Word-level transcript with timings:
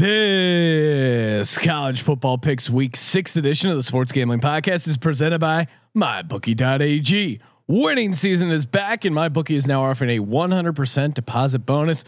This 0.00 1.58
college 1.58 2.00
football 2.00 2.38
picks 2.38 2.70
week 2.70 2.96
six 2.96 3.36
edition 3.36 3.68
of 3.68 3.76
the 3.76 3.82
Sports 3.82 4.12
Gambling 4.12 4.40
Podcast 4.40 4.88
is 4.88 4.96
presented 4.96 5.40
by 5.40 5.66
MyBookie.ag. 5.94 7.38
Winning 7.66 8.14
season 8.14 8.50
is 8.50 8.64
back, 8.64 9.04
and 9.04 9.14
MyBookie 9.14 9.56
is 9.56 9.66
now 9.66 9.82
offering 9.82 10.08
a 10.18 10.24
100% 10.24 11.12
deposit 11.12 11.58
bonus 11.66 12.04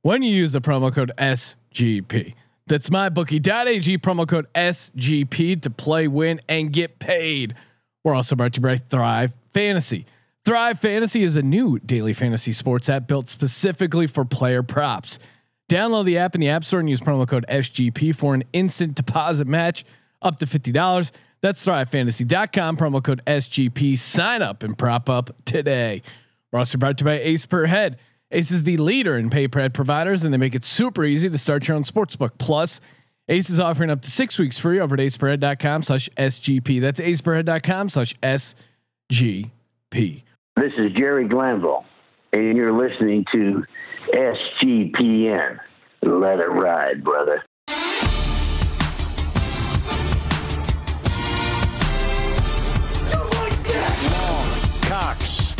when 0.00 0.22
you 0.22 0.34
use 0.34 0.52
the 0.52 0.62
promo 0.62 0.90
code 0.90 1.12
SGP. 1.18 2.32
That's 2.66 2.88
MyBookie.ag 2.88 3.98
promo 3.98 4.26
code 4.26 4.46
SGP 4.54 5.60
to 5.60 5.68
play, 5.68 6.08
win, 6.08 6.40
and 6.48 6.72
get 6.72 6.98
paid. 6.98 7.56
We're 8.04 8.14
also 8.14 8.36
brought 8.36 8.54
to 8.54 8.60
you 8.60 8.62
by 8.62 8.78
Thrive 8.78 9.34
Fantasy. 9.52 10.06
Thrive 10.46 10.78
Fantasy 10.78 11.22
is 11.22 11.36
a 11.36 11.42
new 11.42 11.78
daily 11.80 12.14
fantasy 12.14 12.52
sports 12.52 12.88
app 12.88 13.06
built 13.06 13.28
specifically 13.28 14.06
for 14.06 14.24
player 14.24 14.62
props. 14.62 15.18
Download 15.70 16.04
the 16.04 16.18
app 16.18 16.34
in 16.34 16.40
the 16.40 16.50
App 16.50 16.64
Store 16.64 16.80
and 16.80 16.90
use 16.90 17.00
promo 17.00 17.26
code 17.26 17.46
SGP 17.48 18.14
for 18.14 18.34
an 18.34 18.44
instant 18.52 18.94
deposit 18.94 19.46
match 19.46 19.84
up 20.20 20.38
to 20.40 20.46
$50. 20.46 21.12
That's 21.40 21.64
thrivefantasy.com, 21.64 22.76
promo 22.76 23.02
code 23.02 23.22
SGP. 23.26 23.98
Sign 23.98 24.42
up 24.42 24.62
and 24.62 24.76
prop 24.76 25.08
up 25.08 25.30
today. 25.44 26.02
We're 26.52 26.60
also 26.60 26.78
brought 26.78 26.98
to 26.98 27.04
you 27.04 27.06
by 27.06 27.20
Ace 27.20 27.46
Per 27.46 27.66
Head. 27.66 27.98
Ace 28.30 28.50
is 28.50 28.64
the 28.64 28.76
leader 28.78 29.18
in 29.18 29.30
pay 29.30 29.48
per 29.48 29.60
head 29.60 29.74
providers, 29.74 30.24
and 30.24 30.32
they 30.32 30.38
make 30.38 30.54
it 30.54 30.64
super 30.64 31.04
easy 31.04 31.30
to 31.30 31.38
start 31.38 31.68
your 31.68 31.76
own 31.76 31.84
sportsbook. 31.84 32.32
Plus, 32.38 32.80
Ace 33.28 33.48
is 33.48 33.60
offering 33.60 33.90
up 33.90 34.02
to 34.02 34.10
six 34.10 34.38
weeks 34.38 34.58
free 34.58 34.80
over 34.80 34.94
at 34.94 35.00
aceperhead.com 35.00 35.82
slash 35.82 36.08
SGP. 36.16 36.80
That's 36.80 37.00
aceperhead.com 37.00 37.88
slash 37.88 38.14
SGP. 38.22 40.22
This 40.56 40.72
is 40.78 40.92
Jerry 40.92 41.28
Glanville, 41.28 41.84
and 42.32 42.56
you're 42.56 42.72
listening 42.72 43.24
to 43.32 43.64
SGPN. 44.12 45.58
Let 46.02 46.40
it 46.40 46.50
ride, 46.50 47.02
brother. 47.02 47.42
Cox. 54.82 55.52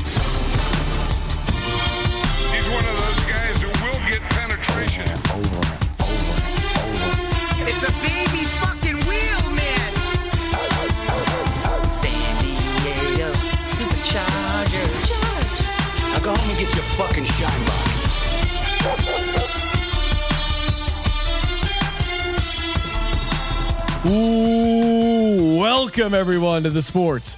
He's 2.53 2.69
one 2.69 2.85
of 2.85 2.95
those 2.97 3.21
guys 3.25 3.63
who 3.63 3.69
will 3.69 4.01
get 4.09 4.21
penetration. 4.31 5.09
Over, 5.33 5.65
over, 6.05 6.37
over. 6.85 7.69
It's 7.69 7.85
a 7.85 7.93
baby 8.03 8.45
fucking 8.61 9.01
wheel, 9.09 9.51
man. 9.51 9.93
San 11.91 12.43
Diego 12.43 13.33
Superchargers. 13.65 15.11
Now 16.13 16.19
go 16.21 16.35
home 16.35 16.51
and 16.51 16.59
get 16.59 16.75
your 16.75 16.85
fucking 16.95 17.25
shine 17.25 17.65
box. 17.67 17.84
Ooh, 24.25 25.57
welcome 25.59 26.13
everyone 26.15 26.63
to 26.65 26.71
the 26.71 26.83
Sports 26.83 27.37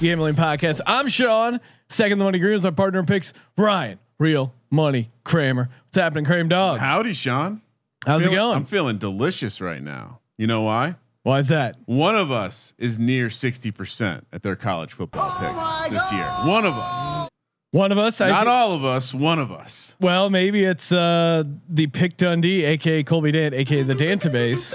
Gambling 0.00 0.34
Podcast. 0.34 0.80
I'm 0.86 1.06
Sean, 1.08 1.60
second 1.88 2.18
the 2.18 2.24
money 2.24 2.38
greens. 2.38 2.64
My 2.64 2.70
partner 2.70 3.00
in 3.00 3.06
picks, 3.06 3.32
Brian, 3.56 3.98
real 4.18 4.52
money 4.70 5.10
Kramer. 5.24 5.68
What's 5.84 5.96
happening, 5.96 6.24
Kramer 6.24 6.48
Dog? 6.48 6.80
Howdy, 6.80 7.12
Sean. 7.12 7.62
How's 8.06 8.22
Feeling- 8.22 8.34
it 8.34 8.36
going? 8.36 8.56
I'm 8.56 8.64
feeling 8.64 8.98
delicious 8.98 9.60
right 9.60 9.82
now. 9.82 10.20
You 10.36 10.46
know 10.48 10.62
why? 10.62 10.96
Why 11.22 11.38
is 11.38 11.48
that? 11.48 11.76
One 11.86 12.16
of 12.16 12.30
us 12.30 12.74
is 12.78 12.98
near 12.98 13.28
60% 13.28 14.22
at 14.32 14.42
their 14.42 14.56
college 14.56 14.92
football 14.94 15.28
oh 15.30 15.86
picks 15.88 16.02
this 16.02 16.12
year. 16.12 16.24
One 16.52 16.64
of 16.64 16.74
us. 16.74 17.27
One 17.70 17.92
of 17.92 17.98
us. 17.98 18.20
I 18.22 18.28
Not 18.30 18.46
all 18.46 18.72
of 18.72 18.82
us, 18.84 19.12
one 19.12 19.38
of 19.38 19.52
us. 19.52 19.94
well, 20.00 20.30
maybe 20.30 20.64
it's 20.64 20.90
uh, 20.90 21.44
the 21.68 21.86
Pick 21.88 22.16
Dundee, 22.16 22.64
aka 22.64 23.02
Colby 23.02 23.30
Dant, 23.32 23.54
aka 23.54 23.82
the 23.82 23.94
Dantabase. 23.94 24.74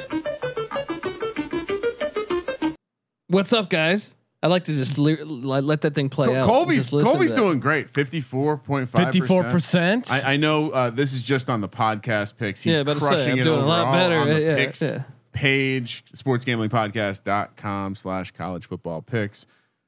What's 3.28 3.52
up, 3.52 3.72
guys? 3.72 4.16
I 4.44 4.48
like 4.48 4.66
to 4.66 4.74
just 4.74 4.98
le- 5.00 5.24
let, 5.24 5.64
let 5.64 5.82
that 5.82 5.96
thing 5.96 6.10
play 6.10 6.36
out. 6.36 6.46
Colby's 6.46 6.90
Colby's 6.92 7.32
doing 7.32 7.59
great. 7.59 7.92
54.5%. 7.94 8.90
Fifty-four 8.90 9.46
percent. 9.46 10.12
I, 10.12 10.34
I 10.34 10.38
know 10.38 10.70
uh, 10.70 10.90
this 10.92 11.14
is 11.14 11.24
just 11.24 11.50
on 11.50 11.62
the 11.62 11.70
podcast 11.70 12.38
picks. 12.38 12.62
He's 12.62 12.76
Yeah, 12.78 12.84
to 12.84 13.00
say, 13.00 13.32
I'm 13.32 13.40
it 13.40 13.44
doing 13.44 13.59
a 13.59 13.66
lot 13.66 13.92
better. 13.94 14.18
on 14.18 14.28
the 14.30 14.40
Yeah, 14.42 14.56
picks 14.56 14.82
yeah. 14.84 15.03
page, 15.32 16.03
sportsgamblingpodcast.com 16.14 17.96
slash 17.96 18.32
college 18.34 18.68
football 18.68 19.02
picks. 19.02 19.48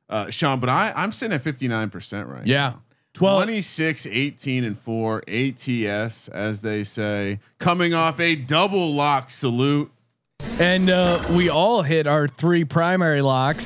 Uh, 0.10 0.30
Sean, 0.32 0.60
but 0.60 0.70
I, 0.70 0.92
I'm 0.96 1.12
sitting 1.12 1.36
at 1.36 1.44
59% 1.44 2.28
right 2.28 2.48
Yeah. 2.48 2.70
now. 2.70 2.82
12 3.16 3.38
26, 3.44 4.06
18, 4.08 4.64
and 4.64 4.78
4 4.78 5.24
ATS, 5.28 6.28
as 6.28 6.62
they 6.62 6.84
say, 6.84 7.40
coming 7.60 7.94
off 7.94 8.20
a 8.20 8.36
double 8.36 8.94
lock 8.94 9.30
salute. 9.32 9.92
And 10.60 10.90
uh, 10.90 11.26
we 11.32 11.50
all 11.50 11.82
hit 11.82 12.08
our 12.08 12.28
three 12.28 12.66
primary 12.66 13.22
locks. 13.22 13.64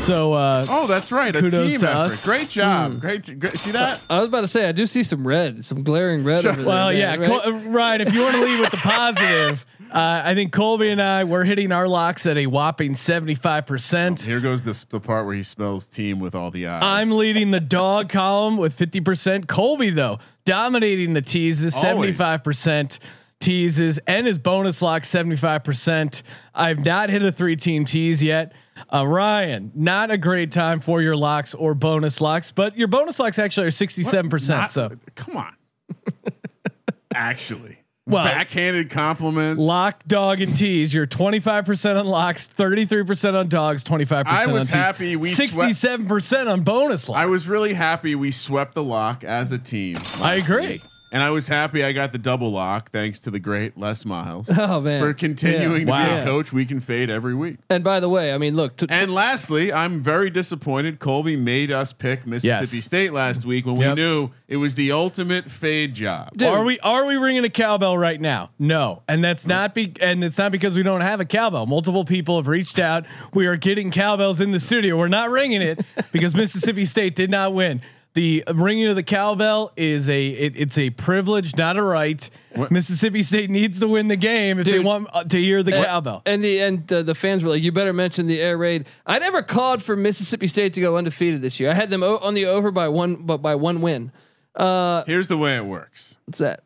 So 0.00 0.32
uh, 0.32 0.64
Oh, 0.68 0.86
that's 0.86 1.12
right. 1.12 1.34
A 1.34 1.40
Kudos 1.40 1.70
team 1.72 1.80
to 1.80 1.90
effort. 1.90 1.98
us. 2.00 2.24
Great 2.24 2.48
job. 2.48 3.00
Great, 3.00 3.38
great. 3.38 3.56
See 3.56 3.72
that? 3.72 4.00
I 4.08 4.18
was 4.20 4.28
about 4.28 4.40
to 4.42 4.46
say, 4.46 4.68
I 4.68 4.72
do 4.72 4.86
see 4.86 5.02
some 5.02 5.26
red, 5.26 5.64
some 5.64 5.82
glaring 5.82 6.24
red. 6.24 6.42
Sure. 6.42 6.52
Over 6.52 6.60
there, 6.62 6.68
Well, 6.68 6.90
man, 6.90 6.98
yeah, 6.98 7.16
right? 7.16 7.26
Col- 7.26 7.54
uh, 7.54 7.58
Ryan. 7.68 8.00
If 8.02 8.14
you 8.14 8.20
want 8.22 8.34
to 8.36 8.42
leave 8.44 8.60
with 8.60 8.70
the 8.70 8.76
positive, 8.78 9.66
uh, 9.92 10.22
I 10.24 10.34
think 10.34 10.52
Colby 10.52 10.90
and 10.90 11.00
I 11.02 11.24
we're 11.24 11.44
hitting 11.44 11.72
our 11.72 11.88
locks 11.88 12.26
at 12.26 12.36
a 12.36 12.46
whopping 12.46 12.94
seventy 12.94 13.34
five 13.34 13.66
percent. 13.66 14.22
Here 14.22 14.40
goes 14.40 14.62
the, 14.62 14.84
the 14.90 15.00
part 15.00 15.26
where 15.26 15.34
he 15.34 15.42
spells 15.42 15.88
team 15.88 16.20
with 16.20 16.34
all 16.34 16.50
the 16.50 16.66
eyes. 16.68 16.82
I'm 16.82 17.10
leading 17.10 17.50
the 17.50 17.60
dog 17.60 18.08
column 18.08 18.56
with 18.56 18.74
fifty 18.74 19.00
percent. 19.00 19.48
Colby 19.48 19.90
though 19.90 20.18
dominating 20.44 21.12
the 21.12 21.22
teases, 21.22 21.74
seventy 21.74 22.12
five 22.12 22.44
percent 22.44 22.98
teases, 23.40 23.98
and 24.06 24.26
his 24.26 24.38
bonus 24.38 24.82
lock 24.82 25.04
seventy 25.04 25.36
five 25.36 25.64
percent. 25.64 26.22
I've 26.54 26.84
not 26.84 27.10
hit 27.10 27.22
a 27.22 27.32
three 27.32 27.56
team 27.56 27.84
tease 27.84 28.22
yet. 28.22 28.52
Uh, 28.92 29.06
Ryan, 29.06 29.72
not 29.74 30.10
a 30.10 30.16
great 30.18 30.50
time 30.52 30.80
for 30.80 31.02
your 31.02 31.14
locks 31.16 31.52
or 31.54 31.74
bonus 31.74 32.20
locks, 32.20 32.50
but 32.52 32.76
your 32.78 32.88
bonus 32.88 33.18
locks 33.18 33.38
actually 33.38 33.66
are 33.66 33.70
sixty 33.72 34.02
seven 34.02 34.30
percent. 34.30 34.60
Not- 34.60 34.70
So 34.72 34.90
come 35.14 35.36
on. 35.36 35.54
Actually, 37.14 37.78
Well- 38.06 38.24
backhanded 38.24 38.90
compliments. 38.90 39.62
Lock, 39.62 40.02
dog, 40.06 40.40
and 40.40 40.54
tease. 40.56 40.92
You're 40.92 41.06
25% 41.06 41.96
on 41.98 42.06
locks, 42.06 42.48
33% 42.48 43.34
on 43.36 43.48
dogs, 43.48 43.84
25% 43.84 44.26
I 44.26 44.44
on 44.46 44.52
was 44.52 44.64
tees. 44.66 44.74
happy 44.74 45.16
we 45.16 45.30
swept- 45.30 45.70
67% 45.74 46.48
on 46.48 46.62
bonus 46.62 47.08
locks. 47.08 47.20
I 47.20 47.26
was 47.26 47.48
really 47.48 47.74
happy 47.74 48.14
we 48.14 48.30
swept 48.30 48.74
the 48.74 48.82
lock 48.82 49.22
as 49.22 49.52
a 49.52 49.58
team. 49.58 49.96
I 50.22 50.34
agree. 50.36 50.82
And 51.12 51.22
I 51.24 51.30
was 51.30 51.48
happy 51.48 51.82
I 51.82 51.90
got 51.92 52.12
the 52.12 52.18
double 52.18 52.52
lock 52.52 52.92
thanks 52.92 53.18
to 53.20 53.30
the 53.32 53.40
great 53.40 53.76
Les 53.76 54.04
Miles 54.04 54.48
Oh 54.58 54.80
man, 54.80 55.00
for 55.02 55.12
continuing 55.12 55.86
to 55.86 55.90
Wow. 55.90 56.04
be 56.16 56.20
a 56.20 56.24
coach 56.24 56.52
we 56.52 56.64
can 56.64 56.78
fade 56.80 57.10
every 57.10 57.34
week. 57.34 57.56
And 57.68 57.82
by 57.82 57.98
the 57.98 58.08
way, 58.08 58.32
I 58.32 58.38
mean, 58.38 58.54
look, 58.54 58.76
to, 58.76 58.86
And 58.88 59.12
lastly, 59.12 59.72
I'm 59.72 60.00
very 60.02 60.30
disappointed. 60.30 61.00
Colby 61.00 61.34
made 61.34 61.72
us 61.72 61.92
pick 61.92 62.26
Mississippi 62.26 62.76
Yes. 62.76 62.84
State 62.84 63.12
last 63.12 63.44
week 63.44 63.66
when 63.66 63.76
Yep. 63.76 63.96
we 63.96 64.02
knew 64.02 64.30
it 64.46 64.56
was 64.58 64.76
the 64.76 64.92
ultimate 64.92 65.50
fade 65.50 65.94
job. 65.94 66.30
Dude. 66.36 66.48
Are 66.48 66.64
we 66.64 66.78
are 66.80 67.04
we 67.06 67.16
ringing 67.16 67.44
a 67.44 67.50
cowbell 67.50 67.98
right 67.98 68.20
now? 68.20 68.50
No, 68.58 69.02
and 69.08 69.22
that's 69.24 69.46
not 69.46 69.74
be 69.74 69.92
and 70.00 70.22
it's 70.22 70.38
not 70.38 70.52
because 70.52 70.76
we 70.76 70.82
don't 70.84 71.00
have 71.00 71.18
a 71.20 71.24
cowbell. 71.24 71.66
Multiple 71.66 72.04
people 72.04 72.36
have 72.36 72.46
reached 72.48 72.78
out. 72.78 73.04
We 73.34 73.46
are 73.46 73.56
getting 73.56 73.90
cowbells 73.90 74.40
in 74.40 74.52
the 74.52 74.60
studio. 74.60 74.96
We're 74.96 75.08
not 75.08 75.30
ringing 75.30 75.60
it 75.62 75.84
because 76.12 76.34
Mississippi 76.36 76.84
State 76.84 77.16
did 77.16 77.30
not 77.30 77.52
win. 77.52 77.80
The 78.14 78.42
ringing 78.52 78.86
of 78.88 78.96
the 78.96 79.04
cowbell 79.04 79.70
is 79.76 80.08
a 80.10 80.26
it, 80.28 80.54
it's 80.56 80.76
a 80.78 80.90
privilege, 80.90 81.56
not 81.56 81.76
a 81.76 81.82
right. 81.82 82.28
Mississippi 82.68 83.22
State 83.22 83.50
needs 83.50 83.78
to 83.80 83.86
win 83.86 84.08
the 84.08 84.16
game 84.16 84.58
if 84.58 84.66
they 84.66 84.80
want 84.80 85.08
uh, 85.12 85.22
to 85.24 85.38
hear 85.38 85.62
the 85.62 85.76
and, 85.76 85.84
cowbell. 85.84 86.22
and 86.26 86.42
the 86.42 86.60
and 86.60 86.92
uh, 86.92 87.02
the 87.04 87.14
fans 87.14 87.44
were 87.44 87.50
like, 87.50 87.62
"You 87.62 87.70
better 87.70 87.92
mention 87.92 88.26
the 88.26 88.40
air 88.40 88.58
raid." 88.58 88.86
I 89.06 89.20
never 89.20 89.42
called 89.42 89.80
for 89.80 89.94
Mississippi 89.94 90.48
State 90.48 90.72
to 90.72 90.80
go 90.80 90.96
undefeated 90.96 91.40
this 91.40 91.60
year. 91.60 91.70
I 91.70 91.74
had 91.74 91.88
them 91.90 92.02
o- 92.02 92.18
on 92.18 92.34
the 92.34 92.46
over 92.46 92.72
by 92.72 92.88
one, 92.88 93.14
but 93.16 93.38
by 93.38 93.54
one 93.54 93.80
win. 93.80 94.10
Uh, 94.56 95.04
Here's 95.06 95.28
the 95.28 95.36
way 95.38 95.54
it 95.56 95.64
works. 95.64 96.16
what's 96.26 96.38
that? 96.40 96.64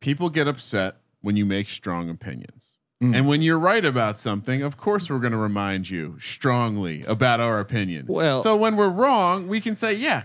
people 0.00 0.30
get 0.30 0.48
upset 0.48 0.96
when 1.20 1.36
you 1.36 1.44
make 1.44 1.68
strong 1.68 2.08
opinions. 2.08 2.76
Mm. 3.02 3.14
And 3.16 3.28
when 3.28 3.42
you're 3.42 3.58
right 3.58 3.84
about 3.84 4.18
something, 4.18 4.62
of 4.62 4.76
course 4.76 5.10
we're 5.10 5.18
going 5.18 5.32
to 5.32 5.38
remind 5.38 5.90
you 5.90 6.16
strongly 6.20 7.04
about 7.04 7.40
our 7.40 7.60
opinion. 7.60 8.06
Well- 8.08 8.40
so 8.40 8.56
when 8.56 8.76
we're 8.76 8.88
wrong, 8.88 9.48
we 9.48 9.60
can 9.60 9.76
say, 9.76 9.92
"Yeah." 9.92 10.22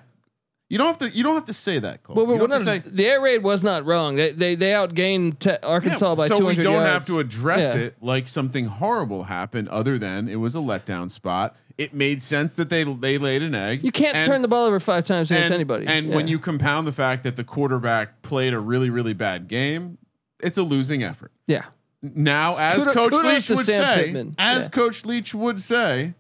You 0.73 0.79
don't 0.79 0.87
have 0.87 0.97
to. 0.97 1.15
You 1.15 1.21
don't 1.21 1.35
have 1.35 1.45
to 1.45 1.53
say 1.53 1.77
that, 1.77 2.01
Cole. 2.01 2.15
Well, 2.15 2.25
you 2.33 2.39
don't 2.39 2.49
have 2.49 2.59
to 2.61 2.65
say 2.65 2.79
the 2.79 3.05
air 3.05 3.21
raid 3.21 3.43
was 3.43 3.61
not 3.61 3.85
wrong. 3.85 4.15
They 4.15 4.31
they, 4.31 4.55
they 4.55 4.71
outgained 4.71 5.37
te- 5.37 5.57
Arkansas 5.61 6.09
Yeah, 6.09 6.15
by 6.15 6.27
so 6.29 6.39
200 6.39 6.57
we 6.57 6.63
don't 6.63 6.73
yards. 6.73 6.87
have 6.87 7.05
to 7.05 7.19
address 7.19 7.75
Yeah. 7.75 7.81
it 7.81 7.97
like 8.01 8.27
something 8.27 8.65
horrible 8.65 9.25
happened, 9.25 9.69
other 9.69 9.99
than 9.99 10.27
it 10.27 10.37
was 10.37 10.55
a 10.55 10.59
letdown 10.59 11.11
spot. 11.11 11.55
It 11.77 11.93
made 11.93 12.23
sense 12.23 12.55
that 12.55 12.69
they 12.69 12.83
they 12.85 13.19
laid 13.19 13.43
an 13.43 13.53
egg. 13.53 13.83
You 13.83 13.91
can't 13.91 14.17
And- 14.17 14.27
turn 14.27 14.41
the 14.41 14.47
ball 14.47 14.65
over 14.65 14.79
five 14.79 15.05
times 15.05 15.29
against 15.29 15.45
and, 15.45 15.53
anybody. 15.53 15.85
And 15.85 16.07
Yeah. 16.09 16.15
when 16.15 16.27
you 16.27 16.39
compound 16.39 16.87
the 16.87 16.91
fact 16.91 17.21
that 17.21 17.35
the 17.35 17.43
quarterback 17.43 18.23
played 18.23 18.55
a 18.55 18.59
really 18.59 18.89
really 18.89 19.13
bad 19.13 19.47
game, 19.47 19.99
it's 20.41 20.57
a 20.57 20.63
losing 20.63 21.03
effort. 21.03 21.31
yeah, 21.45 21.65
Now, 22.01 22.55
as 22.59 22.87
Coach 22.87 23.13
Leach 23.13 23.47
would 23.49 23.59
say, 23.67 24.25
as 24.39 24.69
Coach 24.69 25.05
Leach 25.05 25.35
would 25.35 25.59
say, 25.61 26.15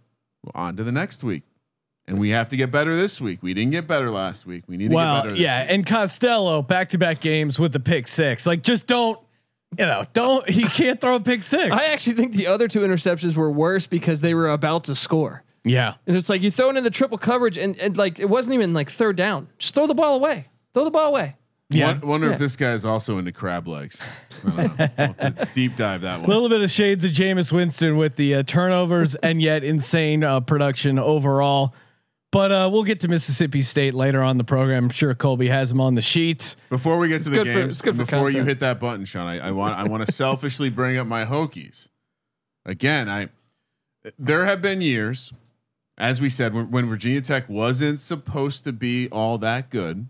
on 0.53 0.75
to 0.75 0.83
the 0.83 0.91
next 0.91 1.23
week. 1.23 1.41
And 2.07 2.19
we 2.19 2.31
have 2.31 2.49
to 2.49 2.57
get 2.57 2.69
better 2.71 2.95
this 2.95 3.21
week. 3.21 3.39
We 3.41 3.53
didn't 3.53 3.71
get 3.71 3.87
better 3.87 4.11
last 4.11 4.45
week. 4.45 4.63
We 4.67 4.75
need 4.75 4.85
to 4.85 4.89
get 4.89 4.95
Well, 4.95 5.15
better. 5.21 5.31
This 5.31 5.39
yeah, 5.39 5.61
week. 5.63 5.71
and 5.71 5.85
Costello 5.85 6.61
back 6.61 6.89
to 6.89 6.97
back 6.97 7.21
games 7.21 7.59
with 7.59 7.71
the 7.71 7.79
pick 7.79 8.07
six. 8.07 8.45
Like, 8.45 8.61
just 8.61 8.87
don't 8.87 9.19
you 9.79 9.85
know, 9.87 10.03
don't 10.13 10.47
he 10.49 10.63
can't 10.63 10.99
throw 11.01 11.15
a 11.15 11.19
pick 11.19 11.41
six. 11.43 11.75
I 11.75 11.85
actually 11.87 12.13
think 12.15 12.33
the 12.33 12.47
other 12.47 12.67
two 12.67 12.81
interceptions 12.81 13.35
were 13.35 13.49
worse 13.49 13.87
because 13.87 14.21
they 14.21 14.33
were 14.33 14.49
about 14.49 14.83
to 14.85 14.95
score. 14.95 15.43
yeah. 15.63 15.95
And 16.05 16.15
it's 16.17 16.29
like 16.29 16.41
you 16.41 16.51
throw 16.51 16.69
it 16.69 16.77
in 16.77 16.83
the 16.83 16.91
triple 16.91 17.17
coverage 17.17 17.57
and, 17.57 17.77
and 17.79 17.97
like 17.97 18.19
it 18.19 18.29
wasn't 18.29 18.53
even 18.55 18.73
like 18.73 18.89
third 18.91 19.15
down. 19.15 19.47
Just 19.57 19.73
throw 19.73 19.87
the 19.87 19.95
ball 19.95 20.15
away. 20.15 20.47
Throw 20.73 20.83
the 20.83 20.91
ball 20.91 21.07
away. 21.09 21.37
Yeah. 21.69 21.87
Won- 21.93 22.01
wonder 22.07 22.27
Yeah. 22.27 22.33
if 22.33 22.39
this 22.39 22.55
guy 22.55 22.73
is 22.73 22.83
also 22.85 23.17
into 23.17 23.31
crab 23.31 23.67
legs. 23.67 24.03
I 24.45 24.49
don't 24.49 24.57
know. 24.77 24.89
We'll 24.97 25.15
have 25.19 25.37
to 25.39 25.47
deep 25.55 25.75
dive 25.77 26.01
that 26.01 26.19
one. 26.19 26.25
A 26.25 26.33
little 26.33 26.49
bit 26.49 26.61
of 26.61 26.69
shades 26.69 27.03
of 27.05 27.11
Jameis 27.11 27.51
Winston 27.51 27.97
with 27.97 28.15
the 28.17 28.35
uh, 28.35 28.43
turnovers 28.43 29.15
and 29.15 29.41
yet 29.41 29.63
insane 29.63 30.23
uh, 30.23 30.41
production 30.41 30.99
overall. 30.99 31.73
But 32.33 32.51
uh, 32.51 32.67
we'll 32.73 32.83
get 32.83 32.99
to 33.01 33.07
Mississippi 33.07 33.61
State 33.61 33.93
later 33.93 34.23
on 34.23 34.39
the 34.39 34.43
program. 34.43 34.85
I'm 34.85 34.89
sure 34.89 35.13
Colby 35.13 35.47
has 35.49 35.69
them 35.69 35.79
on 35.79 35.93
the 35.93 36.01
sheet. 36.01 36.55
Before 36.71 36.97
we 36.97 37.07
get 37.07 37.21
to 37.25 37.29
the 37.29 37.43
games, 37.43 37.75
it's 37.75 37.81
for 37.81 37.93
before 37.93 38.31
you 38.31 38.43
hit 38.43 38.59
that 38.61 38.79
button, 38.79 39.05
Sean, 39.05 39.27
I, 39.27 39.49
I 39.49 39.51
want 39.51 39.77
I 39.77 39.83
want 39.83 40.03
to 40.03 40.11
selfishly 40.11 40.69
bring 40.69 40.97
up 40.97 41.05
my 41.05 41.25
Hokies. 41.25 41.89
Again, 42.65 43.07
I 43.07 43.29
there 44.17 44.45
have 44.45 44.63
been 44.63 44.81
years, 44.81 45.31
as 45.95 46.19
we 46.19 46.31
said, 46.31 46.55
when, 46.55 46.71
when 46.71 46.87
Virginia 46.87 47.21
Tech 47.21 47.47
wasn't 47.47 47.99
supposed 47.99 48.63
to 48.63 48.73
be 48.73 49.07
all 49.09 49.37
that 49.37 49.69
good. 49.69 50.07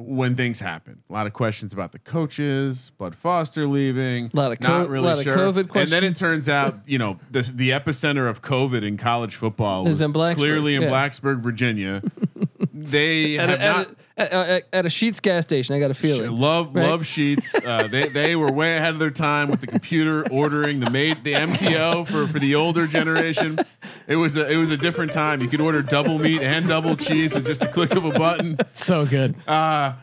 When 0.00 0.36
things 0.36 0.60
happen, 0.60 1.02
a 1.10 1.12
lot 1.12 1.26
of 1.26 1.32
questions 1.32 1.72
about 1.72 1.90
the 1.90 1.98
coaches, 1.98 2.92
Bud 2.98 3.16
Foster 3.16 3.66
leaving, 3.66 4.30
A 4.32 4.36
lot 4.36 4.52
of 4.52 4.60
not 4.60 4.86
co- 4.86 4.86
really 4.86 5.06
lot 5.06 5.24
sure. 5.24 5.36
COVID 5.36 5.74
and 5.74 5.90
then 5.90 6.04
it 6.04 6.14
turns 6.14 6.48
out, 6.48 6.80
you 6.86 6.98
know, 6.98 7.18
the 7.30 7.42
the 7.42 7.70
epicenter 7.70 8.30
of 8.30 8.40
COVID 8.40 8.82
in 8.82 8.96
college 8.96 9.34
football 9.34 9.86
Is 9.86 9.90
was 9.90 10.00
in 10.00 10.12
Blacksburg, 10.12 10.36
clearly 10.36 10.74
in 10.76 10.82
yeah. 10.82 10.88
Blacksburg, 10.88 11.40
Virginia. 11.40 12.02
they 12.72 13.38
At 13.38 13.48
have 13.48 13.58
a, 13.60 13.62
at, 13.62 13.76
not. 13.76 13.86
a, 13.88 14.20
at, 14.20 14.32
at, 14.32 14.64
at 14.72 14.86
a 14.86 14.88
Sheetz 14.88 15.22
gas 15.22 15.44
station, 15.44 15.74
I 15.74 15.80
got 15.80 15.90
a 15.90 15.94
feeling. 15.94 16.30
Love 16.38 16.74
Right? 16.74 16.84
love 16.88 17.02
Sheetz. 17.02 17.54
Uh, 17.68 17.86
they 17.86 18.08
they 18.08 18.34
were 18.36 18.50
way 18.50 18.76
ahead 18.76 18.94
of 18.94 18.98
their 18.98 19.10
time 19.10 19.50
with 19.50 19.60
the 19.60 19.66
computer 19.66 20.26
ordering 20.30 20.80
the 20.80 20.88
made 20.90 21.22
the 21.24 21.34
MTO 21.34 22.06
for 22.08 22.26
for 22.26 22.38
the 22.38 22.54
older 22.54 22.86
generation. 22.86 23.58
It 24.06 24.16
was 24.16 24.36
a 24.36 24.50
it 24.50 24.56
was 24.56 24.70
a 24.70 24.76
different 24.76 25.12
time. 25.12 25.40
You 25.42 25.48
could 25.48 25.60
order 25.60 25.82
double 25.82 26.18
meat 26.18 26.40
and 26.40 26.66
double 26.66 26.96
cheese 26.96 27.34
with 27.34 27.46
just 27.46 27.60
the 27.60 27.68
click 27.68 27.94
of 27.94 28.04
a 28.04 28.10
button. 28.18 28.56
So 28.72 29.04
good. 29.04 29.34
Uh, 29.46 29.94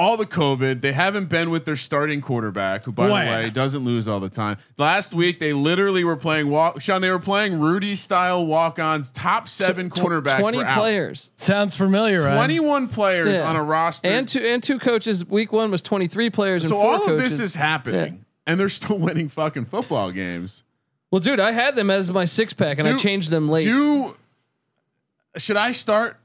all 0.00 0.16
the 0.16 0.26
COVID, 0.26 0.80
they 0.80 0.92
haven't 0.92 1.28
been 1.28 1.50
with 1.50 1.64
their 1.66 1.76
starting 1.76 2.20
quarterback, 2.20 2.84
who 2.86 2.92
by 2.92 3.08
Wow. 3.08 3.24
the 3.24 3.30
way 3.30 3.50
doesn't 3.50 3.84
lose 3.84 4.08
all 4.08 4.18
the 4.20 4.28
time. 4.30 4.56
Last 4.78 5.12
week 5.12 5.38
they 5.38 5.52
literally 5.52 6.02
were 6.04 6.16
playing 6.16 6.48
walk. 6.48 6.80
Sean, 6.80 7.00
they 7.02 7.10
were 7.10 7.18
playing 7.18 7.60
Rudy 7.60 7.94
style 7.96 8.46
walk-ons. 8.46 9.10
Top 9.10 9.48
seven 9.48 9.90
Tw- 9.90 9.94
quarterbacks 9.98 10.38
Twenty 10.40 10.58
were 10.58 10.64
out. 10.64 10.78
players. 10.78 11.30
Sounds 11.36 11.76
familiar, 11.76 12.22
right? 12.22 12.34
21 12.34 12.88
players 12.88 13.36
Yeah. 13.36 13.48
on 13.48 13.56
a 13.56 13.62
roster. 13.62 14.08
And 14.08 14.26
two 14.26 14.40
and 14.40 14.62
two 14.62 14.78
coaches. 14.78 15.24
Week 15.26 15.52
one 15.52 15.70
was 15.70 15.82
twenty 15.82 16.08
three 16.08 16.30
players. 16.30 16.66
so 16.66 16.76
and 16.76 16.82
four 16.82 16.92
all 16.94 16.98
coaches. 17.00 17.12
of 17.14 17.20
this 17.20 17.38
is 17.38 17.54
happening, 17.56 18.24
and 18.46 18.58
they're 18.58 18.68
still 18.68 18.98
winning 19.06 19.28
fucking 19.28 19.66
football 19.66 20.10
games. 20.10 20.64
well, 21.10 21.20
dude. 21.20 21.40
I 21.40 21.52
had 21.52 21.76
them 21.76 21.90
as 21.90 22.10
my 22.10 22.24
six 22.24 22.52
pack, 22.52 22.78
and 22.78 22.88
I 22.88 22.96
changed 22.96 23.30
them 23.30 23.48
late. 23.48 23.64
Do 23.64 24.16
should 25.36 25.56
I 25.56 25.72
start? 25.72 26.16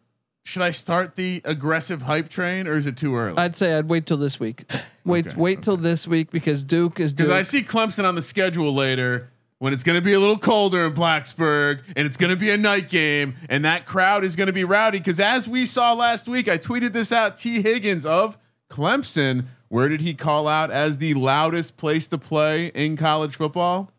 Should 0.46 0.62
I 0.62 0.70
start 0.70 1.16
the 1.16 1.42
aggressive 1.44 2.04
hype 2.04 2.30
train, 2.30 2.68
or 2.68 2.78
is 2.78 2.86
it 2.86 2.96
too 2.96 3.16
early? 3.16 3.36
I'd 3.36 3.56
say 3.56 3.74
I'd 3.76 3.90
wait 3.90 4.06
till 4.06 4.18
this 4.18 4.40
week. 4.40 4.72
Wait, 5.04 5.26
Okay, 5.30 5.36
wait 5.36 5.64
till 5.64 5.76
this 5.76 6.08
week 6.08 6.30
because 6.30 6.64
Duke 6.64 7.00
is 7.00 7.16
Because 7.16 7.32
I 7.32 7.42
see 7.42 7.64
Clemson 7.64 8.04
on 8.06 8.14
the 8.14 8.22
schedule 8.22 8.72
later 8.72 9.32
when 9.58 9.74
it's 9.74 9.82
going 9.82 9.98
to 10.00 10.06
be 10.06 10.14
a 10.14 10.20
little 10.20 10.38
colder 10.38 10.86
in 10.86 10.94
Blacksburg 10.94 11.80
and 11.96 12.06
it's 12.06 12.16
going 12.16 12.30
to 12.30 12.36
be 12.36 12.52
a 12.52 12.58
night 12.58 12.90
game 12.90 13.34
and 13.50 13.66
that 13.66 13.88
crowd 13.88 14.24
is 14.24 14.36
going 14.36 14.46
to 14.46 14.54
be 14.54 14.64
rowdy. 14.64 15.00
Because 15.00 15.20
as 15.20 15.48
we 15.48 15.66
saw 15.66 15.94
last 15.94 16.28
week, 16.28 16.48
I 16.48 16.60
tweeted 16.60 16.94
this 16.94 17.12
out. 17.12 17.38
Tee 17.38 17.64
Higgins 17.64 18.06
of 18.06 18.38
Clemson, 18.70 19.46
where 19.70 19.90
did 19.90 20.02
he 20.02 20.14
call 20.14 20.48
out 20.48 20.70
as 20.70 21.00
the 21.00 21.16
loudest 21.16 21.76
place 21.76 22.08
to 22.10 22.20
play 22.20 22.68
in 22.68 22.98
college 22.98 23.36
football? 23.36 23.90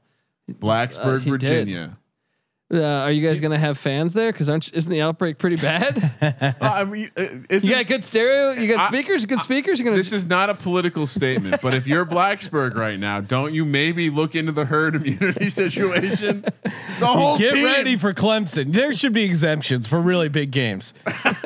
Blacksburg, 0.48 1.16
Uh, 1.16 1.18
he 1.18 1.38
did. 1.38 1.68
Virginia. 2.70 2.86
uh, 2.88 3.00
are 3.02 3.12
you 3.12 3.26
guys 3.26 3.40
gonna 3.40 3.58
have 3.58 3.78
fans 3.78 4.12
there? 4.14 4.32
Because 4.32 4.48
aren't 4.48 4.72
isn't 4.72 4.90
the 4.90 5.00
outbreak 5.02 5.38
pretty 5.38 5.56
bad? 5.56 6.12
Uh, 6.36 6.52
I 6.60 6.84
mean, 6.84 7.08
uh, 7.16 7.24
you 7.50 7.70
got 7.70 7.86
good 7.86 8.04
stereo. 8.04 8.52
You 8.52 8.68
got 8.68 8.80
I- 8.80 8.88
speakers. 8.88 9.24
Good 9.26 9.42
speakers. 9.42 9.78
You're 9.78 9.84
gonna. 9.84 9.96
this 9.96 10.12
is 10.12 10.26
not 10.26 10.50
a 10.50 10.54
political 10.54 11.06
statement, 11.06 11.60
but 11.62 11.74
if 11.74 11.86
you're 11.86 12.04
Blacksburg 12.06 12.74
right 12.74 12.98
now, 12.98 13.20
don't 13.20 13.52
you 13.54 13.64
maybe 13.64 14.10
look 14.10 14.34
into 14.34 14.52
the 14.52 14.64
herd 14.64 14.96
immunity 14.96 15.48
situation? 15.50 16.44
The 16.98 17.06
whole 17.06 17.38
Get 17.38 17.52
team. 17.54 17.64
ready 17.64 17.96
for 17.96 18.12
Clemson. 18.12 18.72
There 18.72 18.92
should 18.92 19.12
be 19.12 19.24
exemptions 19.24 19.86
for 19.86 20.00
really 20.00 20.28
big 20.28 20.50
games, 20.50 20.94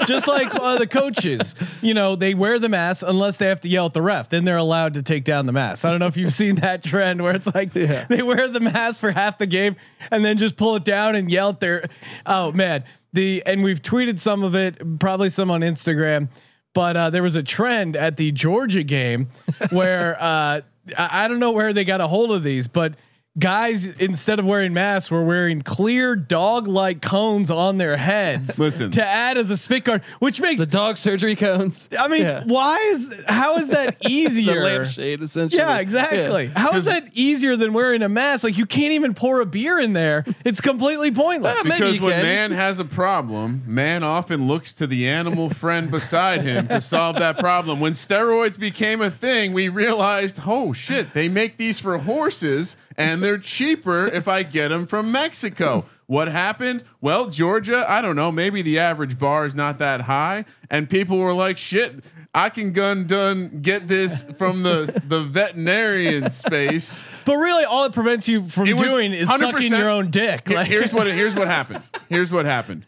just 0.06 0.28
like 0.28 0.54
uh, 0.54 0.78
the 0.78 0.86
coaches. 0.86 1.54
You 1.82 1.94
know, 1.94 2.16
they 2.16 2.34
wear 2.34 2.58
the 2.58 2.68
mask 2.68 3.04
unless 3.06 3.36
they 3.36 3.46
have 3.46 3.60
to 3.62 3.68
yell 3.68 3.86
at 3.86 3.94
the 3.94 4.02
ref. 4.02 4.28
Then 4.28 4.44
they're 4.44 4.56
allowed 4.56 4.94
to 4.94 5.02
take 5.02 5.24
down 5.24 5.46
the 5.46 5.52
mask. 5.52 5.84
I 5.84 5.90
don't 5.90 5.98
know 5.98 6.06
if 6.06 6.16
you've 6.16 6.32
seen 6.32 6.56
that 6.56 6.82
trend 6.84 7.22
where 7.22 7.34
it's 7.34 7.52
like 7.54 7.72
they 7.72 8.22
wear 8.22 8.48
the 8.48 8.60
mask 8.60 9.00
for 9.00 9.10
half 9.10 9.38
the 9.38 9.46
game 9.46 9.76
and 10.10 10.24
then 10.24 10.38
just 10.38 10.56
pull 10.56 10.76
it 10.76 10.84
down 10.84 11.09
and 11.14 11.30
yelled 11.30 11.60
there. 11.60 11.84
Oh 12.26 12.52
man, 12.52 12.84
the 13.12 13.42
and 13.46 13.62
we've 13.62 13.82
tweeted 13.82 14.18
some 14.18 14.42
of 14.42 14.54
it, 14.54 14.98
probably 14.98 15.28
some 15.28 15.50
on 15.50 15.60
Instagram. 15.60 16.28
But 16.72 16.96
uh, 16.96 17.10
there 17.10 17.22
was 17.22 17.36
a 17.36 17.42
trend 17.42 17.96
at 17.96 18.16
the 18.16 18.30
Georgia 18.30 18.84
game 18.84 19.28
where 19.70 20.16
uh, 20.20 20.60
I, 20.96 21.24
I 21.24 21.28
don't 21.28 21.40
know 21.40 21.52
where 21.52 21.72
they 21.72 21.84
got 21.84 22.00
a 22.00 22.06
hold 22.06 22.32
of 22.32 22.42
these, 22.42 22.68
but 22.68 22.94
guys 23.38 23.86
instead 23.86 24.40
of 24.40 24.44
wearing 24.46 24.74
masks 24.74 25.08
were 25.08 25.22
wearing 25.24 25.62
clear 25.62 26.16
dog-like 26.16 27.00
cones 27.00 27.48
on 27.48 27.78
their 27.78 27.96
heads 27.96 28.58
Listen. 28.58 28.90
to 28.90 29.06
add 29.06 29.38
as 29.38 29.52
a 29.52 29.56
spit 29.56 29.84
guard 29.84 30.02
which 30.18 30.40
makes 30.40 30.58
the 30.58 30.66
dog 30.66 30.98
surgery 30.98 31.36
cones. 31.36 31.88
i 31.96 32.08
mean 32.08 32.22
Yeah. 32.22 32.42
why 32.46 32.76
is 32.90 33.14
how 33.28 33.54
is 33.54 33.68
that 33.68 34.00
the 34.00 34.08
easier 34.08 34.64
lampshade 34.64 35.22
essentially. 35.22 35.62
yeah 35.62 35.78
exactly 35.78 36.46
Yeah. 36.46 36.58
how 36.58 36.72
is 36.72 36.86
that 36.86 37.06
easier 37.14 37.54
than 37.54 37.72
wearing 37.72 38.02
a 38.02 38.08
mask 38.08 38.42
like 38.42 38.58
you 38.58 38.66
can't 38.66 38.94
even 38.94 39.14
pour 39.14 39.40
a 39.40 39.46
beer 39.46 39.78
in 39.78 39.92
there 39.92 40.24
it's 40.44 40.60
completely 40.60 41.12
pointless 41.12 41.62
Well, 41.62 41.72
Because 41.78 42.00
when 42.00 42.14
can. 42.14 42.22
man 42.22 42.50
has 42.50 42.80
a 42.80 42.84
problem, 42.84 43.62
man 43.64 44.02
often 44.02 44.48
looks 44.48 44.72
to 44.74 44.88
the 44.88 45.06
animal 45.08 45.50
friend 45.50 45.88
beside 45.88 46.42
him 46.42 46.66
to 46.66 46.80
solve 46.80 47.16
that 47.16 47.38
problem. 47.38 47.78
When 47.78 47.92
steroids 47.92 48.58
became 48.58 49.00
a 49.00 49.10
thing, 49.10 49.52
we 49.52 49.68
realized, 49.68 50.40
oh 50.46 50.72
shit, 50.72 51.12
they 51.14 51.28
make 51.28 51.56
these 51.58 51.78
for 51.78 51.96
horses 51.98 52.76
and 53.00 53.22
they're 53.22 53.38
cheaper 53.38 54.06
if 54.06 54.28
I 54.28 54.42
get 54.42 54.68
them 54.68 54.86
from 54.86 55.10
Mexico. 55.12 55.84
What 56.06 56.28
happened? 56.28 56.82
Well, 57.00 57.28
Georgia, 57.30 57.84
I 57.88 58.02
don't 58.02 58.16
know, 58.16 58.32
maybe 58.32 58.62
the 58.62 58.78
average 58.80 59.18
bar 59.18 59.46
is 59.46 59.54
not 59.54 59.78
that 59.78 60.02
high. 60.02 60.44
And 60.68 60.90
people 60.90 61.18
were 61.18 61.32
like, 61.32 61.56
shit, 61.56 62.04
I 62.34 62.48
can 62.48 62.72
gun 62.72 63.06
done 63.06 63.60
get 63.62 63.86
this 63.86 64.24
from 64.36 64.62
the, 64.64 65.00
the 65.06 65.22
veterinarian 65.22 66.28
space. 66.30 67.04
but 67.24 67.36
really 67.36 67.64
all 67.64 67.84
it 67.84 67.92
prevents 67.92 68.28
you 68.28 68.42
from 68.42 68.66
It 68.66 68.76
doing 68.78 69.12
is 69.12 69.28
sucking 69.28 69.70
your 69.72 69.88
own 69.88 70.10
dick 70.10 70.48
Here- 70.48 70.56
like 70.58 70.66
here's 70.68 70.92
what 70.92 71.06
here's 71.06 71.34
what 71.36 71.46
happened. 71.58 71.82
Here's 72.08 72.32
what 72.32 72.44
happened. 72.44 72.86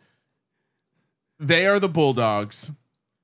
They 1.39 1.67
are 1.67 1.81
the 1.81 1.89
Bulldogs. 1.89 2.71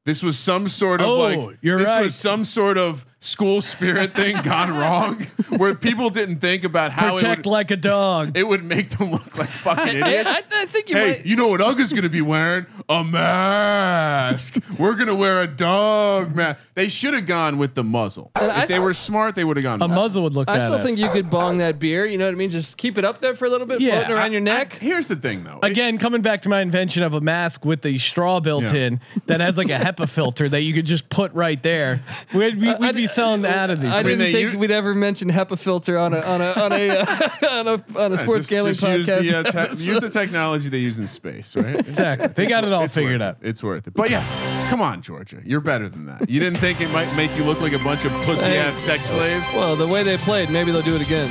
This 0.05 0.23
was 0.23 0.39
some 0.39 0.69
sort 0.69 1.01
of 1.01 1.07
Oh, 1.09 1.19
like 1.19 1.59
you're 1.61 1.79
this 1.79 1.89
right. 1.89 2.03
was 2.05 2.15
some 2.15 2.45
sort 2.45 2.79
of 2.79 3.05
school 3.21 3.61
spirit 3.61 4.15
thing 4.15 4.37
gone 4.45 4.71
wrong, 4.77 5.17
where 5.57 5.75
people 5.75 6.09
didn't 6.11 6.39
think 6.41 6.63
about 6.65 6.93
how 6.93 7.15
it 7.15 7.21
protect 7.21 7.39
would, 7.39 7.47
like 7.47 7.71
a 7.73 7.77
dog 7.77 8.37
it 8.37 8.47
would 8.47 8.63
make 8.65 8.91
them 8.91 9.11
look 9.11 9.37
like 9.37 9.49
fucking 9.49 9.97
idiots. 9.97 10.31
I, 10.31 10.43
I 10.53 10.67
think 10.67 10.89
you 10.89 10.97
Hey, 10.97 11.09
might. 11.17 11.27
you 11.27 11.35
know 11.35 11.49
what 11.49 11.61
Uga's 11.61 11.93
gonna 11.93 12.09
be 12.09 12.21
wearing? 12.23 12.67
A 12.89 13.03
mask. 13.05 14.59
We're 14.79 14.95
gonna 14.95 15.15
wear 15.15 15.43
a 15.43 15.47
dog 15.47 16.35
mask. 16.37 16.61
They 16.75 16.89
should 16.89 17.15
have 17.15 17.27
gone 17.27 17.59
with 17.59 17.75
the 17.75 17.83
muzzle. 17.85 18.31
And 18.41 18.53
I 18.53 18.63
if 18.63 18.69
they 18.69 18.77
s- 18.77 18.81
were 18.81 18.95
smart, 18.95 19.35
they 19.35 19.45
would 19.45 19.57
have 19.57 19.65
gone. 19.65 19.83
a 19.83 19.89
muzzle 19.89 20.23
would 20.23 20.35
look 20.35 20.49
I 20.49 20.59
still 20.59 20.79
badass. 20.79 20.85
think 20.85 20.99
you 20.99 21.09
could 21.09 21.29
bong 21.29 21.59
that 21.59 21.79
beer. 21.79 22.07
You 22.07 22.19
know 22.19 22.27
what 22.27 22.33
I 22.35 22.37
mean? 22.37 22.51
Just 22.51 22.79
keep 22.79 22.99
it 22.99 23.05
up 23.05 23.21
there 23.21 23.35
for 23.35 23.47
a 23.47 23.51
little 23.51 23.67
bit, 23.67 23.81
Yeah, 23.81 23.97
floating 23.97 24.13
around 24.13 24.23
I- 24.31 24.33
your 24.33 24.41
neck. 24.41 24.79
I- 24.81 24.85
here's 24.85 25.07
the 25.09 25.17
thing, 25.17 25.43
though. 25.45 25.59
Again, 25.63 25.99
coming 25.99 26.23
back 26.23 26.43
to 26.43 26.49
my 26.49 26.61
invention 26.61 27.03
of 27.03 27.15
a 27.15 27.21
mask 27.21 27.65
with 27.65 27.83
the 27.83 27.99
straw 27.99 28.41
built 28.41 28.65
Yeah. 28.73 28.75
in 28.87 29.01
that 29.27 29.41
has 29.41 29.59
like 29.59 29.71
a 29.71 29.79
HEPA 29.79 30.09
filter 30.09 30.49
that 30.49 30.63
you 30.63 30.73
could 30.73 30.87
just 30.87 31.09
put 31.09 31.33
right 31.35 31.61
there. 31.63 32.01
We'd, 32.33 32.61
we, 32.61 32.75
we'd 32.77 32.95
be 32.95 33.07
selling 33.09 33.45
out 33.47 33.71
of 33.71 33.81
these. 33.81 33.93
I 33.95 34.03
things. 34.03 34.19
didn't 34.21 34.33
think 34.35 34.53
u- 34.55 34.59
we'd 34.59 34.71
ever 34.71 34.95
mention 34.95 35.31
HEPA 35.31 35.59
filter 35.59 35.99
on 35.99 36.15
a 36.15 36.21
on 36.21 36.41
a 36.41 36.51
on 36.53 36.73
a 36.73 36.89
uh, 36.99 37.29
on 37.51 37.67
a, 37.69 37.85
on 37.99 38.13
a 38.13 38.17
sports 38.17 38.49
just- 38.49 38.51
gambling 38.51 38.75
just 38.75 38.83
use 38.87 39.09
podcast. 39.09 39.53
the, 39.53 39.61
uh, 39.61 39.67
te- 39.67 39.71
use 39.91 40.01
the 40.01 40.11
technology 40.11 40.69
they 40.69 40.79
use 40.79 40.99
in 40.99 41.07
space, 41.07 41.57
right? 41.57 41.77
Exactly. 41.77 42.29
They 42.29 42.47
got 42.47 42.65
it 42.65 42.73
all 42.73 42.85
It's 42.85 42.95
figured 42.95 43.21
out. 43.23 43.37
It. 43.43 43.49
It's 43.49 43.63
worth 43.63 43.87
it. 43.87 43.95
But 43.95 44.11
yeah, 44.11 44.25
come 44.71 44.81
on, 44.81 45.03
Georgia. 45.03 45.41
You're 45.45 45.61
better 45.61 45.89
than 45.89 46.07
that. 46.07 46.29
You 46.29 46.41
didn't 46.41 46.59
think 46.59 46.81
it 46.81 46.91
might 46.91 47.15
make 47.17 47.35
you 47.37 47.45
look 47.45 47.61
like 47.61 47.73
a 47.73 47.79
bunch 47.79 48.05
of 48.05 48.13
pussy 48.25 48.51
ass 48.51 48.77
sex 48.77 49.07
slaves? 49.07 49.47
well, 49.55 49.77
the 49.77 49.87
way 49.87 50.03
they 50.03 50.17
played, 50.19 50.51
maybe 50.51 50.71
they'll 50.73 50.83
do 50.83 50.97
it 50.97 51.03
again. 51.03 51.31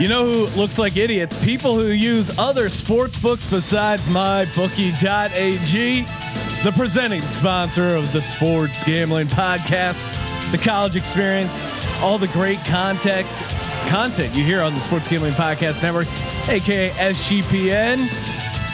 You 0.00 0.08
know 0.08 0.24
who 0.24 0.46
looks 0.60 0.78
like 0.78 0.96
idiots? 0.96 1.42
People 1.44 1.76
who 1.76 1.88
use 1.88 2.36
other 2.36 2.68
sports 2.68 3.18
books 3.20 3.46
besides 3.46 4.04
mybookie.ag, 4.08 6.04
the 6.62 6.72
presenting 6.72 7.20
sponsor 7.22 7.96
of 7.96 8.12
the 8.12 8.22
Sports 8.22 8.84
Gambling 8.84 9.26
Podcast, 9.26 10.00
the 10.52 10.58
college 10.58 10.94
experience, 10.94 11.66
all 12.00 12.18
the 12.18 12.28
great 12.28 12.58
content 12.66 13.26
content 13.88 14.32
you 14.34 14.44
hear 14.44 14.62
on 14.62 14.72
the 14.72 14.80
Sports 14.80 15.08
Gambling 15.08 15.32
Podcast 15.32 15.82
Network, 15.82 16.06
aka 16.48 16.90
SGPN. 16.90 18.08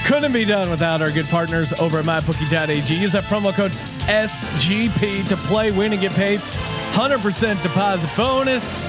Couldn't 0.07 0.33
be 0.33 0.45
done 0.45 0.69
without 0.69 1.01
our 1.01 1.11
good 1.11 1.27
partners 1.27 1.73
over 1.75 1.99
at 1.99 2.05
mybookie.ag. 2.05 2.95
Use 2.95 3.13
that 3.13 3.25
promo 3.25 3.55
code 3.55 3.71
SGP 4.03 5.27
to 5.29 5.37
play, 5.37 5.71
win, 5.71 5.93
and 5.93 6.01
get 6.01 6.13
paid. 6.13 6.41
100% 6.41 7.63
deposit 7.63 8.11
bonus. 8.17 8.83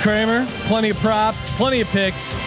Kramer, 0.00 0.46
plenty 0.68 0.90
of 0.90 0.96
props, 0.98 1.50
plenty 1.56 1.80
of 1.80 1.88
picks. 1.88 2.38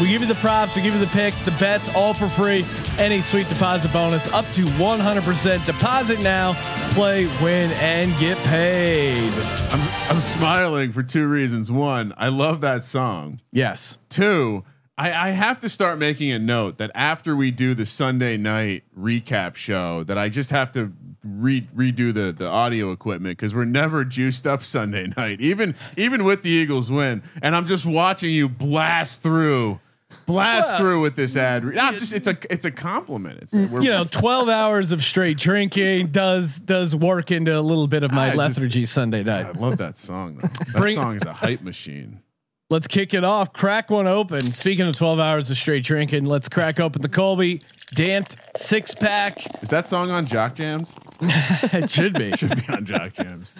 We 0.00 0.08
give 0.08 0.22
you 0.22 0.28
the 0.28 0.34
props, 0.36 0.74
we 0.74 0.82
give 0.82 0.94
you 0.94 1.00
the 1.00 1.06
picks, 1.08 1.42
the 1.42 1.50
bets, 1.52 1.94
all 1.94 2.14
for 2.14 2.28
free. 2.28 2.64
Any 2.98 3.20
sweet 3.20 3.48
deposit 3.48 3.92
bonus 3.92 4.32
up 4.32 4.46
to 4.52 4.64
100%. 4.64 5.66
Deposit 5.66 6.20
now, 6.20 6.54
play, 6.94 7.26
win, 7.42 7.70
and 7.72 8.16
get 8.18 8.38
paid. 8.44 9.30
I'm 9.70 9.80
I'm 10.10 10.20
smiling 10.20 10.90
for 10.92 11.04
two 11.04 11.28
reasons. 11.28 11.70
One, 11.70 12.12
I 12.16 12.28
love 12.28 12.62
that 12.62 12.82
song. 12.82 13.40
Yes. 13.52 13.98
Two, 14.08 14.64
I, 14.98 15.28
I 15.28 15.30
have 15.30 15.60
to 15.60 15.68
start 15.68 15.98
making 15.98 16.32
a 16.32 16.38
note 16.38 16.78
that 16.78 16.90
after 16.94 17.36
we 17.36 17.50
do 17.50 17.74
the 17.74 17.86
Sunday 17.86 18.36
night 18.36 18.82
recap 18.98 19.54
show, 19.54 20.02
that 20.04 20.18
I 20.18 20.28
just 20.28 20.50
have 20.50 20.72
to 20.72 20.92
re- 21.24 21.62
redo 21.76 22.12
the 22.12 22.32
the 22.32 22.46
audio 22.46 22.92
equipment 22.92 23.38
because 23.38 23.54
we're 23.54 23.64
never 23.64 24.04
juiced 24.04 24.46
up 24.46 24.64
Sunday 24.64 25.06
night, 25.16 25.40
even 25.40 25.74
even 25.96 26.24
with 26.24 26.42
the 26.42 26.50
Eagles 26.50 26.90
win. 26.90 27.22
And 27.40 27.54
I'm 27.54 27.66
just 27.66 27.86
watching 27.86 28.30
you 28.30 28.48
blast 28.48 29.22
through, 29.22 29.80
blast 30.26 30.72
Well, 30.72 30.78
through 30.78 31.00
with 31.02 31.16
this 31.16 31.36
ad. 31.36 31.64
re- 31.64 31.74
Not 31.74 31.94
just 31.94 32.12
it's 32.12 32.26
a 32.26 32.36
it's 32.50 32.64
a 32.64 32.70
compliment. 32.70 33.40
It's 33.42 33.54
we're, 33.54 33.82
You 33.82 33.90
know, 33.90 34.04
12 34.04 34.48
hours 34.60 34.92
of 34.92 35.02
straight 35.02 35.38
drinking 35.38 36.08
does 36.08 36.60
does 36.60 36.94
work 36.96 37.30
into 37.30 37.58
a 37.58 37.60
little 37.60 37.86
bit 37.88 38.02
of 38.02 38.12
my 38.12 38.26
I 38.26 38.26
just- 38.28 38.38
lethargy 38.38 38.86
Sunday 38.86 39.22
night. 39.22 39.46
I 39.46 39.52
love 39.52 39.78
that 39.78 39.98
song. 39.98 40.36
Though. 40.40 40.48
That 40.48 40.72
Bring- 40.74 40.94
song 40.96 41.16
is 41.16 41.22
a 41.24 41.32
hype 41.32 41.62
machine. 41.62 42.20
Let's 42.70 42.86
kick 42.86 43.14
it 43.14 43.24
off. 43.24 43.52
Crack 43.52 43.90
one 43.90 44.06
open. 44.06 44.42
Speaking 44.42 44.86
of 44.86 44.96
12 44.96 45.18
hours 45.18 45.50
of 45.50 45.56
straight 45.56 45.82
drinking, 45.82 46.26
let's 46.26 46.48
crack 46.48 46.78
open 46.78 47.02
the 47.02 47.08
Colby 47.08 47.60
Dant 47.94 48.36
six 48.54 48.94
pack. 48.94 49.60
Is 49.60 49.70
that 49.70 49.88
song 49.88 50.10
on 50.10 50.24
Jock 50.24 50.54
Jams? 50.54 50.94
it 51.20 51.90
should 51.90 52.12
be. 52.14 52.30
Should 52.36 52.54
be 52.64 52.72
on 52.72 52.84
Jock 52.84 53.12
Jams. 53.14 53.52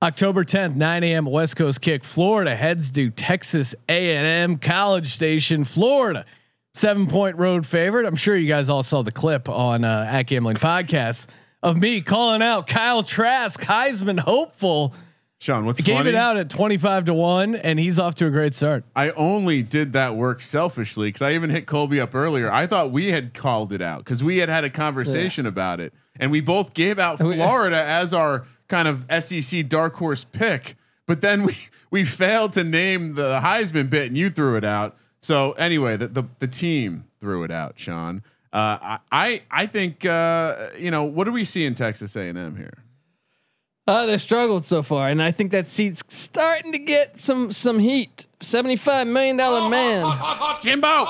October 0.00 0.44
10th, 0.44 0.76
9 0.76 1.02
a.m. 1.02 1.24
West 1.24 1.56
Coast 1.56 1.80
kick. 1.80 2.04
Florida 2.04 2.54
heads 2.54 2.92
to 2.92 3.10
Texas 3.10 3.74
A&M 3.88 4.58
College 4.58 5.08
Station, 5.08 5.64
Florida. 5.64 6.24
Seven 6.72 7.08
point 7.08 7.36
road 7.36 7.66
favorite. 7.66 8.06
I'm 8.06 8.14
sure 8.14 8.36
you 8.36 8.46
guys 8.46 8.70
all 8.70 8.84
saw 8.84 9.02
the 9.02 9.10
clip 9.10 9.48
on 9.48 9.82
uh, 9.82 10.06
at 10.08 10.24
Gambling 10.24 10.56
Podcast 10.56 11.26
of 11.64 11.76
me 11.76 12.00
calling 12.00 12.42
out 12.42 12.68
Kyle 12.68 13.02
Trask, 13.02 13.60
Heisman 13.60 14.20
hopeful. 14.20 14.94
Sean, 15.40 15.66
what's 15.66 15.80
Gave 15.80 15.96
funny? 15.96 16.10
it 16.10 16.14
out 16.14 16.36
at 16.36 16.48
25 16.50 17.06
to 17.06 17.14
one, 17.14 17.56
and 17.56 17.80
he's 17.80 17.98
off 17.98 18.14
to 18.16 18.26
a 18.26 18.30
great 18.30 18.54
start. 18.54 18.84
I 18.94 19.10
only 19.10 19.62
did 19.64 19.94
that 19.94 20.14
work 20.14 20.40
selfishly 20.40 21.08
because 21.08 21.22
I 21.22 21.34
even 21.34 21.50
hit 21.50 21.66
Colby 21.66 22.00
up 22.00 22.14
earlier. 22.14 22.52
I 22.52 22.68
thought 22.68 22.92
we 22.92 23.10
had 23.10 23.34
called 23.34 23.72
it 23.72 23.82
out 23.82 24.04
because 24.04 24.22
we 24.22 24.38
had 24.38 24.48
had 24.48 24.62
a 24.62 24.70
conversation 24.70 25.46
about 25.46 25.80
it, 25.80 25.92
and 26.20 26.30
we 26.30 26.40
both 26.40 26.74
gave 26.74 27.00
out 27.00 27.18
Florida 27.18 27.82
as 27.82 28.12
our 28.12 28.46
kind 28.68 28.88
of 28.88 29.06
SEC 29.24 29.68
dark 29.68 29.94
horse 29.96 30.24
pick. 30.24 30.76
But 31.06 31.20
then 31.20 31.42
we 31.42 31.54
we 31.90 32.04
failed 32.04 32.52
to 32.54 32.64
name 32.64 33.14
the 33.14 33.40
Heisman 33.40 33.90
bit, 33.90 34.08
and 34.08 34.16
you 34.16 34.30
threw 34.30 34.56
it 34.56 34.64
out. 34.64 34.96
So 35.20 35.52
anyway, 35.52 35.96
the 35.96 36.08
the, 36.08 36.24
the 36.38 36.48
team 36.48 37.04
threw 37.20 37.44
it 37.44 37.50
out, 37.50 37.78
Sean. 37.78 38.22
Uh, 38.52 38.78
I 38.80 38.98
I 39.10 39.40
I 39.50 39.66
think 39.66 40.04
uh, 40.04 40.68
you 40.78 40.90
know 40.90 41.04
what 41.04 41.24
do 41.24 41.32
we 41.32 41.44
see 41.44 41.66
in 41.66 41.74
Texas 41.74 42.14
A 42.16 42.22
and 42.22 42.38
M 42.38 42.56
here? 42.56 42.84
Uh, 43.86 44.04
they've 44.04 44.20
struggled 44.20 44.66
so 44.66 44.82
far, 44.82 45.08
and 45.08 45.22
I 45.22 45.30
think 45.30 45.50
that 45.52 45.66
seat's 45.66 46.02
starting 46.08 46.72
to 46.72 46.78
get 46.78 47.18
some 47.18 47.50
some 47.50 47.78
heat. 47.78 48.26
Seventy-five 48.40 49.06
million 49.06 49.38
dollar 49.38 49.70
man. 49.70 50.02
hot, 50.02 50.18
hot, 50.18 50.36
hot, 50.36 50.62
Jimbo. 50.62 51.06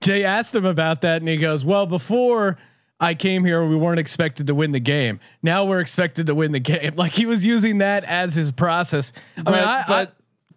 Jay 0.00 0.24
asked 0.24 0.54
him 0.54 0.64
about 0.64 1.00
that, 1.02 1.22
and 1.22 1.28
he 1.28 1.36
goes, 1.36 1.64
"Well, 1.64 1.86
before 1.86 2.58
I 2.98 3.14
came 3.14 3.44
here, 3.44 3.66
we 3.66 3.76
weren't 3.76 4.00
expected 4.00 4.46
to 4.46 4.54
win 4.54 4.72
the 4.72 4.80
game. 4.80 5.20
Now 5.42 5.64
we're 5.66 5.80
expected 5.80 6.26
to 6.28 6.34
win 6.34 6.52
the 6.52 6.60
game." 6.60 6.94
Like 6.96 7.12
he 7.12 7.26
was 7.26 7.44
using 7.44 7.78
that 7.78 8.04
as 8.04 8.34
his 8.34 8.52
process. 8.52 9.12
I 9.36 9.42
But, 9.42 9.50
mean, 9.52 9.62
I, 9.64 9.84
but 9.86 10.08
I, 10.08 10.12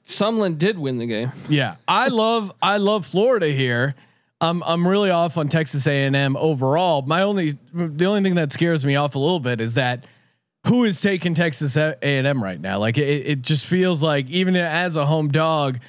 Sumlin 0.08 0.58
did 0.58 0.78
win 0.78 0.98
the 0.98 1.06
game. 1.06 1.32
yeah, 1.50 1.76
I 1.88 2.08
love 2.08 2.52
I 2.62 2.78
love 2.78 3.06
Florida 3.06 3.48
here. 3.50 3.96
I'm 4.42 4.64
I'm 4.64 4.88
really 4.88 5.10
off 5.10 5.38
on 5.38 5.50
Texas 5.50 5.86
A&M 5.86 6.38
overall. 6.38 7.02
My 7.02 7.24
only 7.24 7.56
the 7.74 8.06
only 8.06 8.24
thing 8.24 8.36
that 8.36 8.54
scares 8.54 8.86
me 8.86 8.96
off 8.96 9.16
a 9.16 9.20
little 9.20 9.42
bit 9.42 9.60
is 9.60 9.74
that 9.74 10.06
who 10.66 10.86
is 10.86 11.02
taking 11.02 11.34
Texas 11.34 11.76
A&M 11.78 12.42
right 12.44 12.60
now? 12.60 12.80
Like 12.80 12.98
it, 12.98 13.28
it 13.28 13.42
just 13.42 13.66
feels 13.66 14.02
like 14.02 14.30
even 14.30 14.56
as 14.56 14.96
a 14.96 15.06
home 15.06 15.28
dog, 15.30 15.80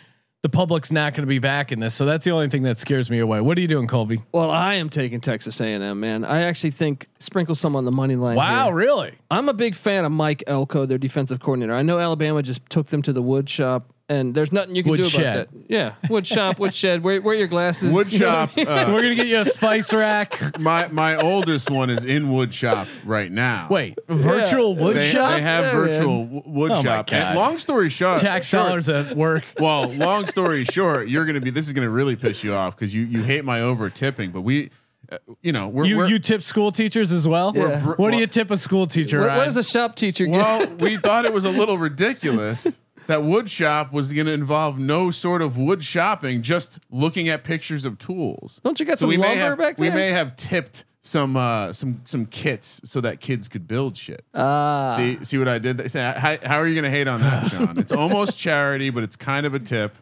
the 0.42 0.48
public's 0.48 0.90
not 0.90 1.12
going 1.12 1.22
to 1.22 1.28
be 1.28 1.38
back 1.38 1.70
in 1.70 1.80
this. 1.80 1.94
So 1.94 2.06
that's 2.06 2.24
the 2.24 2.30
only 2.30 2.48
thing 2.48 2.62
that 2.62 2.78
scares 2.78 3.10
me 3.10 3.18
away. 3.18 3.40
What 3.40 3.58
are 3.58 3.60
you 3.60 3.68
doing, 3.68 3.86
Colby? 3.86 4.22
Well, 4.32 4.50
I 4.50 4.74
am 4.74 4.88
taking 4.88 5.20
Texas 5.20 5.60
A&M, 5.60 6.00
man. 6.00 6.24
I 6.24 6.42
actually 6.42 6.70
think 6.70 7.08
sprinkle 7.18 7.54
some 7.54 7.76
on 7.76 7.84
the 7.84 7.92
money 7.92 8.16
line. 8.16 8.36
Wow, 8.36 8.66
here. 8.66 8.74
really? 8.74 9.12
I'm 9.30 9.48
a 9.48 9.54
big 9.54 9.74
fan 9.74 10.04
of 10.04 10.12
Mike 10.12 10.42
Elko, 10.46 10.86
their 10.86 10.98
defensive 10.98 11.40
coordinator. 11.40 11.74
I 11.74 11.82
know 11.82 11.98
Alabama 11.98 12.42
just 12.42 12.68
took 12.70 12.88
them 12.88 13.02
to 13.02 13.12
the 13.12 13.22
wood 13.22 13.50
shop, 13.50 13.92
and 14.10 14.34
there's 14.34 14.50
nothing 14.52 14.74
you 14.74 14.82
can 14.82 14.92
do 14.94 14.98
Woodshed. 15.02 15.22
about 15.48 15.52
that. 15.52 15.70
Yeah, 15.70 15.94
wood 16.10 16.26
shop, 16.26 16.58
wood 16.58 16.74
shed. 16.74 17.02
Wear, 17.02 17.22
wear 17.22 17.34
your 17.36 17.46
glasses. 17.46 17.92
Wood 17.92 18.12
You 18.12 18.18
know 18.18 18.26
shop. 18.26 18.50
I 18.56 18.60
mean? 18.60 18.68
uh, 18.68 18.86
We're 18.92 19.02
gonna 19.02 19.14
get 19.14 19.26
you 19.28 19.38
a 19.38 19.44
spice 19.46 19.94
rack. 19.94 20.58
my 20.58 20.88
my 20.88 21.16
oldest 21.16 21.70
one 21.70 21.88
is 21.88 22.04
in 22.04 22.30
wood 22.32 22.52
shop 22.52 22.88
right 23.04 23.30
now. 23.32 23.68
Wait, 23.70 23.96
virtual 24.08 24.74
wood 24.76 24.96
they, 24.96 25.08
shop? 25.08 25.30
they 25.36 25.40
have 25.42 25.64
Yeah, 25.64 25.72
virtual 25.72 26.26
man. 26.26 26.42
wood 26.44 26.72
Oh 26.72 26.74
my 26.76 26.82
shop. 26.82 27.06
God. 27.10 27.16
And 27.16 27.38
long 27.38 27.58
story 27.58 27.88
short, 27.88 28.20
Tax 28.20 28.46
short- 28.48 28.66
dollars 28.66 28.88
at 28.88 29.16
work. 29.16 29.44
Well, 29.60 29.88
long 29.90 30.26
story 30.26 30.64
short, 30.64 31.08
you're 31.08 31.24
gonna 31.24 31.40
be. 31.40 31.50
This 31.50 31.66
is 31.68 31.72
gonna 31.72 31.88
really 31.88 32.16
piss 32.16 32.42
you 32.44 32.52
off 32.54 32.76
because 32.76 32.92
you 32.94 33.02
you 33.04 33.22
hate 33.22 33.44
my 33.44 33.60
over 33.60 33.88
tipping, 33.90 34.30
but 34.32 34.40
we, 34.40 34.70
uh, 35.12 35.18
you 35.42 35.52
know, 35.52 35.68
we're, 35.68 35.84
You 35.84 35.98
we're 35.98 36.06
you 36.08 36.18
tip 36.18 36.42
school 36.42 36.72
teachers 36.72 37.12
as 37.12 37.28
well? 37.28 37.52
Yeah. 37.54 37.80
What 37.94 38.10
do 38.10 38.16
you 38.18 38.26
tip 38.26 38.50
a 38.50 38.56
school 38.56 38.86
teacher? 38.86 39.20
What, 39.20 39.36
what 39.36 39.44
does 39.44 39.56
a 39.56 39.62
shop 39.62 39.94
teacher 39.96 40.26
get? 40.26 40.32
well, 40.32 40.66
we 40.80 40.96
thought 41.06 41.24
it 41.26 41.32
was 41.32 41.44
a 41.44 41.50
little 41.50 41.78
ridiculous 41.78 42.80
that 43.10 43.22
wood 43.22 43.50
shop 43.50 43.92
was 43.92 44.12
going 44.12 44.26
to 44.26 44.32
involve 44.32 44.78
no 44.78 45.10
sort 45.10 45.42
of 45.42 45.56
wood 45.56 45.82
shopping, 45.84 46.42
just 46.42 46.78
looking 46.90 47.28
at 47.28 47.44
pictures 47.44 47.84
of 47.84 47.98
tools. 47.98 48.60
Don't 48.64 48.78
you 48.80 48.86
got 48.86 48.98
So 48.98 49.02
some 49.02 49.08
we 49.10 49.16
may 49.16 49.28
lumber 49.40 49.40
have 49.50 49.58
back 49.58 49.78
we 49.78 49.90
may 49.90 50.10
have 50.10 50.36
tipped 50.36 50.84
some 51.02 51.34
uh 51.36 51.72
some 51.72 52.02
some 52.04 52.26
kits 52.26 52.80
so 52.84 53.00
that 53.00 53.20
kids 53.20 53.48
could 53.48 53.66
build 53.66 53.96
shit. 53.96 54.24
Ah, 54.34 54.94
See, 54.96 55.18
see 55.24 55.38
what 55.38 55.48
I 55.48 55.58
did? 55.58 55.78
there? 55.78 56.12
How, 56.12 56.36
how 56.42 56.56
are 56.60 56.66
you 56.66 56.74
going 56.74 56.84
to 56.84 56.90
hate 56.90 57.08
on 57.08 57.20
that, 57.20 57.46
Sean? 57.50 57.78
It's 57.78 57.92
almost 57.92 58.38
charity, 58.38 58.90
but 58.90 59.02
it's 59.02 59.16
kind 59.16 59.46
of 59.46 59.54
a 59.54 59.58
tip. 59.58 59.96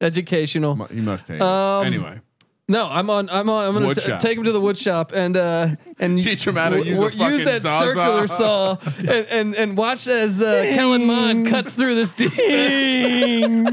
educational. 0.00 0.76
You 0.92 1.02
must 1.02 1.28
hate. 1.28 1.40
Um, 1.40 1.84
it. 1.84 1.86
Anyway, 1.86 2.20
No, 2.68 2.88
I'm 2.88 3.08
on. 3.10 3.30
I'm 3.30 3.48
on. 3.48 3.64
I'm 3.64 3.74
gonna 3.80 3.94
t- 3.94 4.12
take 4.18 4.36
him 4.36 4.42
to 4.42 4.50
the 4.50 4.60
wood 4.60 4.76
shop 4.76 5.12
and 5.14 5.36
uh 5.36 5.68
and 6.00 6.20
Teach 6.20 6.44
him 6.48 6.56
how 6.56 6.70
to 6.70 6.84
use 6.84 6.98
a 7.00 7.04
use 7.14 7.44
that 7.44 7.62
Zaza. 7.62 7.86
circular 7.88 8.26
saw 8.26 8.76
and, 9.08 9.26
and 9.28 9.54
and 9.54 9.76
watch 9.78 10.08
as 10.08 10.42
uh, 10.42 10.64
Kellen 10.74 11.04
Mond 11.06 11.46
cuts 11.46 11.74
through 11.74 11.94
this 11.94 12.10
defense. 12.10 13.70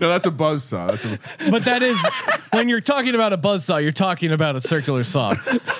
no, 0.00 0.08
that's 0.08 0.26
a 0.26 0.32
buzz 0.32 0.64
saw. 0.64 0.88
That's 0.88 1.04
a, 1.04 1.18
but 1.48 1.64
that 1.64 1.84
is 1.84 1.96
when 2.52 2.68
you're 2.68 2.80
talking 2.80 3.14
about 3.14 3.32
a 3.32 3.36
buzz 3.36 3.64
saw, 3.64 3.76
you're 3.76 3.92
talking 3.92 4.32
about 4.32 4.56
a 4.56 4.60
circular 4.60 5.04
saw. 5.04 5.34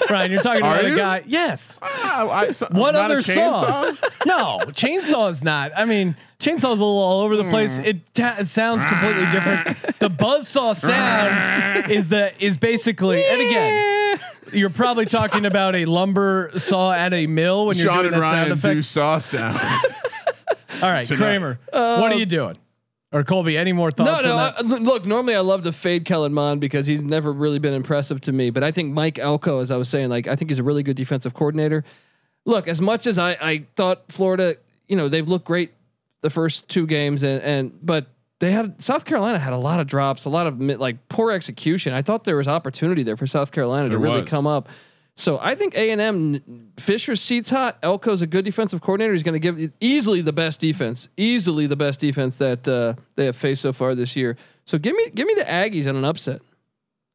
Ryan, 0.08 0.30
you're 0.30 0.42
talking 0.42 0.62
Are 0.62 0.74
about 0.78 0.86
you? 0.86 0.94
a 0.94 0.96
guy. 0.96 1.22
Yes. 1.26 1.80
Ah, 1.82 2.28
I- 2.30 2.50
so- 2.52 2.68
What 2.70 2.94
other 2.94 3.20
saw? 3.20 3.90
chainsaw? 3.90 4.26
No, 4.26 4.58
chainsaw 4.70 5.28
is 5.28 5.42
not. 5.42 5.72
I 5.76 5.84
mean, 5.86 6.14
chainsaw's 6.44 6.64
a 6.64 6.84
little 6.84 6.98
all 6.98 7.20
over 7.22 7.36
the 7.36 7.44
place. 7.44 7.78
It 7.78 8.12
ta- 8.14 8.42
sounds 8.42 8.84
completely 8.86 9.26
different. 9.30 9.76
The 10.04 10.10
buzzsaw 10.10 10.74
sound 10.74 11.90
is 11.90 12.10
the 12.10 12.32
is 12.42 12.58
basically, 12.58 13.24
and 13.24 13.40
again, 13.40 14.18
you're 14.52 14.68
probably 14.68 15.06
talking 15.06 15.46
about 15.46 15.74
a 15.74 15.86
lumber 15.86 16.50
saw 16.56 16.92
at 16.92 17.14
a 17.14 17.26
mill 17.26 17.66
when 17.66 17.76
you're 17.78 17.86
Sean 17.86 18.02
doing 18.02 18.14
and 18.14 18.22
that 18.22 18.30
sound 18.30 18.40
Ryan 18.40 18.52
effect. 18.52 18.74
do 18.74 18.82
saw 18.82 19.18
sounds. 19.18 19.58
All 20.82 20.90
right, 20.90 21.06
tonight. 21.06 21.18
Kramer, 21.18 21.58
what 21.72 22.12
are 22.12 22.16
you 22.16 22.22
uh, 22.22 22.26
doing? 22.26 22.58
Or 23.12 23.22
Colby, 23.24 23.56
any 23.56 23.72
more 23.72 23.90
No, 23.96 24.04
thoughts? 24.04 24.24
no. 24.24 24.36
on 24.36 24.68
that? 24.68 24.76
I, 24.76 24.78
look, 24.82 25.06
normally 25.06 25.36
I 25.36 25.40
love 25.40 25.62
to 25.62 25.72
fade 25.72 26.04
Kellen 26.04 26.34
Mond 26.34 26.60
because 26.60 26.86
he's 26.86 27.00
never 27.00 27.32
really 27.32 27.60
been 27.60 27.72
impressive 27.72 28.20
to 28.22 28.32
me. 28.32 28.50
But 28.50 28.62
I 28.64 28.72
think 28.72 28.92
Mike 28.92 29.18
Elko, 29.18 29.60
as 29.60 29.70
I 29.70 29.76
was 29.78 29.88
saying, 29.88 30.10
like 30.10 30.26
I 30.26 30.36
think 30.36 30.50
he's 30.50 30.58
a 30.58 30.64
really 30.64 30.82
good 30.82 30.96
defensive 30.96 31.32
coordinator. 31.32 31.84
Look, 32.44 32.68
as 32.68 32.80
much 32.82 33.06
as 33.06 33.16
I, 33.18 33.30
I 33.40 33.64
thought 33.76 34.02
Florida, 34.08 34.56
you 34.88 34.96
know, 34.96 35.08
they've 35.08 35.26
looked 35.28 35.46
great 35.46 35.72
the 36.24 36.30
first 36.30 36.68
two 36.68 36.86
games, 36.88 37.22
and 37.22 37.40
and 37.42 37.78
but 37.86 38.06
they 38.40 38.50
had 38.50 38.82
South 38.82 39.04
Carolina 39.04 39.38
had 39.38 39.52
a 39.52 39.58
lot 39.58 39.78
of 39.78 39.86
drops, 39.86 40.24
a 40.24 40.30
lot 40.30 40.46
of 40.48 40.60
like 40.60 41.08
poor 41.08 41.30
execution. 41.30 41.92
I 41.92 42.02
thought 42.02 42.24
there 42.24 42.36
was 42.36 42.48
opportunity 42.48 43.02
there 43.04 43.16
for 43.16 43.26
South 43.28 43.52
Carolina 43.52 43.88
There 43.88 43.98
to 43.98 44.02
really 44.02 44.22
was. 44.22 44.30
come 44.30 44.46
up. 44.46 44.68
So 45.16 45.38
I 45.40 45.54
think 45.54 45.76
A 45.76 45.90
and 45.92 46.00
M 46.00 46.72
Fisher's 46.76 47.20
seats 47.20 47.50
hot. 47.50 47.80
Elko's 47.82 48.20
a 48.22 48.26
good 48.26 48.44
defensive 48.44 48.80
coordinator. 48.80 49.12
He's 49.12 49.22
going 49.22 49.40
to 49.40 49.52
give 49.52 49.70
easily 49.80 50.22
the 50.22 50.32
best 50.32 50.58
defense, 50.60 51.08
easily 51.16 51.68
the 51.68 51.76
best 51.76 52.00
defense 52.00 52.36
that 52.38 52.66
uh, 52.66 52.94
they 53.14 53.26
have 53.26 53.36
faced 53.36 53.62
so 53.62 53.72
far 53.72 53.94
this 53.94 54.16
year. 54.16 54.36
So 54.64 54.76
give 54.78 54.96
me 54.96 55.10
give 55.14 55.26
me 55.28 55.34
the 55.34 55.44
Aggies 55.44 55.86
on 55.88 55.94
an 55.94 56.04
upset. 56.04 56.42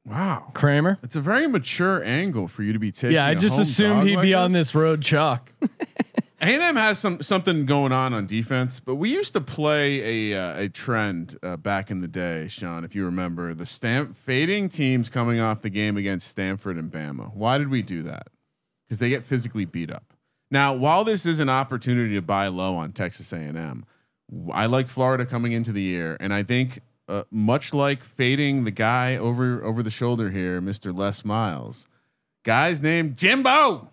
wow, 0.05 0.49
Kramer. 0.53 0.97
it's 1.03 1.17
a 1.17 1.21
very 1.21 1.47
mature 1.47 2.01
angle 2.05 2.47
for 2.47 2.63
you 2.63 2.71
to 2.71 2.79
be 2.79 2.91
taking. 2.91 3.15
Yeah, 3.15 3.25
I 3.25 3.33
just 3.35 3.59
assumed 3.59 4.03
he'd 4.05 4.15
like 4.15 4.23
be 4.23 4.33
on 4.33 4.53
this 4.53 4.73
road 4.73 5.01
chalk. 5.01 5.51
A&M 6.41 6.75
has 6.75 6.99
some 6.99 7.21
something 7.21 7.65
going 7.65 7.91
on 7.91 8.13
on 8.13 8.25
defense, 8.25 8.79
but 8.79 8.95
we 8.95 9.09
used 9.09 9.33
to 9.33 9.41
play 9.41 10.31
a 10.33 10.39
uh, 10.39 10.61
a 10.61 10.69
trend 10.69 11.37
uh, 11.43 11.57
back 11.57 11.91
in 11.91 12.01
the 12.01 12.07
day, 12.07 12.47
Sean, 12.47 12.83
if 12.83 12.95
you 12.95 13.05
remember, 13.05 13.53
the 13.53 13.65
stamp 13.65 14.15
fading 14.15 14.69
teams 14.69 15.09
coming 15.09 15.39
off 15.39 15.61
the 15.61 15.69
game 15.69 15.97
against 15.97 16.27
Stanford 16.27 16.77
and 16.77 16.91
Bama. 16.91 17.33
Why 17.33 17.57
did 17.57 17.69
we 17.69 17.81
do 17.81 18.03
that? 18.03 18.27
because 18.89 18.99
they 18.99 19.09
get 19.09 19.23
physically 19.23 19.65
beat 19.65 19.91
up. 19.91 20.13
Now, 20.49 20.73
while 20.73 21.03
this 21.03 21.27
is 21.27 21.39
an 21.39 21.47
opportunity 21.47 22.15
to 22.15 22.23
buy 22.23 22.47
low 22.47 22.75
on 22.75 22.91
Texas 22.91 23.31
A&M, 23.31 23.85
I 24.51 24.65
liked 24.65 24.89
Florida 24.89 25.27
coming 25.27 25.51
into 25.51 25.71
the 25.71 25.81
year, 25.81 26.17
and 26.19 26.33
I 26.33 26.41
think 26.41 26.81
uh, 27.07 27.23
much 27.29 27.71
like 27.71 28.03
fading 28.03 28.63
the 28.63 28.71
guy 28.71 29.15
over 29.15 29.63
over 29.63 29.83
the 29.83 29.91
shoulder 29.91 30.31
here, 30.31 30.59
Mister 30.59 30.91
Les 30.91 31.23
Miles, 31.23 31.87
guy's 32.43 32.81
named 32.81 33.15
Jimbo. 33.17 33.89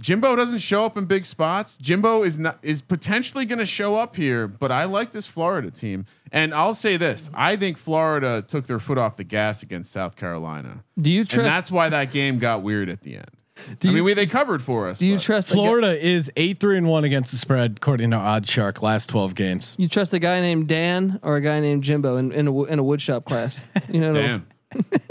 Jimbo 0.00 0.34
doesn't 0.34 0.58
show 0.58 0.84
up 0.84 0.96
in 0.96 1.04
big 1.04 1.24
spots. 1.24 1.76
Jimbo 1.76 2.24
is 2.24 2.38
not 2.40 2.58
is 2.62 2.82
potentially 2.82 3.44
going 3.44 3.60
to 3.60 3.66
show 3.66 3.94
up 3.96 4.16
here, 4.16 4.48
but 4.48 4.72
I 4.72 4.84
like 4.84 5.12
this 5.12 5.26
Florida 5.26 5.70
team. 5.70 6.06
And 6.32 6.52
I'll 6.52 6.74
say 6.74 6.96
this: 6.96 7.30
I 7.32 7.54
think 7.56 7.78
Florida 7.78 8.42
took 8.42 8.66
their 8.66 8.80
foot 8.80 8.98
off 8.98 9.16
the 9.16 9.22
gas 9.24 9.62
against 9.62 9.92
South 9.92 10.16
Carolina, 10.16 10.82
Do 11.00 11.12
you 11.12 11.20
and 11.20 11.46
that's 11.46 11.70
why 11.70 11.88
that 11.88 12.10
game 12.12 12.38
got 12.38 12.62
weird 12.62 12.88
at 12.88 13.02
the 13.02 13.16
end. 13.18 13.30
do 13.78 13.88
I 13.88 13.90
you, 13.90 13.94
mean, 13.98 14.04
we, 14.04 14.14
they 14.14 14.26
covered 14.26 14.60
for 14.60 14.88
us. 14.88 14.98
do 14.98 15.06
you 15.06 15.14
but- 15.14 15.22
trust 15.22 15.50
a 15.52 15.54
guy- 15.54 15.62
Florida 15.62 16.04
is 16.04 16.32
eight 16.36 16.58
three 16.58 16.76
and 16.78 16.88
one 16.88 17.04
against 17.04 17.30
the 17.30 17.38
spread 17.38 17.74
according 17.76 18.10
to 18.10 18.16
Odd 18.16 18.44
Shark 18.48 18.82
last 18.82 19.08
twelve 19.08 19.36
games. 19.36 19.76
You 19.78 19.86
trust 19.88 20.12
a 20.12 20.18
guy 20.18 20.40
named 20.40 20.66
Dan 20.66 21.20
or 21.22 21.36
a 21.36 21.40
guy 21.40 21.60
named 21.60 21.84
Jimbo 21.84 22.16
in 22.16 22.32
in 22.32 22.48
a, 22.48 22.62
in 22.64 22.78
a 22.80 22.84
woodshop 22.84 23.24
class? 23.24 23.64
You 23.88 24.00
know, 24.00 24.10
Damn. 24.12 24.46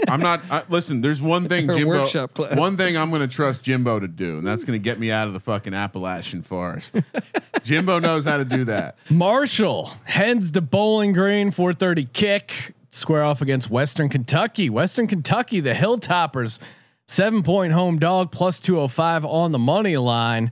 I'm 0.08 0.20
not. 0.20 0.40
I, 0.50 0.62
listen, 0.68 1.00
there's 1.00 1.20
one 1.20 1.48
thing 1.48 1.70
Jimbo. 1.70 1.86
workshop 1.86 2.34
class. 2.34 2.56
One 2.56 2.76
thing 2.76 2.96
I'm 2.96 3.10
going 3.10 3.22
to 3.22 3.34
trust 3.34 3.62
Jimbo 3.62 4.00
to 4.00 4.08
do, 4.08 4.38
and 4.38 4.46
that's 4.46 4.64
going 4.64 4.78
to 4.78 4.82
get 4.82 4.98
me 4.98 5.10
out 5.10 5.26
of 5.28 5.34
the 5.34 5.40
fucking 5.40 5.74
Appalachian 5.74 6.42
forest. 6.42 7.00
Jimbo 7.64 7.98
knows 7.98 8.24
how 8.24 8.36
to 8.38 8.44
do 8.44 8.64
that. 8.64 8.96
Marshall 9.10 9.90
heads 10.04 10.52
to 10.52 10.60
Bowling 10.60 11.12
Green, 11.12 11.50
430 11.50 12.04
kick, 12.12 12.74
square 12.90 13.24
off 13.24 13.42
against 13.42 13.70
Western 13.70 14.08
Kentucky. 14.08 14.70
Western 14.70 15.06
Kentucky, 15.06 15.60
the 15.60 15.72
Hilltoppers, 15.72 16.58
seven 17.06 17.42
point 17.42 17.72
home 17.72 17.98
dog 17.98 18.30
plus 18.32 18.60
205 18.60 19.24
on 19.24 19.52
the 19.52 19.58
money 19.58 19.96
line. 19.96 20.50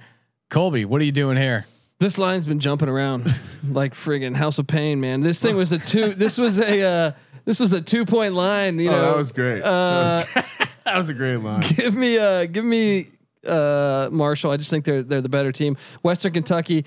Colby, 0.50 0.84
what 0.84 1.00
are 1.00 1.04
you 1.04 1.12
doing 1.12 1.36
here? 1.36 1.66
This 2.00 2.18
line's 2.18 2.46
been 2.46 2.60
jumping 2.60 2.88
around 2.88 3.32
like 3.68 3.94
friggin' 3.94 4.34
House 4.34 4.58
of 4.58 4.66
Pain, 4.66 5.00
man. 5.00 5.20
This 5.20 5.40
thing 5.40 5.56
was 5.56 5.72
a 5.72 5.78
two. 5.78 6.14
This 6.14 6.38
was 6.38 6.58
a. 6.60 6.82
Uh, 6.82 7.12
this 7.44 7.60
was 7.60 7.72
a 7.74 7.80
two 7.80 8.04
point 8.06 8.34
line. 8.34 8.78
You 8.78 8.88
Oh, 8.88 8.92
know, 8.92 9.10
that 9.12 9.16
was 9.18 9.32
great. 9.32 9.62
Uh, 9.62 10.24
that, 10.24 10.24
was 10.24 10.32
great. 10.34 10.68
that 10.84 10.96
was 10.96 11.08
a 11.10 11.14
great 11.14 11.36
line. 11.36 11.60
give 11.76 11.94
me 11.94 12.16
uh 12.18 12.46
give 12.46 12.64
me 12.64 13.08
uh 13.46 14.08
Marshall. 14.10 14.50
I 14.50 14.56
just 14.56 14.70
think 14.70 14.84
they're 14.86 15.02
they're 15.02 15.20
the 15.20 15.28
better 15.28 15.52
team. 15.52 15.76
Western 16.02 16.32
Kentucky 16.32 16.84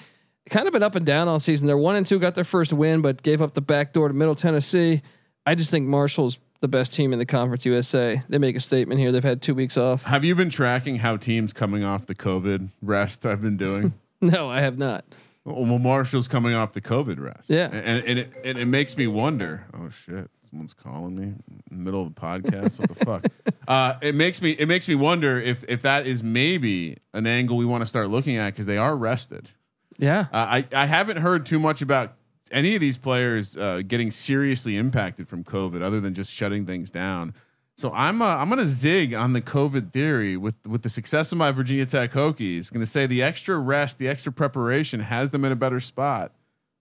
kind 0.50 0.66
of 0.66 0.74
been 0.74 0.82
up 0.84 0.96
and 0.96 1.06
down 1.06 1.28
all 1.28 1.38
season. 1.40 1.68
They're 1.68 1.78
one 1.78 1.96
and 1.96 2.06
two, 2.06 2.18
got 2.20 2.34
their 2.36 2.44
first 2.44 2.74
win, 2.74 3.02
but 3.02 3.22
gave 3.22 3.42
up 3.42 3.54
the 3.54 3.62
back 3.62 3.94
door 3.94 4.08
to 4.08 4.14
Middle 4.16 4.34
Tennessee. 4.36 5.02
I 5.46 5.54
just 5.56 5.70
think 5.72 5.88
Marshall's 5.88 6.40
the 6.60 6.68
best 6.68 6.92
team 6.92 7.14
in 7.14 7.20
the 7.20 7.26
Conference 7.26 7.64
USA. 7.66 8.24
They 8.28 8.40
make 8.40 8.56
a 8.56 8.60
statement 8.60 9.00
here. 9.00 9.12
They've 9.12 9.24
had 9.24 9.44
two 9.44 9.54
weeks 9.54 9.78
off. 9.78 10.04
Have 10.04 10.26
you 10.26 10.34
been 10.34 10.50
tracking 10.50 10.96
how 10.96 11.18
teams 11.18 11.54
coming 11.54 11.84
off 11.84 12.08
the 12.08 12.16
COVID 12.16 12.70
rest 12.82 13.26
I've 13.28 13.42
been 13.44 13.58
doing? 13.58 13.94
No, 14.22 14.50
I 14.50 14.62
have 14.62 14.78
not. 14.78 15.06
well, 15.46 15.78
Marshall's 15.80 16.28
coming 16.28 16.54
off 16.56 16.74
the 16.74 16.82
COVID 16.82 17.20
rest. 17.20 17.50
Yeah. 17.50 17.70
and, 17.72 18.04
and 18.04 18.20
it 18.20 18.34
and 18.44 18.58
it 18.58 18.66
makes 18.66 18.98
me 18.98 19.06
wonder. 19.08 19.66
Oh 19.74 19.90
shit, 19.90 20.30
someone's 20.50 20.74
calling 20.74 21.16
me 21.16 21.24
in 21.24 21.78
the 21.78 21.84
middle 21.84 22.02
of 22.02 22.14
the 22.16 22.20
podcast. 22.20 22.80
What 22.80 22.90
the 22.90 23.06
fuck? 23.06 23.26
Uh, 23.68 23.98
it 24.02 24.16
makes 24.16 24.42
me 24.42 24.52
it 24.52 24.66
makes 24.66 24.88
me 24.88 24.96
wonder 24.96 25.42
if 25.42 25.62
if 25.66 25.82
that 25.82 26.08
is 26.08 26.24
maybe 26.24 26.96
an 27.14 27.28
angle 27.28 27.58
we 27.58 27.66
want 27.66 27.82
to 27.82 27.86
start 27.86 28.10
looking 28.10 28.38
at 28.38 28.54
because 28.54 28.66
they 28.66 28.78
are 28.78 28.96
rested. 28.96 29.52
Yeah. 29.98 30.28
Uh, 30.32 30.62
I 30.62 30.66
I 30.74 30.86
haven't 30.86 31.18
heard 31.18 31.46
too 31.46 31.60
much 31.60 31.82
about 31.82 32.14
any 32.50 32.76
of 32.76 32.80
these 32.80 32.98
players 32.98 33.58
uh, 33.58 33.82
getting 33.86 34.10
seriously 34.10 34.78
impacted 34.78 35.28
from 35.28 35.44
COVID, 35.44 35.82
other 35.82 36.00
than 36.00 36.14
just 36.14 36.32
shutting 36.32 36.66
things 36.66 36.92
down. 36.92 37.34
So 37.78 37.94
I'm 37.94 38.24
uh, 38.24 38.36
I'm 38.38 38.50
gonna 38.50 38.66
zig 38.66 39.14
on 39.14 39.34
the 39.34 39.42
COVID 39.42 39.92
theory 39.92 40.36
with 40.36 40.66
with 40.66 40.82
the 40.82 40.90
success 40.90 41.32
of 41.32 41.38
my 41.38 41.52
Virginia 41.52 41.86
Tech 41.86 42.12
Hokies. 42.12 42.74
Going 42.74 42.82
to 42.82 42.88
say 42.88 43.06
the 43.06 43.22
extra 43.22 43.58
rest, 43.60 44.00
the 44.00 44.08
extra 44.08 44.32
preparation 44.32 45.00
has 45.00 45.30
them 45.30 45.46
in 45.46 45.52
a 45.52 45.56
better 45.56 45.80
spot. 45.80 46.32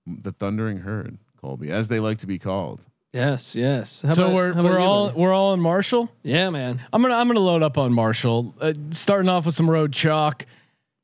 The 0.07 0.33
Thundering 0.33 0.79
Herd, 0.79 1.19
Colby, 1.39 1.71
as 1.71 1.89
they 1.89 2.01
like 2.01 2.19
to 2.19 2.27
be 2.27 2.39
called. 2.39 2.87
Yes. 3.13 3.55
Yes. 3.55 4.03
How 4.03 4.15
so 4.15 4.25
about- 4.25 4.35
we're 4.35 4.53
how 4.55 4.63
we're 4.63 4.79
all 4.79 5.09
buddy? 5.09 5.21
we're 5.21 5.33
all 5.35 5.53
in 5.53 5.61
Marshall. 5.61 6.11
Yeah, 6.23 6.49
man. 6.49 6.81
I'm 6.95 7.03
gonna 7.03 7.15
I'm 7.15 7.27
gonna 7.27 7.41
load 7.41 7.63
up 7.63 7.77
on 7.77 7.93
Marshall. 7.93 8.55
Uh, 8.59 8.73
starting 8.93 9.29
off 9.29 9.45
with 9.45 9.55
some 9.55 9.69
road 9.69 9.93
chalk. 9.93 10.47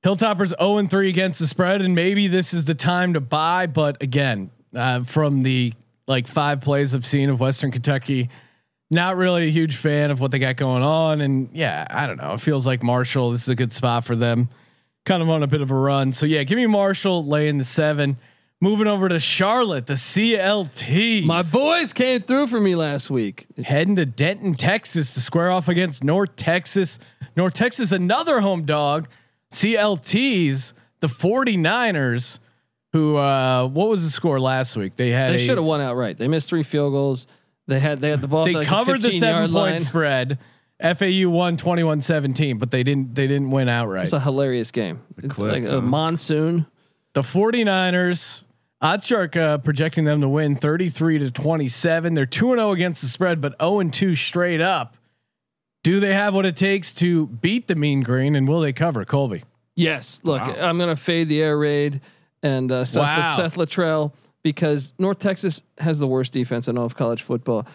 Hilltoppers 0.05 0.59
0 0.59 0.79
and 0.79 0.91
3 0.91 1.11
against 1.11 1.39
the 1.39 1.47
spread, 1.47 1.81
and 1.83 1.95
maybe 1.95 2.27
this 2.29 2.55
is 2.55 2.65
the 2.65 2.75
time 2.75 3.13
to 3.13 3.21
buy. 3.21 3.67
But 3.67 4.03
again, 4.03 4.51
uh, 4.75 5.05
from 5.05 5.43
the 5.43 5.75
like 6.09 6.27
five 6.27 6.63
plays 6.63 6.95
I've 6.95 7.07
seen 7.07 7.29
of 7.29 7.41
Western 7.41 7.71
Kentucky, 7.71 8.29
not 8.93 9.17
really 9.17 9.47
a 9.47 9.51
huge 9.51 9.77
fan 9.77 10.11
of 10.11 10.21
what 10.21 10.31
they 10.31 10.39
got 10.39 10.57
going 10.57 10.83
on. 10.83 11.21
And 11.21 11.49
yeah, 11.53 11.87
I 11.91 12.07
don't 12.07 12.19
know. 12.19 12.35
It 12.35 12.41
feels 12.41 12.67
like 12.67 12.83
Marshall. 12.83 13.31
This 13.31 13.43
is 13.43 13.49
a 13.49 13.55
good 13.55 13.73
spot 13.73 14.05
for 14.05 14.15
them. 14.15 14.49
Kind 15.05 15.23
of 15.23 15.31
on 15.31 15.43
a 15.43 15.47
bit 15.47 15.63
of 15.63 15.71
a 15.71 15.75
run. 15.75 16.13
So 16.13 16.27
yeah, 16.27 16.45
give 16.45 16.57
me 16.57 16.67
Marshall 16.67 17.23
laying 17.27 17.59
the 17.59 17.65
seven. 17.65 18.19
Moving 18.61 18.87
over 18.87 19.09
to 19.09 19.19
Charlotte, 19.19 19.87
the 19.87 19.95
CLT. 19.95 21.25
My 21.25 21.43
boys 21.43 21.93
came 21.93 22.21
through 22.21 22.47
for 22.47 22.61
me 22.61 22.77
last 22.77 23.11
week. 23.11 23.47
heading 23.65 23.97
to 23.97 24.07
Denton, 24.07 24.55
Texas 24.55 25.15
to 25.15 25.21
square 25.21 25.51
off 25.51 25.67
against 25.67 26.05
North 26.05 26.37
Texas. 26.37 27.01
North 27.35 27.55
Texas, 27.55 27.91
another 27.91 28.41
home 28.41 28.65
dog. 28.65 29.09
CLTs, 29.51 30.75
the 31.01 31.07
49ers, 31.09 32.39
who, 32.93 33.17
uh, 33.17 33.67
what 33.67 33.89
was 33.89 34.05
the 34.05 34.11
score 34.11 34.39
last 34.39 34.77
week? 34.77 34.95
They 34.95 35.11
had, 35.11 35.33
They 35.33 35.39
should 35.39 35.57
have 35.59 35.65
won 35.67 35.81
outright. 35.81 36.19
They 36.19 36.29
missed 36.29 36.49
three 36.49 36.63
field 36.63 36.93
goals. 36.93 37.27
They 37.69 37.81
had 37.81 38.01
they 38.01 38.11
had 38.11 38.21
the 38.21 38.29
ball. 38.29 38.45
they 38.45 38.55
like 38.55 38.67
covered 38.67 38.99
the 39.03 39.09
15 39.11 39.21
seven 39.21 39.43
point 39.43 39.53
line. 39.53 39.81
spread. 39.81 40.39
FAU 40.83 41.29
won 41.31 41.57
21 41.57 42.01
17, 42.01 42.59
but 42.59 42.73
they 42.73 42.83
didn't, 42.83 43.15
they 43.15 43.29
didn't 43.29 43.53
win 43.53 43.69
outright. 43.69 44.03
It's 44.03 44.13
a 44.13 44.19
hilarious 44.19 44.73
game. 44.73 45.01
It's 45.19 45.33
Clips, 45.33 45.67
like 45.67 45.73
a 45.73 45.81
huh? 45.81 45.87
monsoon. 45.87 46.67
The 47.13 47.23
49ers, 47.23 48.43
Oddshark 48.83 49.37
uh, 49.37 49.59
projecting 49.59 50.05
them 50.05 50.21
to 50.23 50.29
win 50.29 50.57
33 50.57 51.19
to 51.21 51.31
27. 51.31 52.15
They're 52.15 52.27
2 52.27 52.47
0 52.57 52.73
against 52.73 53.03
the 53.03 53.07
spread, 53.09 53.41
but 53.41 53.55
0 53.61 53.83
2 53.91 54.15
straight 54.17 54.61
up. 54.61 54.97
Do 55.85 56.01
they 56.01 56.15
have 56.15 56.35
what 56.35 56.47
it 56.47 56.57
takes 56.57 56.93
to 56.95 57.27
beat 57.29 57.69
the 57.69 57.75
Mean 57.77 58.01
Green, 58.03 58.35
and 58.35 58.49
will 58.49 58.61
they 58.61 58.73
cover 58.73 59.05
Colby? 59.05 59.45
Yes. 59.77 60.21
Look, 60.25 60.41
Wow. 60.43 60.57
I'm 60.69 60.79
gonna 60.79 60.97
fade 60.97 61.29
the 61.29 61.41
air 61.43 61.57
raid 61.57 62.01
and 62.43 62.71
uh, 62.73 62.85
Seth, 62.85 63.01
Wow. 63.03 63.35
Seth 63.37 63.57
Littrell 63.57 64.13
because 64.43 64.95
North 64.99 65.19
Texas 65.19 65.63
has 65.79 65.99
the 65.99 66.07
worst 66.07 66.33
defense 66.33 66.69
in 66.69 66.77
all 66.79 66.87
of 66.87 66.97
college 66.97 67.23
football. 67.23 67.67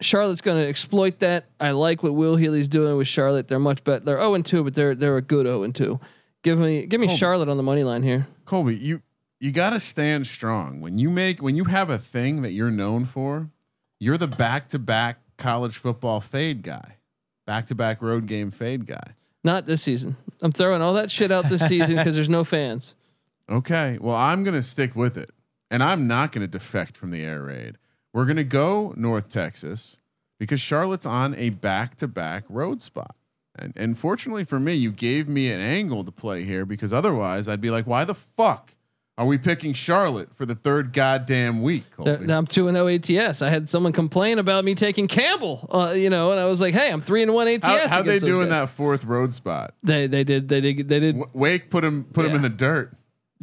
Charlotte's 0.00 0.40
going 0.40 0.60
to 0.60 0.68
exploit 0.68 1.20
that. 1.20 1.46
I 1.60 1.70
like 1.70 2.02
what 2.02 2.14
Will 2.14 2.36
Healy's 2.36 2.68
doing 2.68 2.96
with 2.96 3.06
Charlotte. 3.06 3.48
They're 3.48 3.58
much 3.58 3.84
better. 3.84 4.04
They're 4.04 4.18
0 4.18 4.42
2, 4.42 4.64
but 4.64 4.74
they're 4.74 4.94
they're 4.94 5.16
a 5.16 5.22
good 5.22 5.46
0 5.46 5.70
2. 5.70 6.00
Give 6.42 6.58
me 6.58 6.86
give 6.86 7.00
me 7.00 7.06
Colby. 7.06 7.18
Charlotte 7.18 7.48
on 7.48 7.56
the 7.56 7.62
money 7.62 7.84
line 7.84 8.02
here. 8.02 8.26
Colby, 8.44 8.76
you 8.76 9.02
you 9.38 9.52
got 9.52 9.70
to 9.70 9.80
stand 9.80 10.26
strong 10.26 10.80
when 10.80 10.98
you 10.98 11.08
make 11.10 11.40
when 11.40 11.56
you 11.56 11.64
have 11.64 11.88
a 11.90 11.98
thing 11.98 12.42
that 12.42 12.52
you're 12.52 12.70
known 12.70 13.04
for. 13.04 13.48
You're 14.00 14.18
the 14.18 14.26
back 14.26 14.68
to 14.70 14.80
back 14.80 15.18
college 15.38 15.76
football 15.76 16.20
fade 16.20 16.62
guy, 16.62 16.96
back 17.46 17.66
to 17.66 17.74
back 17.76 18.02
road 18.02 18.26
game 18.26 18.50
fade 18.50 18.86
guy. 18.86 19.14
Not 19.44 19.66
this 19.66 19.82
season. 19.82 20.16
I'm 20.40 20.52
throwing 20.52 20.82
all 20.82 20.94
that 20.94 21.10
shit 21.10 21.30
out 21.30 21.48
this 21.48 21.66
season 21.66 21.96
because 21.96 22.16
there's 22.16 22.28
no 22.28 22.42
fans. 22.42 22.96
Okay, 23.48 23.98
well 24.00 24.16
I'm 24.16 24.42
gonna 24.42 24.62
stick 24.62 24.96
with 24.96 25.16
it, 25.16 25.30
and 25.72 25.82
I'm 25.82 26.06
not 26.06 26.30
gonna 26.30 26.46
defect 26.46 26.96
from 26.96 27.10
the 27.10 27.22
air 27.24 27.42
raid. 27.42 27.78
We're 28.12 28.26
gonna 28.26 28.44
go 28.44 28.92
North 28.96 29.28
Texas 29.30 29.98
because 30.38 30.60
Charlotte's 30.60 31.06
on 31.06 31.34
a 31.34 31.50
back 31.50 31.96
to 31.96 32.06
back 32.06 32.44
road 32.48 32.80
spot. 32.82 33.16
And 33.56 33.72
and 33.76 33.98
fortunately 33.98 34.44
for 34.44 34.60
me, 34.60 34.74
you 34.74 34.92
gave 34.92 35.28
me 35.28 35.50
an 35.50 35.60
angle 35.60 36.04
to 36.04 36.12
play 36.12 36.44
here 36.44 36.64
because 36.64 36.92
otherwise 36.92 37.48
I'd 37.48 37.60
be 37.60 37.70
like, 37.70 37.86
why 37.86 38.04
the 38.04 38.14
fuck 38.14 38.74
are 39.18 39.26
we 39.26 39.36
picking 39.36 39.74
Charlotte 39.74 40.34
for 40.34 40.46
the 40.46 40.54
third 40.54 40.92
goddamn 40.94 41.60
week? 41.60 41.84
They're- 41.98 42.30
I'm 42.30 42.46
two 42.46 42.66
and 42.68 42.76
zero 42.76 42.88
ATS. 42.88 43.42
I 43.42 43.50
had 43.50 43.68
someone 43.68 43.92
complain 43.92 44.38
about 44.38 44.64
me 44.64 44.74
taking 44.74 45.06
Campbell, 45.06 45.68
uh, 45.70 45.92
you 45.92 46.08
know, 46.08 46.32
and 46.32 46.40
I 46.40 46.46
was 46.46 46.62
like, 46.62 46.72
"Hey, 46.74 46.90
I'm 46.90 47.02
three 47.02 47.22
and 47.22 47.34
one 47.34 47.46
ATS." 47.46 47.66
How, 47.66 47.88
how 47.88 48.02
they 48.02 48.18
doing 48.18 48.48
that 48.48 48.70
fourth 48.70 49.04
road 49.04 49.34
spot? 49.34 49.74
They 49.82 50.06
they 50.06 50.24
did 50.24 50.48
they 50.48 50.60
did 50.62 50.88
they 50.88 50.98
did 51.00 51.16
W- 51.18 51.30
Wake 51.34 51.68
put 51.70 51.84
him 51.84 52.04
put 52.12 52.24
him 52.24 52.34
in 52.36 52.42
the 52.42 52.48
dirt. 52.48 52.94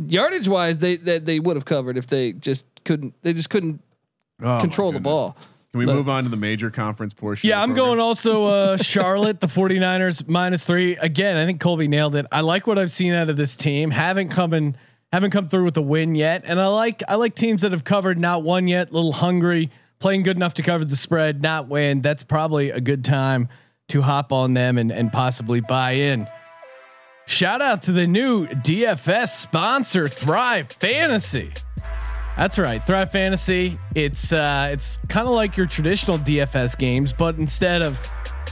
Yardage 0.08 0.48
wise. 0.48 0.78
They 0.78 0.98
they, 0.98 1.20
they 1.20 1.40
would 1.40 1.56
have 1.56 1.66
covered 1.66 1.98
if 1.98 2.08
they 2.08 2.32
just 2.34 2.66
couldn't. 2.86 3.14
They 3.22 3.34
just 3.34 3.50
couldn't 3.50 3.82
Oh, 4.42 4.62
control 4.62 4.92
the 4.94 5.00
ball. 5.02 5.36
Can 5.72 5.80
we 5.80 5.86
But- 5.86 5.96
move 5.96 6.08
on 6.10 6.24
to 6.24 6.30
the 6.30 6.38
major 6.38 6.72
conference 6.72 7.14
portion? 7.14 7.50
Yeah, 7.50 7.62
I'm 7.62 7.70
program? 7.70 7.86
going 7.88 8.00
also 8.00 8.46
uh, 8.46 8.78
Charlotte, 8.82 9.40
the 9.42 9.48
49ers 9.48 10.28
minus 10.28 10.66
three. 10.66 10.96
Again, 10.98 11.36
I 11.38 11.46
think 11.46 11.60
Colby 11.60 11.88
nailed 11.90 12.16
it. 12.16 12.26
I 12.32 12.42
like 12.42 12.66
what 12.66 12.80
I've 12.80 12.92
seen 12.92 13.14
out 13.14 13.30
of 13.30 13.36
this 13.38 13.56
team. 13.58 13.92
Haven't 13.92 14.30
come 14.30 14.54
in, 14.54 14.76
haven't 15.12 15.32
come 15.32 15.50
through 15.50 15.66
with 15.66 15.76
a 15.78 15.82
win 15.82 16.16
yet. 16.16 16.44
And 16.46 16.60
I 16.60 16.68
like 16.68 17.04
I 17.08 17.16
like 17.16 17.36
teams 17.36 17.62
that 17.64 17.72
have 17.74 17.84
covered, 17.84 18.18
not 18.18 18.44
one 18.44 18.68
yet, 18.68 18.90
a 18.90 18.94
little 18.94 19.12
hungry, 19.12 19.70
playing 20.00 20.24
good 20.24 20.38
enough 20.38 20.54
to 20.56 20.64
cover 20.64 20.86
the 20.86 20.96
spread, 20.96 21.42
not 21.42 21.68
win. 21.68 22.02
That's 22.02 22.24
probably 22.24 22.70
a 22.72 22.80
good 22.80 23.04
time 23.04 23.50
to 23.90 24.02
hop 24.02 24.32
on 24.32 24.54
them 24.54 24.78
and, 24.78 24.92
and 24.92 25.12
possibly 25.12 25.60
buy 25.60 25.92
in. 25.92 26.28
Shout 27.30 27.62
out 27.62 27.84
to 27.84 27.92
the 27.92 28.08
new 28.08 28.48
DFS 28.48 29.28
sponsor, 29.28 30.08
Thrive 30.08 30.72
Fantasy. 30.72 31.54
That's 32.36 32.58
right, 32.58 32.84
Thrive 32.84 33.12
Fantasy. 33.12 33.78
It's 33.94 34.34
uh, 34.34 34.70
it's 34.72 34.98
kind 35.10 35.28
of 35.28 35.36
like 35.36 35.56
your 35.56 35.68
traditional 35.68 36.18
DFS 36.18 36.76
games, 36.76 37.14
but 37.14 37.38
instead 37.38 37.84
of 37.84 38.00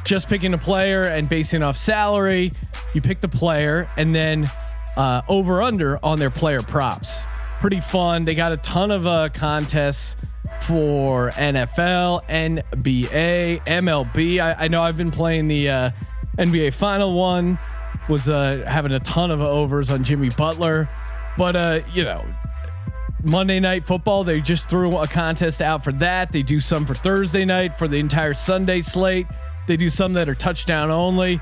just 0.03 0.29
picking 0.29 0.53
a 0.53 0.59
player 0.59 1.05
and 1.05 1.27
basing 1.27 1.63
off 1.63 1.75
salary. 1.75 2.51
You 2.93 3.01
pick 3.01 3.19
the 3.19 3.27
player 3.27 3.89
and 3.97 4.13
then 4.13 4.47
uh, 4.95 5.23
over 5.27 5.63
under 5.63 5.97
on 6.05 6.19
their 6.19 6.29
player 6.29 6.61
props. 6.61 7.25
Pretty 7.59 7.79
fun. 7.79 8.25
They 8.25 8.35
got 8.35 8.51
a 8.51 8.57
ton 8.57 8.91
of 8.91 9.07
uh, 9.07 9.29
contests 9.33 10.17
for 10.61 11.31
NFL, 11.31 12.25
NBA, 12.27 13.65
MLB. 13.65 14.39
I, 14.39 14.65
I 14.65 14.67
know 14.67 14.83
I've 14.83 14.97
been 14.97 15.09
playing 15.09 15.47
the 15.47 15.67
uh, 15.67 15.91
NBA 16.37 16.75
final 16.75 17.15
one. 17.15 17.57
Was 18.09 18.29
uh, 18.29 18.63
having 18.67 18.93
a 18.93 18.99
ton 19.01 19.31
of 19.31 19.41
overs 19.41 19.89
on 19.89 20.03
Jimmy 20.03 20.29
Butler, 20.29 20.89
but 21.37 21.55
uh, 21.55 21.81
you 21.93 22.03
know 22.03 22.25
Monday 23.23 23.59
night 23.59 23.83
football. 23.83 24.23
They 24.23 24.39
just 24.41 24.69
threw 24.69 24.97
a 24.97 25.07
contest 25.07 25.61
out 25.61 25.83
for 25.83 25.91
that. 25.93 26.31
They 26.31 26.43
do 26.43 26.59
some 26.59 26.85
for 26.85 26.93
Thursday 26.93 27.45
night 27.45 27.77
for 27.77 27.87
the 27.87 27.97
entire 27.97 28.33
Sunday 28.33 28.81
slate. 28.81 29.27
They 29.67 29.75
do 29.77 29.89
some 29.89 30.13
that 30.13 30.29
are 30.29 30.35
touchdown 30.35 30.89
only. 30.89 31.41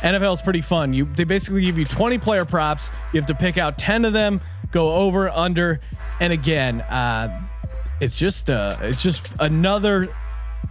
NFL 0.00 0.34
is 0.34 0.42
pretty 0.42 0.60
fun. 0.60 0.92
You 0.92 1.06
they 1.06 1.24
basically 1.24 1.62
give 1.62 1.78
you 1.78 1.84
20 1.84 2.18
player 2.18 2.44
props. 2.44 2.90
You 3.12 3.20
have 3.20 3.26
to 3.28 3.34
pick 3.34 3.56
out 3.56 3.78
10 3.78 4.04
of 4.04 4.12
them, 4.12 4.40
go 4.70 4.92
over, 4.94 5.30
under, 5.30 5.80
and 6.20 6.32
again, 6.32 6.80
uh, 6.82 7.46
it's 8.00 8.18
just 8.18 8.50
uh, 8.50 8.76
it's 8.82 9.02
just 9.02 9.32
another 9.40 10.14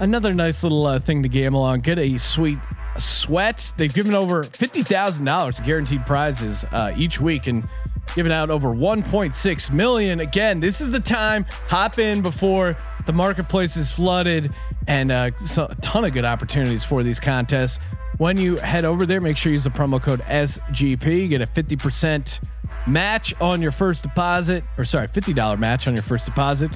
another 0.01 0.33
nice 0.33 0.63
little 0.63 0.85
uh, 0.85 0.99
thing 0.99 1.23
to 1.23 1.29
gamble 1.29 1.61
on. 1.61 1.79
Get 1.79 1.97
a 1.97 2.17
sweet 2.17 2.59
sweat. 2.97 3.71
They've 3.77 3.93
given 3.93 4.13
over 4.13 4.43
fifty 4.43 4.83
thousand 4.83 5.25
dollars 5.25 5.59
guaranteed 5.61 6.05
prizes 6.05 6.65
uh, 6.71 6.93
each 6.97 7.21
week 7.21 7.47
and 7.47 7.67
giving 8.15 8.31
out 8.31 8.49
over 8.49 8.69
1.6 8.69 9.71
million. 9.71 10.19
Again, 10.19 10.59
this 10.59 10.81
is 10.81 10.91
the 10.91 10.99
time. 10.99 11.45
Hop 11.69 11.99
in 11.99 12.21
before 12.21 12.75
the 13.05 13.13
marketplace 13.13 13.77
is 13.77 13.91
flooded, 13.91 14.51
and 14.87 15.11
uh, 15.11 15.31
so 15.37 15.67
a 15.69 15.75
ton 15.75 16.03
of 16.03 16.11
good 16.11 16.25
opportunities 16.25 16.83
for 16.83 17.03
these 17.03 17.19
contests. 17.19 17.79
When 18.21 18.37
you 18.37 18.57
head 18.57 18.85
over 18.85 19.07
there, 19.07 19.19
make 19.19 19.35
sure 19.35 19.49
you 19.49 19.55
use 19.55 19.63
the 19.63 19.71
promo 19.71 19.99
code 19.99 20.21
SGP. 20.21 21.23
You 21.23 21.27
Get 21.27 21.41
a 21.41 21.47
50% 21.47 22.39
match 22.85 23.33
on 23.41 23.63
your 23.63 23.71
first 23.71 24.03
deposit, 24.03 24.63
or 24.77 24.85
sorry, 24.85 25.07
$50 25.07 25.57
match 25.57 25.87
on 25.87 25.95
your 25.95 26.03
first 26.03 26.27
deposit 26.27 26.69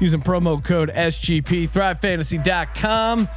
using 0.00 0.20
promo 0.20 0.62
code 0.62 0.90
SGP. 0.90 1.68
ThriveFantasy.com, 1.68 3.28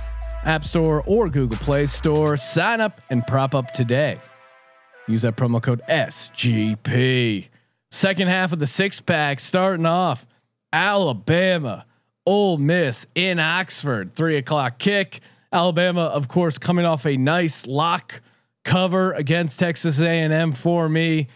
App 0.44 0.64
Store, 0.64 1.02
or 1.08 1.28
Google 1.28 1.58
Play 1.58 1.88
Store. 1.88 2.38
Sign 2.38 2.82
up 2.82 3.02
and 3.10 3.26
prop 3.26 3.56
up 3.56 3.72
today. 3.72 4.20
Use 5.08 5.24
that 5.24 5.36
promo 5.36 5.60
code 5.60 5.82
SGP. 5.90 7.48
Second 7.90 8.28
half 8.28 8.52
of 8.52 8.60
the 8.60 8.68
six 8.68 9.02
pack 9.02 9.40
starting 9.40 9.88
off 9.88 10.28
Alabama, 10.72 11.88
Ole 12.28 12.60
Miss 12.60 13.08
in 13.16 13.40
Oxford, 13.40 14.14
three 14.14 14.38
o'clock 14.38 14.78
kick. 14.78 15.22
Alabama, 15.56 16.02
of 16.02 16.28
course, 16.28 16.58
coming 16.58 16.86
off 16.86 17.06
a 17.06 17.16
nice 17.16 17.66
lock 17.66 18.22
cover 18.66 19.14
against 19.14 19.58
Texas 19.58 20.02
A&M 20.02 20.52
for 20.52 20.90
me. 20.90 21.28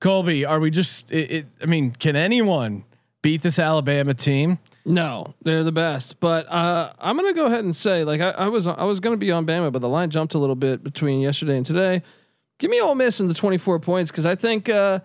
Colby, 0.00 0.44
are 0.44 0.58
we 0.58 0.70
just? 0.70 1.12
It, 1.12 1.30
it, 1.30 1.46
I 1.62 1.66
mean, 1.66 1.92
can 1.92 2.16
anyone 2.16 2.84
beat 3.22 3.42
this 3.42 3.58
Alabama 3.58 4.14
team? 4.14 4.58
No, 4.84 5.34
they're 5.42 5.64
the 5.64 5.72
best. 5.72 6.18
But 6.18 6.50
uh, 6.50 6.92
I'm 6.98 7.16
gonna 7.16 7.34
go 7.34 7.46
ahead 7.46 7.62
and 7.64 7.74
say, 7.74 8.04
like 8.04 8.20
I, 8.20 8.30
I 8.30 8.48
was, 8.48 8.66
I 8.66 8.84
was 8.84 9.00
gonna 9.00 9.16
be 9.16 9.30
on 9.30 9.46
Bama, 9.46 9.70
but 9.70 9.80
the 9.80 9.88
line 9.88 10.10
jumped 10.10 10.34
a 10.34 10.38
little 10.38 10.56
bit 10.56 10.82
between 10.82 11.20
yesterday 11.20 11.56
and 11.56 11.66
today. 11.66 12.02
Give 12.58 12.70
me 12.70 12.80
Ole 12.80 12.94
Miss 12.96 13.20
in 13.20 13.28
the 13.28 13.34
24 13.34 13.78
points 13.78 14.10
because 14.10 14.26
I 14.26 14.34
think 14.34 14.68
uh, 14.68 15.00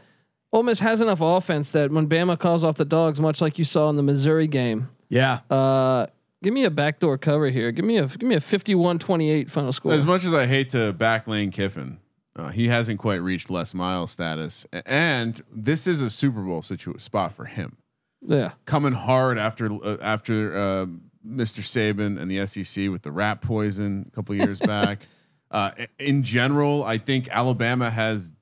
Ole 0.52 0.64
Miss 0.64 0.80
has 0.80 1.02
enough 1.02 1.22
offense 1.22 1.70
that 1.72 1.92
when 1.92 2.08
Bama 2.08 2.40
calls 2.40 2.64
off 2.64 2.76
the 2.78 2.86
dogs, 2.86 3.20
much 3.20 3.42
like 3.42 3.60
you 3.60 3.66
saw 3.66 3.90
in 3.90 3.98
the 3.98 4.04
Missouri 4.04 4.48
game, 4.48 4.90
Yeah, 5.10 5.42
uh, 5.52 6.08
give 6.44 6.54
me 6.54 6.64
a 6.66 6.70
backdoor 6.70 7.18
cover 7.18 7.50
here. 7.50 7.72
Give 7.72 7.86
me 7.86 7.98
a 7.98 8.06
give 8.08 8.28
me 8.30 8.36
a 8.36 8.40
51-28 8.40 9.50
final 9.50 9.74
score. 9.74 9.94
As 9.94 10.06
much 10.06 10.24
as 10.26 10.34
I 10.36 10.46
hate 10.46 10.70
to 10.70 10.94
back 10.94 11.28
Lane 11.28 11.50
Kiffin, 11.50 11.98
uh, 12.36 12.50
he 12.50 12.68
hasn't 12.68 13.00
quite 13.00 13.22
reached 13.22 13.50
Les 13.50 13.74
Miles 13.74 14.12
status, 14.12 14.66
and 14.86 15.42
this 15.52 15.88
is 15.88 16.02
a 16.02 16.10
Super 16.10 16.42
Bowl 16.42 16.62
situ- 16.62 16.98
spot 17.00 17.34
for 17.34 17.46
him. 17.46 17.78
yeah, 18.22 18.52
Coming 18.66 18.94
hard 18.94 19.40
after 19.40 19.72
uh, 19.74 19.98
after 20.02 20.56
uh, 20.58 20.86
Mr. 21.28 21.62
Saban 21.62 22.20
and 22.22 22.30
the 22.30 22.46
SEC 22.46 22.90
with 22.90 23.02
the 23.02 23.12
rat 23.12 23.42
poison 23.42 24.06
a 24.08 24.12
couple 24.16 24.36
years 24.36 24.60
back. 24.76 25.08
Uh, 25.50 25.72
in 26.00 26.24
general, 26.24 26.84
I 26.84 26.98
think 26.98 27.28
Alabama 27.30 27.90
has 27.92 28.34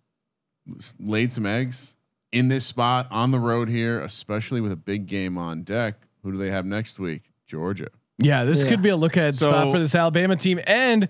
laid 0.99 1.33
some 1.33 1.45
eggs 1.45 1.97
in 2.31 2.47
this 2.47 2.65
spot 2.65 3.07
on 3.11 3.31
the 3.31 3.39
road 3.39 3.67
here, 3.67 3.99
especially 3.99 4.61
with 4.61 4.71
a 4.71 4.77
big 4.77 5.07
game 5.07 5.37
on 5.37 5.63
deck. 5.63 5.95
Who 6.23 6.31
do 6.31 6.37
they 6.37 6.49
have 6.51 6.65
next 6.65 6.97
week? 6.99 7.31
Georgia. 7.51 7.87
yeah. 8.17 8.45
This 8.45 8.63
Yeah. 8.63 8.69
could 8.69 8.81
be 8.81 8.89
a 8.89 8.95
look 8.95 9.17
ahead 9.17 9.35
So- 9.35 9.49
spot 9.51 9.71
for 9.73 9.79
this 9.79 9.93
Alabama 9.93 10.35
team, 10.37 10.59
and 10.65 11.07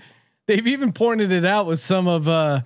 they've 0.47 0.65
even 0.67 0.91
pointed 0.91 1.31
it 1.31 1.45
out 1.45 1.67
with 1.67 1.79
some 1.79 2.07
of 2.07 2.27
uh, 2.27 2.61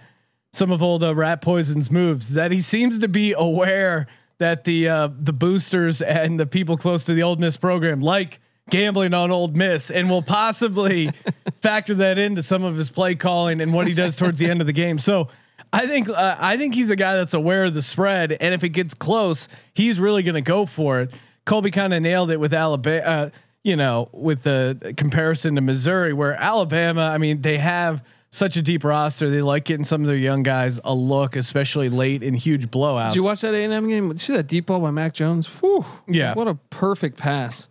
some 0.54 0.72
of 0.72 0.82
old 0.82 1.04
uh, 1.04 1.14
Rat 1.14 1.42
Poison's 1.42 1.92
moves 1.92 2.34
that 2.36 2.52
he 2.52 2.60
seems 2.60 3.00
to 3.00 3.10
be 3.10 3.34
aware 3.38 4.08
that 4.38 4.64
the 4.64 4.88
uh, 4.88 5.10
the 5.20 5.34
boosters 5.34 6.02
and 6.02 6.40
the 6.40 6.46
people 6.46 6.78
close 6.78 7.04
to 7.06 7.14
the 7.14 7.24
Ole 7.24 7.36
Miss 7.36 7.58
program 7.58 8.00
like 8.00 8.40
gambling 8.70 9.14
on 9.14 9.30
Ole 9.32 9.50
Miss, 9.50 9.92
and 9.92 10.10
will 10.10 10.24
possibly 10.24 11.12
factor 11.62 11.94
that 11.96 12.18
into 12.18 12.42
some 12.42 12.64
of 12.64 12.76
his 12.78 12.90
play 12.90 13.14
calling 13.16 13.60
and 13.62 13.74
what 13.74 13.88
he 13.88 13.94
does 13.94 14.16
towards 14.16 14.40
the 14.40 14.50
end 14.50 14.62
of 14.62 14.68
the 14.68 14.74
game. 14.74 14.98
So. 15.00 15.28
I 15.74 15.88
think 15.88 16.08
uh, 16.08 16.38
I 16.40 16.56
think 16.56 16.74
he's 16.74 16.90
a 16.90 16.96
guy 16.96 17.16
that's 17.18 17.34
aware 17.34 17.66
of 17.66 17.74
the 17.74 17.82
spread, 17.82 18.32
and 18.32 18.54
if 18.54 18.64
it 18.64 18.70
gets 18.70 18.94
close, 18.94 19.50
he's 19.74 20.00
really 20.00 20.24
going 20.24 20.36
to 20.36 20.42
go 20.42 20.66
for 20.66 21.02
it. 21.02 21.12
Colby 21.46 21.70
kind 21.72 21.94
of 21.94 22.02
nailed 22.02 22.30
it 22.32 22.40
with 22.40 22.54
Alabama. 22.54 23.04
Uh, 23.06 23.30
you 23.66 23.76
know, 23.76 24.08
with 24.12 24.44
the 24.44 24.94
comparison 24.96 25.56
to 25.56 25.62
Missouri, 25.62 26.14
where 26.14 26.36
Alabama, 26.36 27.10
I 27.12 27.18
mean, 27.18 27.42
they 27.42 27.58
have 27.58 28.04
such 28.30 28.58
a 28.58 28.62
deep 28.62 28.84
roster. 28.84 29.30
They 29.32 29.42
like 29.42 29.66
getting 29.66 29.84
some 29.84 30.02
of 30.02 30.08
their 30.08 30.16
young 30.16 30.44
guys 30.44 30.80
a 30.84 30.94
look, 30.94 31.36
especially 31.36 31.90
late 31.90 32.22
in 32.22 32.36
huge 32.36 32.68
blowouts. 32.70 33.14
Did 33.14 33.16
you 33.22 33.24
watch 33.24 33.42
that 33.42 33.56
A&M 33.56 33.88
game? 33.90 34.08
Did 34.10 34.14
you 34.18 34.20
see 34.20 34.34
that 34.36 34.46
deep 34.46 34.68
ball 34.68 34.82
by 34.82 34.92
Mac 34.92 35.16
Jones? 35.16 35.48
Whew, 35.48 35.84
Yeah. 36.08 36.36
what 36.36 36.48
a 36.48 36.54
perfect 36.70 37.18
pass. 37.18 37.68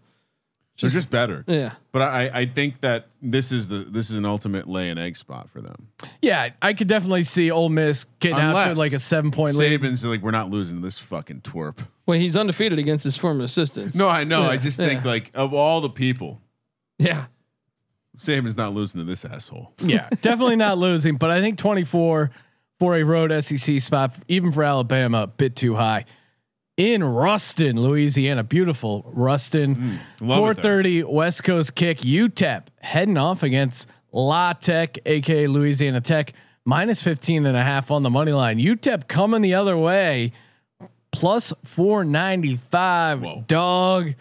They're 0.80 0.90
just 0.90 1.08
better. 1.10 1.44
Yeah, 1.46 1.74
But 1.92 2.02
I, 2.02 2.30
I 2.40 2.46
think 2.46 2.80
that 2.80 3.06
this 3.22 3.52
is 3.52 3.68
the 3.68 3.76
this 3.78 4.10
is 4.10 4.16
an 4.16 4.24
ultimate 4.24 4.68
lay 4.68 4.90
and 4.90 4.98
egg 4.98 5.16
spot 5.16 5.48
for 5.50 5.60
them. 5.60 5.87
Yeah, 6.20 6.48
I 6.60 6.72
could 6.74 6.88
definitely 6.88 7.22
see 7.22 7.50
Ole 7.52 7.68
Miss 7.68 8.06
getting 8.18 8.40
out 8.40 8.64
to 8.64 8.74
like 8.74 8.92
a 8.92 8.98
seven 8.98 9.30
point 9.30 9.54
lead. 9.54 9.80
Saban's 9.80 10.04
like 10.04 10.20
we're 10.20 10.32
not 10.32 10.50
losing 10.50 10.76
to 10.76 10.82
this 10.82 10.98
fucking 10.98 11.42
twerp. 11.42 11.78
well, 12.06 12.18
he's 12.18 12.34
undefeated 12.37 12.78
against 12.80 13.04
his 13.04 13.16
former 13.16 13.44
assistants. 13.44 13.96
No, 13.96 14.08
I 14.08 14.24
know. 14.24 14.42
I 14.42 14.54
Yeah, 14.54 14.56
just 14.56 14.76
think 14.78 15.04
like 15.04 15.30
of 15.34 15.54
all 15.54 15.80
the 15.80 15.90
people, 15.90 16.40
yeah, 16.98 17.26
Saban's 18.16 18.56
not 18.56 18.74
losing 18.74 19.00
to 19.00 19.04
this 19.04 19.24
asshole. 19.24 19.72
Yeah, 19.80 20.08
definitely 20.22 20.56
not 20.56 20.78
losing, 20.78 21.16
but 21.16 21.30
I 21.30 21.40
think 21.40 21.56
24 21.58 22.30
for 22.80 22.96
a 22.96 23.02
road 23.04 23.30
SEC 23.44 23.80
spot, 23.80 24.16
even 24.26 24.50
for 24.50 24.64
Alabama, 24.64 25.22
a 25.22 25.26
bit 25.28 25.54
too 25.54 25.76
high. 25.76 26.04
In 26.76 27.04
Ruston, 27.04 27.80
Louisiana, 27.80 28.42
beautiful 28.42 29.08
Ruston, 29.14 29.76
mm, 29.76 29.98
love 30.20 30.58
it 30.58 30.62
4:30 30.62 31.04
West 31.04 31.44
Coast 31.44 31.76
kick. 31.76 31.98
UTEP 31.98 32.64
heading 32.80 33.16
off 33.16 33.44
against 33.44 33.88
La 34.12 34.54
Tech, 34.54 34.98
aka 35.06 35.46
Louisiana 35.46 36.00
Tech, 36.00 36.32
minus 36.64 37.00
15 37.00 37.46
and 37.46 37.56
a 37.56 37.62
half 37.62 37.92
on 37.92 38.02
the 38.02 38.10
money 38.10 38.32
line. 38.32 38.58
UTEP 38.58 39.06
coming 39.06 39.40
the 39.40 39.54
other 39.54 39.76
way, 39.76 40.32
plus 41.12 41.52
495. 41.62 43.22
Whoa. 43.22 43.44
Dog. 43.46 44.14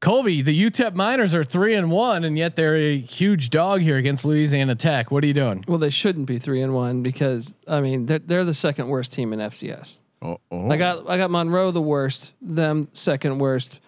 Colby, 0.00 0.42
the 0.42 0.68
UTEP 0.70 0.94
Miners 0.94 1.32
are 1.32 1.44
three 1.44 1.74
and 1.74 1.90
one, 1.92 2.24
and 2.24 2.36
yet 2.36 2.56
they're 2.56 2.76
a 2.76 2.98
huge 2.98 3.50
dog 3.50 3.80
here 3.80 3.96
against 3.96 4.24
Louisiana 4.24 4.74
Tech. 4.74 5.10
What 5.12 5.24
are 5.24 5.26
you 5.28 5.32
doing? 5.32 5.64
Well, 5.68 5.78
they 5.78 5.90
shouldn't 5.90 6.26
be 6.26 6.38
three 6.38 6.60
and 6.60 6.74
one 6.74 7.02
because 7.02 7.54
I 7.68 7.80
mean 7.80 8.06
they're 8.06 8.18
they're 8.18 8.44
the 8.44 8.52
second 8.52 8.88
worst 8.88 9.12
team 9.12 9.32
in 9.32 9.38
FCS. 9.38 10.00
Oh, 10.22 10.38
oh. 10.50 10.70
I 10.70 10.76
got 10.76 11.08
I 11.08 11.18
got 11.18 11.30
Monroe 11.30 11.70
the 11.70 11.82
worst, 11.82 12.32
them 12.40 12.88
second 12.92 13.38
worst. 13.38 13.80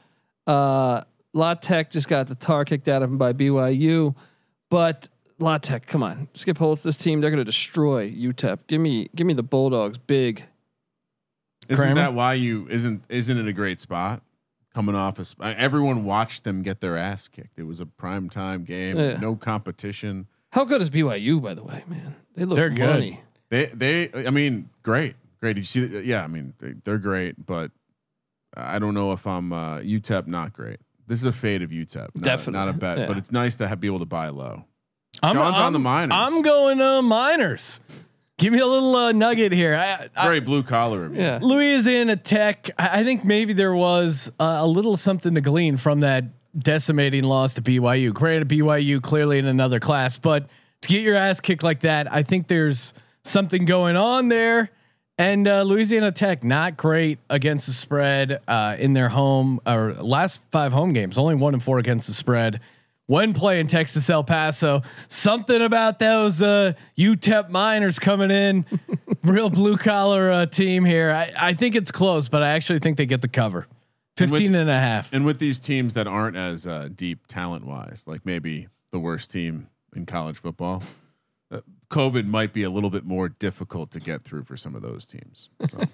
Uh, 0.47 1.03
La 1.33 1.55
Tech 1.55 1.91
just 1.91 2.09
got 2.09 2.27
the 2.29 2.35
tar 2.35 2.65
kicked 2.65 2.89
out 2.89 3.03
of 3.03 3.11
them 3.11 3.19
by 3.19 3.33
BYU, 3.33 4.15
but 4.71 5.09
La 5.39 5.59
Tech, 5.59 5.87
come 5.87 6.03
on, 6.03 6.29
Skip 6.35 6.57
Holtz, 6.59 6.83
this 6.83 6.97
team 6.97 7.21
they're 7.21 7.31
going 7.31 7.39
to 7.39 7.45
destroy 7.45 8.11
UTEP. 8.11 8.61
Give 8.69 8.81
me 8.81 9.09
give 9.15 9.27
me 9.27 9.35
the 9.35 9.43
Bulldogs 9.43 9.99
big. 9.99 10.45
Isn't 11.69 11.85
Kramer? 11.85 12.01
that 12.01 12.15
why 12.15 12.35
you 12.35 12.67
isn't 12.71 13.03
isn't 13.09 13.39
it 13.39 13.47
a 13.49 13.53
great 13.53 13.81
spot? 13.81 14.23
Coming 14.75 14.95
off 14.95 15.19
a 15.19 15.25
sp- 15.25 15.41
everyone 15.43 16.05
watched 16.05 16.45
them 16.45 16.63
get 16.63 16.81
their 16.81 16.97
ass 16.99 17.29
kicked. 17.29 17.59
It 17.59 17.63
was 17.65 17.81
a 17.81 17.87
prime 17.87 18.29
time 18.29 18.65
game, 18.65 18.99
Yeah. 18.99 19.17
no 19.17 19.35
competition. 19.37 20.27
How 20.53 20.65
good 20.65 20.81
is 20.83 20.91
BYU 20.91 21.41
by 21.43 21.55
the 21.55 21.65
way, 21.65 21.83
man? 21.89 22.15
They 22.35 22.45
look 22.45 22.57
They're 22.57 22.71
good. 22.71 23.19
They 23.49 23.67
they 23.67 24.27
I 24.27 24.31
mean 24.31 24.69
great 24.83 25.17
great. 25.41 25.55
Did 25.55 25.61
you 25.61 25.89
see? 25.89 26.01
Yeah, 26.01 26.25
I 26.25 26.27
mean 26.27 26.55
they, 26.59 26.75
they're 26.85 26.99
great, 26.99 27.45
but 27.45 27.71
I 28.57 28.79
don't 28.79 28.95
know 28.95 29.13
if 29.13 29.27
I'm 29.27 29.53
uh, 29.53 29.79
UTEP 29.79 30.27
not 30.27 30.53
great. 30.53 30.79
This 31.07 31.21
is 31.21 31.25
a 31.25 31.33
fade 31.33 31.63
of 31.63 31.71
UTEP, 31.71 31.97
not, 31.97 32.23
Definitely, 32.23 32.53
not 32.55 32.69
a 32.69 32.73
bet, 32.73 32.99
yeah. 32.99 33.07
but 33.07 33.17
it's 33.17 33.31
nice 33.31 33.55
to 33.57 33.69
have, 33.69 33.81
be 33.81 33.87
able 33.87 34.01
to 34.01 34.07
buy 34.07 34.29
low. 34.29 34.65
I'm, 35.23 35.37
Sean's 35.37 35.57
on 35.57 35.63
I'm- 35.63 35.73
the 35.73 35.79
Miners. 35.79 36.17
I'm 36.17 36.43
going 36.43 36.81
uh, 36.81 37.03
Miners. 37.03 37.81
Give 38.39 38.53
me 38.53 38.59
a 38.59 38.67
little 38.67 38.95
uh, 38.95 39.13
nugget 39.13 39.53
here. 39.53 39.75
I, 39.75 40.05
It's 40.05 40.19
I, 40.19 40.25
very 40.25 40.41
blue 40.41 40.63
collar. 40.63 41.11
Yeah. 41.13 41.39
Louisiana 41.41 42.17
Tech. 42.17 42.71
I, 42.79 43.01
I 43.01 43.05
think 43.05 43.25
maybe 43.25 43.55
there 43.55 43.75
was 43.75 44.31
uh, 44.39 44.59
a 44.61 44.67
little 44.67 44.97
something 44.99 45.35
to 45.37 45.41
glean 45.41 45.79
from 45.79 46.01
that 46.01 46.25
decimating 46.59 47.25
loss 47.25 47.55
to 47.55 47.63
BYU. 47.63 48.13
Granted, 48.13 48.49
BYU 48.49 49.01
clearly 49.01 49.39
in 49.39 49.47
another 49.47 49.81
class, 49.81 50.19
but 50.19 50.49
to 50.83 50.89
get 50.89 51.01
your 51.01 51.17
ass 51.17 51.41
kicked 51.41 51.63
like 51.63 51.81
that. 51.81 52.13
I 52.13 52.23
think 52.23 52.49
there's 52.49 52.93
something 53.25 53.65
going 53.65 53.97
on 53.97 54.29
there. 54.29 54.71
And 55.19 55.49
uh, 55.49 55.63
Louisiana 55.63 56.13
Tech 56.13 56.45
not 56.45 56.77
great 56.77 57.19
against 57.31 57.67
the 57.67 57.73
spread 57.73 58.41
uh, 58.47 58.77
in 58.79 58.93
their 58.93 59.09
home 59.09 59.61
or 59.67 59.95
last 59.95 60.43
five 60.51 60.73
home 60.73 60.93
games, 60.93 61.17
only 61.17 61.35
one 61.35 61.55
and 61.55 61.63
four 61.63 61.79
against 61.79 62.07
the 62.07 62.13
spread. 62.13 62.61
When 63.07 63.35
playing 63.35 63.69
Texas 63.69 64.11
El 64.11 64.25
Paso, 64.25 64.83
something 65.09 65.63
about 65.63 66.01
those 66.01 66.43
uh, 66.43 66.73
UTEP 66.99 67.51
Miners 67.51 67.99
coming 67.99 68.33
in, 68.33 68.67
real 69.25 69.49
blue 69.49 69.77
collar 69.77 70.31
uh, 70.31 70.47
team 70.47 70.85
here. 70.85 71.13
I, 71.13 71.33
I 71.39 71.55
think 71.55 71.77
it's 71.77 71.93
close, 71.93 72.29
but 72.29 72.43
I 72.43 72.51
actually 72.51 72.81
think 72.81 72.97
they 72.97 73.07
get 73.07 73.23
the 73.23 73.29
cover. 73.29 73.67
15 74.17 74.55
and 74.55 74.71
a 74.71 74.79
half. 74.79 75.13
And 75.13 75.25
with 75.25 75.39
these 75.39 75.61
teams 75.61 75.95
that 75.95 76.07
aren't 76.07 76.37
as 76.37 76.67
uh, 76.67 76.89
deep 76.95 77.27
talent 77.27 77.65
wise, 77.65 78.05
like 78.07 78.25
maybe 78.25 78.67
the 78.91 78.99
worst 78.99 79.31
team 79.31 79.69
in 79.95 80.07
college 80.07 80.39
football, 80.39 80.83
COVID 81.91 82.27
might 82.27 82.53
be 82.53 82.63
a 82.63 82.71
little 82.71 82.91
bit 82.91 83.05
more 83.05 83.29
difficult 83.29 83.91
to 83.93 84.01
get 84.01 84.23
through 84.23 84.45
for 84.45 84.57
some 84.57 84.75
of 84.75 84.83
those 84.83 85.05
teams. 85.05 85.51
So. 85.69 85.81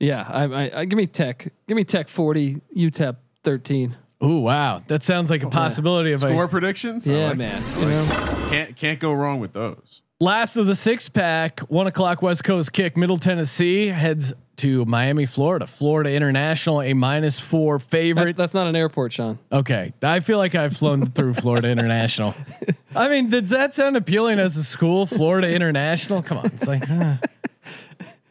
Yeah, 0.00 0.24
I, 0.28 0.44
I, 0.44 0.80
I 0.80 0.84
give 0.84 0.96
me 0.96 1.06
Tech. 1.06 1.52
Give 1.66 1.76
me 1.76 1.84
Tech 1.84 2.08
forty. 2.08 2.60
UTEP 2.76 3.16
thirteen. 3.42 3.96
Ooh, 4.22 4.38
wow. 4.40 4.82
That 4.86 5.02
sounds 5.02 5.30
like 5.30 5.42
a 5.42 5.46
oh, 5.46 5.50
possibility 5.50 6.12
of 6.12 6.20
Score 6.20 6.44
a 6.44 6.48
predictions? 6.48 7.08
I 7.08 7.12
Yeah, 7.12 7.28
like 7.28 7.38
man. 7.38 7.62
that. 7.62 7.80
You 7.80 7.86
know, 7.86 8.48
Can't 8.50 8.76
can't 8.76 9.00
go 9.00 9.12
wrong 9.12 9.40
with 9.40 9.52
those. 9.52 10.02
Last 10.20 10.56
of 10.56 10.66
the 10.66 10.74
six 10.76 11.08
pack, 11.08 11.60
one 11.60 11.86
o'clock 11.86 12.22
West 12.22 12.44
Coast 12.44 12.72
kick. 12.72 12.96
Middle 12.96 13.18
Tennessee 13.18 13.86
heads 13.86 14.32
to 14.56 14.84
Miami, 14.86 15.24
Florida. 15.26 15.66
Florida 15.66 16.12
International, 16.12 16.82
a 16.82 16.92
minus 16.92 17.38
four 17.38 17.78
that, 17.78 17.84
favorite. 17.84 18.36
that's 18.36 18.54
not 18.54 18.66
an 18.66 18.74
airport, 18.76 19.12
Sean. 19.12 19.38
Okay, 19.52 19.92
I 20.02 20.20
feel 20.20 20.38
like 20.38 20.54
I've 20.54 20.76
flown 20.76 21.06
through 21.06 21.34
Florida 21.34 21.68
International. 21.68 22.34
I 22.96 23.08
mean, 23.08 23.30
does 23.30 23.50
that 23.50 23.74
sound 23.74 23.96
appealing 23.96 24.38
as 24.38 24.56
a 24.56 24.64
school? 24.64 25.06
Florida 25.06 25.52
International? 25.52 26.22
Come 26.22 26.38
on, 26.38 26.46
it's 26.46 26.66
like 26.66 26.88
uh, 26.90 27.16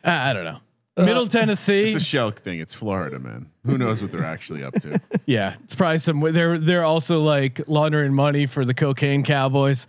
I 0.03 0.31
I 0.31 0.33
don't 0.33 0.43
know. 0.45 0.59
Middle 0.97 1.27
Tennessee, 1.27 1.89
It's 1.89 2.03
a 2.03 2.05
shell 2.05 2.31
thing. 2.31 2.59
It's 2.59 2.73
Florida, 2.73 3.19
man. 3.19 3.51
Who 3.67 3.77
knows 3.77 4.01
what 4.01 4.11
they're 4.11 4.25
actually 4.25 4.63
up 4.63 4.73
to? 4.81 4.99
yeah, 5.27 5.55
it's 5.63 5.75
probably 5.75 5.99
some. 5.99 6.19
They're 6.33 6.57
they're 6.57 6.85
also 6.85 7.19
like 7.19 7.69
laundering 7.69 8.13
money 8.13 8.47
for 8.47 8.65
the 8.65 8.73
cocaine 8.73 9.23
Cowboys. 9.23 9.85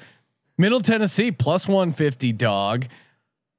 Middle 0.59 0.81
Tennessee 0.81 1.31
plus 1.31 1.67
one 1.69 1.93
fifty 1.93 2.33
dog. 2.33 2.87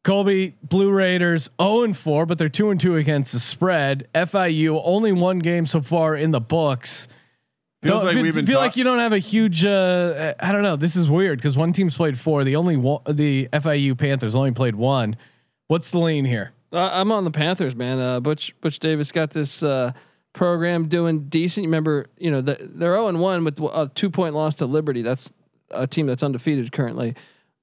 Colby 0.03 0.55
Blue 0.63 0.91
Raiders 0.91 1.49
zero 1.61 1.83
and 1.83 1.95
four, 1.95 2.25
but 2.25 2.37
they're 2.37 2.47
two 2.47 2.69
and 2.69 2.79
two 2.79 2.95
against 2.95 3.33
the 3.33 3.39
spread. 3.39 4.07
FIU 4.15 4.81
only 4.83 5.11
one 5.11 5.39
game 5.39 5.65
so 5.65 5.81
far 5.81 6.15
in 6.15 6.31
the 6.31 6.39
books. 6.39 7.07
Feels 7.83 7.99
Don't- 8.01 8.05
like 8.07 8.13
feel, 8.15 8.23
we've 8.23 8.35
been 8.35 8.45
feel 8.45 8.55
talk- 8.55 8.61
like 8.67 8.77
you 8.77 8.83
don't 8.83 8.99
have 8.99 9.13
a 9.13 9.19
huge. 9.19 9.65
Uh, 9.65 10.33
I 10.39 10.51
don't 10.51 10.63
know. 10.63 10.75
This 10.75 10.95
is 10.95 11.09
weird 11.09 11.37
because 11.39 11.57
one 11.57 11.71
team's 11.73 11.95
played 11.95 12.17
four. 12.17 12.43
The 12.43 12.55
only 12.55 12.77
one, 12.77 13.01
the 13.09 13.47
FIU 13.53 13.97
Panthers 13.97 14.35
only 14.35 14.51
played 14.51 14.75
one. 14.75 15.15
What's 15.67 15.91
the 15.91 15.99
lean 15.99 16.25
here? 16.25 16.51
Uh, 16.73 16.89
I'm 16.93 17.11
on 17.11 17.23
the 17.23 17.31
Panthers, 17.31 17.75
man. 17.75 17.99
Uh, 17.99 18.19
Butch 18.19 18.53
Butch 18.61 18.79
Davis 18.79 19.11
got 19.11 19.31
this 19.31 19.63
uh, 19.63 19.91
program 20.33 20.87
doing 20.87 21.27
decent. 21.29 21.65
Remember, 21.65 22.07
you 22.17 22.31
know, 22.31 22.41
the, 22.41 22.57
they're 22.59 22.95
0 22.95 23.07
and 23.07 23.19
one 23.19 23.43
with 23.43 23.59
a 23.59 23.89
two 23.93 24.09
point 24.09 24.33
loss 24.35 24.55
to 24.55 24.65
Liberty. 24.65 25.01
That's 25.01 25.31
a 25.71 25.87
team 25.87 26.07
that's 26.07 26.23
undefeated 26.23 26.71
currently. 26.71 27.15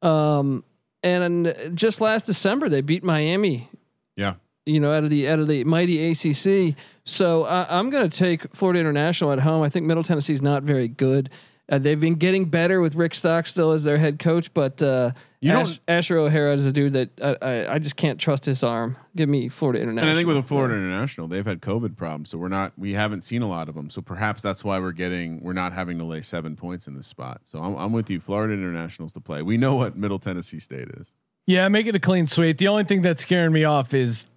Um, 0.03 0.65
and 1.03 1.73
just 1.75 2.01
last 2.01 2.27
December, 2.27 2.69
they 2.69 2.81
beat 2.81 3.05
Miami. 3.05 3.71
Yeah. 4.17 4.35
You 4.65 4.81
know, 4.81 4.93
out 4.93 5.05
of 5.05 5.11
the 5.11 5.29
out 5.29 5.39
of 5.39 5.47
the 5.47 5.63
mighty 5.65 6.11
ACC. 6.11 6.75
So 7.05 7.45
uh, 7.45 7.67
I'm 7.69 7.91
going 7.91 8.09
to 8.09 8.17
take 8.17 8.53
Florida 8.55 8.81
International 8.81 9.31
at 9.33 9.39
home. 9.39 9.63
I 9.63 9.69
think 9.69 9.87
Middle 9.87 10.03
Tennessee's 10.03 10.43
not 10.43 10.65
very 10.65 10.89
good. 10.89 11.31
Uh, 11.69 11.79
they've 11.79 11.99
been 11.99 12.15
getting 12.15 12.45
better 12.45 12.81
with 12.81 12.95
Rick 12.95 13.13
Stockstill 13.13 13.73
as 13.73 13.83
their 13.83 13.99
head 13.99 14.21
coach, 14.21 14.55
but 14.55 14.81
uh, 14.81 15.11
You 15.41 15.51
Ash, 15.51 15.81
Asher 15.89 16.17
O'Hara 16.17 16.55
is 16.55 16.65
a 16.65 16.71
dude 16.71 16.93
that 16.93 17.11
I, 17.21 17.37
I, 17.43 17.75
I 17.75 17.79
just 17.81 17.97
can't 17.97 18.21
trust 18.21 18.45
his 18.45 18.63
arm. 18.63 18.97
Give 19.17 19.29
me 19.29 19.49
Florida 19.49 19.81
International. 19.83 20.09
And 20.09 20.17
I 20.17 20.21
think 20.21 20.29
with 20.29 20.37
the 20.37 20.45
Florida 20.45 20.75
International, 20.77 21.27
they've 21.27 21.45
had 21.45 21.61
COVID 21.61 21.97
problems, 21.97 22.29
so 22.31 22.39
we're 22.39 22.47
not 22.49 22.73
we 22.79 22.93
haven't 22.93 23.23
seen 23.23 23.43
a 23.43 23.49
lot 23.49 23.69
of 23.69 23.75
them. 23.75 23.91
So 23.91 24.01
perhaps 24.01 24.43
that's 24.43 24.63
why 24.63 24.79
we're 24.79 24.93
getting 24.93 25.43
we're 25.43 25.55
not 25.55 25.73
having 25.73 25.99
to 25.99 26.05
lay 26.05 26.21
seven 26.23 26.55
points 26.55 26.87
in 26.87 26.95
this 26.95 27.09
spot. 27.09 27.41
So 27.45 27.59
I'm, 27.61 27.75
I'm 27.77 27.93
with 27.93 28.09
you. 28.11 28.21
Florida 28.21 28.55
Internationals 28.55 29.13
to 29.15 29.21
play. 29.21 29.43
We 29.43 29.57
know 29.57 29.75
what 29.75 29.97
Middle 29.97 30.21
Tennessee 30.21 30.61
State 30.61 30.89
is. 30.91 31.15
Yeah, 31.47 31.67
make 31.69 31.87
it 31.89 31.97
a 31.97 32.01
clean 32.01 32.29
sweep. 32.29 32.59
The 32.59 32.69
only 32.69 32.85
thing 32.85 33.03
that's 33.03 33.23
scaring 33.23 33.53
me 33.53 33.65
off 33.65 33.93
is 33.93 34.29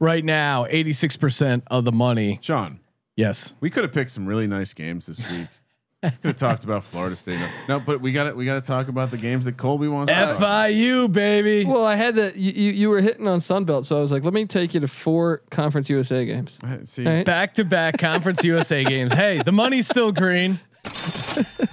right 0.00 0.24
now, 0.24 0.64
86% 0.66 1.62
of 1.68 1.84
the 1.84 1.92
money. 1.92 2.38
Sean, 2.42 2.80
Yes. 3.16 3.54
we 3.60 3.68
could 3.70 3.84
have 3.84 3.92
picked 3.92 4.10
some 4.10 4.26
really 4.26 4.46
nice 4.46 4.72
games 4.74 5.06
this 5.06 5.28
week. 5.30 5.48
could 6.02 6.12
have 6.22 6.36
talked 6.36 6.62
about 6.64 6.84
Florida 6.84 7.16
State. 7.16 7.40
No, 7.40 7.48
no, 7.68 7.80
but 7.80 8.00
we 8.00 8.12
got 8.12 8.24
to 8.24 8.34
we 8.34 8.44
got 8.44 8.54
to 8.54 8.60
talk 8.60 8.86
about 8.88 9.10
the 9.10 9.16
games 9.16 9.46
that 9.46 9.56
Colby 9.56 9.88
wants. 9.88 10.12
to 10.12 10.16
talk 10.18 10.36
about. 10.36 10.70
FIU, 10.70 11.10
baby. 11.10 11.64
Well, 11.64 11.84
I 11.84 11.96
had 11.96 12.14
to. 12.14 12.32
You, 12.38 12.52
you 12.52 12.72
you 12.72 12.88
were 12.88 13.00
hitting 13.00 13.26
on 13.26 13.40
Sunbelt, 13.40 13.84
so 13.84 13.96
I 13.98 14.00
was 14.00 14.12
like, 14.12 14.22
let 14.22 14.32
me 14.32 14.46
take 14.46 14.74
you 14.74 14.80
to 14.80 14.88
four 14.88 15.42
Conference 15.50 15.90
USA 15.90 16.24
games. 16.24 16.58
See, 16.84 17.04
All 17.04 17.12
right. 17.12 17.24
Back 17.26 17.54
to 17.54 17.64
back 17.64 17.98
Conference 17.98 18.44
USA 18.44 18.84
games. 18.94 19.12
Hey, 19.12 19.42
the 19.42 19.50
money's 19.52 19.88
still 19.88 20.12
green. 20.12 20.60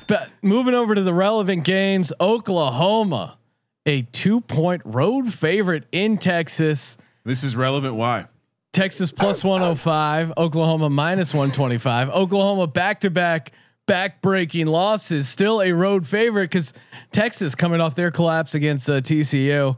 but 0.07 0.31
moving 0.41 0.73
over 0.73 0.95
to 0.95 1.01
the 1.01 1.13
relevant 1.13 1.63
games, 1.63 2.11
Oklahoma, 2.19 3.37
a 3.85 4.01
two 4.11 4.41
point 4.41 4.81
road 4.85 5.31
favorite 5.31 5.85
in 5.91 6.17
Texas. 6.17 6.97
this 7.23 7.43
is 7.43 7.55
relevant. 7.55 7.93
Why? 7.95 8.25
Texas 8.73 9.11
plus 9.11 9.41
105, 9.43 10.33
Oklahoma 10.37 10.89
minus 10.89 11.33
125. 11.33 12.09
Oklahoma 12.09 12.67
back 12.67 12.99
to 13.01 13.09
back 13.09 13.53
back 13.87 14.21
breaking 14.21 14.67
losses, 14.67 15.27
still 15.29 15.61
a 15.61 15.71
road 15.71 16.05
favorite 16.07 16.49
because 16.49 16.73
Texas 17.11 17.55
coming 17.55 17.81
off 17.81 17.95
their 17.95 18.11
collapse 18.11 18.55
against 18.55 18.89
uh, 18.89 19.01
TCU. 19.01 19.77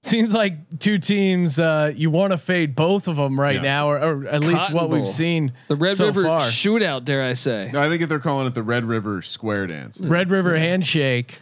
Seems 0.00 0.32
like 0.32 0.78
two 0.78 0.98
teams 0.98 1.58
uh, 1.58 1.92
you 1.94 2.08
want 2.08 2.30
to 2.32 2.38
fade 2.38 2.76
both 2.76 3.08
of 3.08 3.16
them 3.16 3.38
right 3.38 3.56
Yeah. 3.56 3.62
now, 3.62 3.90
or, 3.90 3.98
or 3.98 4.26
at 4.28 4.42
least 4.42 4.54
Cotton 4.58 4.76
what 4.76 4.90
we've 4.90 5.06
seen 5.08 5.52
The 5.66 5.74
Red 5.74 5.96
so 5.96 6.06
River 6.06 6.22
far. 6.22 6.38
shootout, 6.38 7.04
dare 7.04 7.22
I 7.24 7.32
say? 7.32 7.72
I 7.74 7.88
think 7.88 8.00
if 8.02 8.08
they're 8.08 8.20
calling 8.20 8.46
it 8.46 8.54
the 8.54 8.62
Red 8.62 8.84
River 8.84 9.22
Square 9.22 9.66
Dance, 9.68 10.00
Red 10.00 10.30
River 10.30 10.56
handshake. 10.56 11.40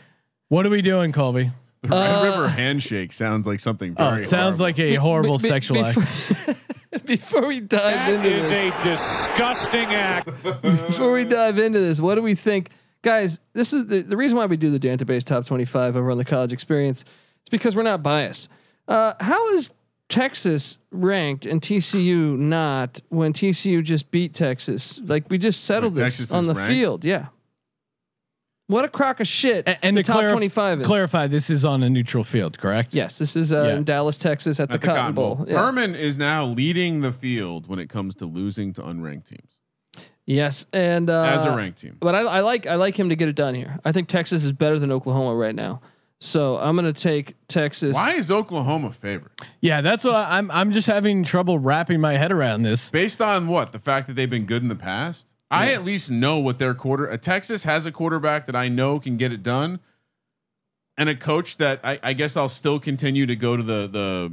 What 0.48 0.64
are 0.64 0.70
we 0.70 0.80
doing, 0.80 1.12
Colby? 1.12 1.50
Red 1.90 2.22
River 2.22 2.48
handshake 2.48 3.12
sounds 3.12 3.46
like 3.46 3.60
something 3.60 3.94
Oh, 3.98 4.10
very. 4.10 4.22
it 4.22 4.28
sounds 4.28 4.58
horrible. 4.58 4.64
like 4.64 4.78
a 4.78 4.94
horrible 4.96 5.36
Be- 5.38 5.42
be- 5.42 5.48
sexual 5.48 5.84
act. 5.84 5.98
before, 5.98 6.54
before 7.06 7.46
we 7.46 7.60
dive 7.60 8.12
into 8.14 8.28
this, 8.30 8.46
a 8.46 8.70
disgusting 8.82 9.94
act. 9.94 10.26
before 10.62 11.12
we 11.12 11.24
dive 11.24 11.58
into 11.58 11.78
this, 11.80 12.00
what 12.00 12.14
do 12.16 12.22
we 12.22 12.34
think, 12.34 12.70
guys? 13.02 13.38
This 13.52 13.72
is 13.72 13.86
the, 13.86 14.02
the 14.02 14.16
reason 14.16 14.36
why 14.38 14.46
we 14.46 14.56
do 14.56 14.70
the 14.70 14.80
database 14.80 15.24
top 15.24 15.46
twenty-five 15.46 15.96
over 15.96 16.10
on 16.10 16.18
the 16.18 16.24
college 16.24 16.52
experience. 16.52 17.04
It's 17.40 17.48
because 17.50 17.76
we're 17.76 17.82
not 17.84 18.02
biased. 18.02 18.48
Uh, 18.88 19.14
how 19.20 19.48
is 19.54 19.70
Texas 20.08 20.78
ranked 20.92 21.46
and 21.46 21.60
TCU 21.60 22.38
not 22.38 23.00
when 23.08 23.32
TCU 23.32 23.82
just 23.82 24.10
beat 24.10 24.34
Texas? 24.34 25.00
Like 25.04 25.24
we 25.30 25.38
just 25.38 25.64
settled 25.64 25.96
Wait, 25.96 26.04
this 26.04 26.16
Texas 26.18 26.32
on 26.32 26.46
the 26.46 26.54
ranked? 26.54 26.68
field. 26.72 27.04
Yeah. 27.04 27.26
What 28.68 28.84
a 28.84 28.88
crock 28.88 29.20
of 29.20 29.28
shit! 29.28 29.68
And, 29.68 29.78
and 29.82 29.96
the 29.96 30.02
to 30.02 30.12
top 30.12 30.22
clarif- 30.22 30.30
twenty-five 30.32 30.80
is. 30.80 30.86
clarify, 30.86 31.28
this 31.28 31.50
is 31.50 31.64
on 31.64 31.82
a 31.84 31.90
neutral 31.90 32.24
field, 32.24 32.58
correct? 32.58 32.94
Yes, 32.94 33.18
this 33.18 33.36
is 33.36 33.52
uh, 33.52 33.62
Yeah. 33.62 33.76
in 33.76 33.84
Dallas, 33.84 34.18
Texas, 34.18 34.58
at, 34.58 34.70
at 34.72 34.80
the, 34.80 34.86
Cotton 34.86 35.14
Bowl. 35.14 35.44
Yeah. 35.48 35.58
Herman 35.58 35.94
is 35.94 36.18
now 36.18 36.44
leading 36.44 37.00
the 37.00 37.12
field 37.12 37.68
when 37.68 37.78
it 37.78 37.88
comes 37.88 38.16
to 38.16 38.26
losing 38.26 38.72
to 38.74 38.82
unranked 38.82 39.26
teams 39.26 39.58
Yes, 40.24 40.66
and 40.72 41.08
uh, 41.08 41.22
as 41.22 41.44
a 41.44 41.56
ranked 41.56 41.78
team. 41.78 41.96
But 42.00 42.16
I, 42.16 42.22
I 42.22 42.40
like 42.40 42.66
I 42.66 42.74
like 42.74 42.98
him 42.98 43.10
to 43.10 43.16
get 43.16 43.28
it 43.28 43.36
done 43.36 43.54
here. 43.54 43.78
I 43.84 43.92
think 43.92 44.08
Texas 44.08 44.42
is 44.42 44.50
better 44.52 44.78
than 44.80 44.90
Oklahoma 44.90 45.36
right 45.36 45.54
now. 45.54 45.80
So 46.18 46.58
I'm 46.58 46.74
gonna 46.74 46.92
take 46.92 47.36
Texas. 47.46 47.94
Why 47.94 48.14
is 48.14 48.32
Oklahoma 48.32 48.90
favored? 48.90 49.30
Yeah, 49.60 49.82
that's 49.82 50.02
what 50.02 50.14
I, 50.16 50.38
I'm. 50.38 50.50
I'm 50.50 50.72
just 50.72 50.88
having 50.88 51.22
trouble 51.22 51.60
wrapping 51.60 52.00
my 52.00 52.14
head 52.16 52.32
around 52.32 52.62
this. 52.62 52.90
Based 52.90 53.20
on 53.20 53.46
what? 53.46 53.70
The 53.70 53.78
fact 53.78 54.08
that 54.08 54.14
they've 54.14 54.28
been 54.28 54.46
good 54.46 54.62
in 54.62 54.68
the 54.68 54.74
past? 54.74 55.35
I 55.50 55.72
at 55.72 55.84
least 55.84 56.10
know 56.10 56.38
what 56.38 56.58
their 56.58 56.74
quarter. 56.74 57.10
Uh, 57.10 57.16
Texas 57.16 57.64
has 57.64 57.86
a 57.86 57.92
quarterback 57.92 58.46
that 58.46 58.56
I 58.56 58.68
know 58.68 58.98
can 58.98 59.16
get 59.16 59.32
it 59.32 59.42
done, 59.42 59.78
and 60.98 61.08
a 61.08 61.14
coach 61.14 61.56
that 61.58 61.80
I, 61.84 61.98
I 62.02 62.12
guess 62.14 62.36
I'll 62.36 62.48
still 62.48 62.80
continue 62.80 63.26
to 63.26 63.36
go 63.36 63.56
to 63.56 63.62
the 63.62 63.86
the 63.86 64.32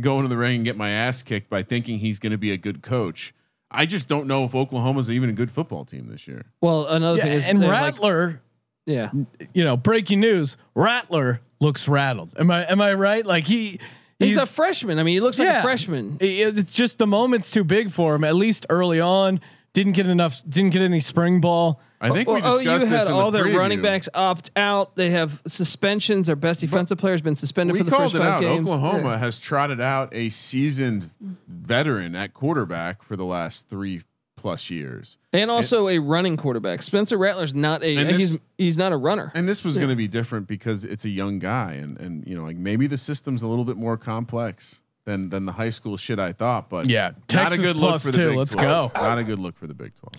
go 0.00 0.16
into 0.18 0.28
the 0.28 0.36
ring 0.36 0.56
and 0.56 0.64
get 0.64 0.76
my 0.76 0.90
ass 0.90 1.22
kicked 1.22 1.50
by 1.50 1.62
thinking 1.62 1.98
he's 1.98 2.18
going 2.18 2.32
to 2.32 2.38
be 2.38 2.50
a 2.52 2.56
good 2.56 2.82
coach. 2.82 3.34
I 3.70 3.84
just 3.84 4.08
don't 4.08 4.26
know 4.26 4.44
if 4.44 4.54
Oklahoma's 4.54 5.10
even 5.10 5.28
a 5.28 5.34
good 5.34 5.50
football 5.50 5.84
team 5.84 6.08
this 6.08 6.26
year. 6.26 6.46
Well, 6.62 6.86
another 6.86 7.18
Yeah, 7.18 7.24
thing 7.24 7.32
is 7.32 7.48
and 7.48 7.62
they're 7.62 7.68
like- 7.70 7.94
Rattler, 7.94 8.40
yeah, 8.86 9.10
you 9.52 9.64
know, 9.64 9.76
breaking 9.76 10.20
news: 10.20 10.56
Rattler 10.74 11.42
looks 11.60 11.86
rattled. 11.88 12.30
Am 12.38 12.50
I? 12.50 12.64
Am 12.64 12.80
I 12.80 12.94
right? 12.94 13.26
Like 13.26 13.46
he, 13.46 13.80
he's, 14.18 14.38
a 14.38 14.46
freshman. 14.46 14.98
I 14.98 15.02
mean, 15.02 15.12
he 15.16 15.20
looks 15.20 15.38
like 15.38 15.48
a 15.48 15.60
freshman. 15.60 16.16
it's 16.20 16.74
just 16.74 16.96
the 16.96 17.06
moment's 17.06 17.50
too 17.50 17.64
big 17.64 17.90
for 17.90 18.14
him. 18.14 18.24
At 18.24 18.34
least 18.34 18.64
early 18.70 19.00
on, 19.00 19.40
didn't 19.72 19.92
get 19.92 20.06
enough. 20.06 20.42
Didn't 20.48 20.70
get 20.70 20.82
any 20.82 21.00
spring 21.00 21.40
ball. 21.40 21.80
I 22.00 22.10
think 22.10 22.28
well, 22.28 22.36
we 22.36 22.42
discussed 22.42 22.86
OU 22.86 22.90
this 22.90 23.02
had 23.02 23.06
in 23.08 23.12
all 23.12 23.30
the 23.30 23.38
their 23.38 23.46
preview. 23.48 23.58
running 23.58 23.82
backs 23.82 24.08
opt 24.14 24.50
out. 24.56 24.94
They 24.96 25.10
have 25.10 25.42
suspensions. 25.46 26.26
Their 26.28 26.36
best 26.36 26.60
defensive 26.60 26.96
player 26.98 27.12
has 27.12 27.20
been 27.22 27.36
suspended 27.36 27.72
We 27.74 27.80
for 27.80 27.84
the 27.84 27.90
called 27.90 28.02
first 28.12 28.14
it 28.16 28.18
five 28.18 28.28
out. 28.34 28.40
games. 28.40 28.66
Oklahoma 28.68 29.10
Yeah. 29.10 29.16
has 29.18 29.38
trotted 29.38 29.80
out 29.80 30.08
a 30.14 30.30
seasoned 30.30 31.10
veteran 31.48 32.14
at 32.14 32.34
quarterback 32.34 33.02
for 33.02 33.16
the 33.16 33.24
last 33.24 33.68
three 33.68 34.02
plus 34.36 34.70
years. 34.70 35.18
and 35.32 35.50
also 35.50 35.88
a 35.88 35.98
running 35.98 36.36
quarterback. 36.36 36.80
Spencer 36.82 37.18
Rattler's 37.18 37.52
not 37.54 37.82
a 37.82 37.96
this- 37.96 38.16
he's 38.32 38.38
he's 38.56 38.78
not 38.78 38.92
a 38.92 38.96
runner. 38.96 39.32
And 39.34 39.48
this 39.48 39.64
was 39.64 39.76
going 39.76 39.88
to 39.90 39.96
be 39.96 40.06
different 40.06 40.46
because 40.46 40.84
it's 40.84 41.04
a 41.04 41.08
young 41.10 41.40
guy, 41.40 41.72
and 41.72 41.98
and 41.98 42.24
you 42.26 42.36
know, 42.36 42.44
like 42.44 42.56
maybe 42.56 42.86
the 42.86 42.98
system's 42.98 43.42
a 43.42 43.48
little 43.48 43.64
bit 43.64 43.76
more 43.76 43.96
complex 43.96 44.82
than 45.08 45.30
than 45.30 45.46
the 45.46 45.52
high 45.52 45.70
school 45.70 45.96
shit 45.96 46.18
I 46.18 46.32
thought. 46.32 46.68
But 46.68 46.88
Yeah, 46.88 47.08
not 47.08 47.28
Texas 47.28 47.58
a 47.58 47.62
good 47.62 47.76
plus 47.76 48.04
look 48.04 48.14
for 48.14 48.16
the 48.16 48.24
two. 48.24 48.28
Big 48.30 48.38
Let's 48.38 48.54
12. 48.54 48.92
go. 48.92 49.00
Not 49.02 49.18
a 49.18 49.24
good 49.24 49.38
look 49.38 49.56
for 49.56 49.66
the 49.66 49.74
Big 49.74 49.94
Twelve. 49.94 50.14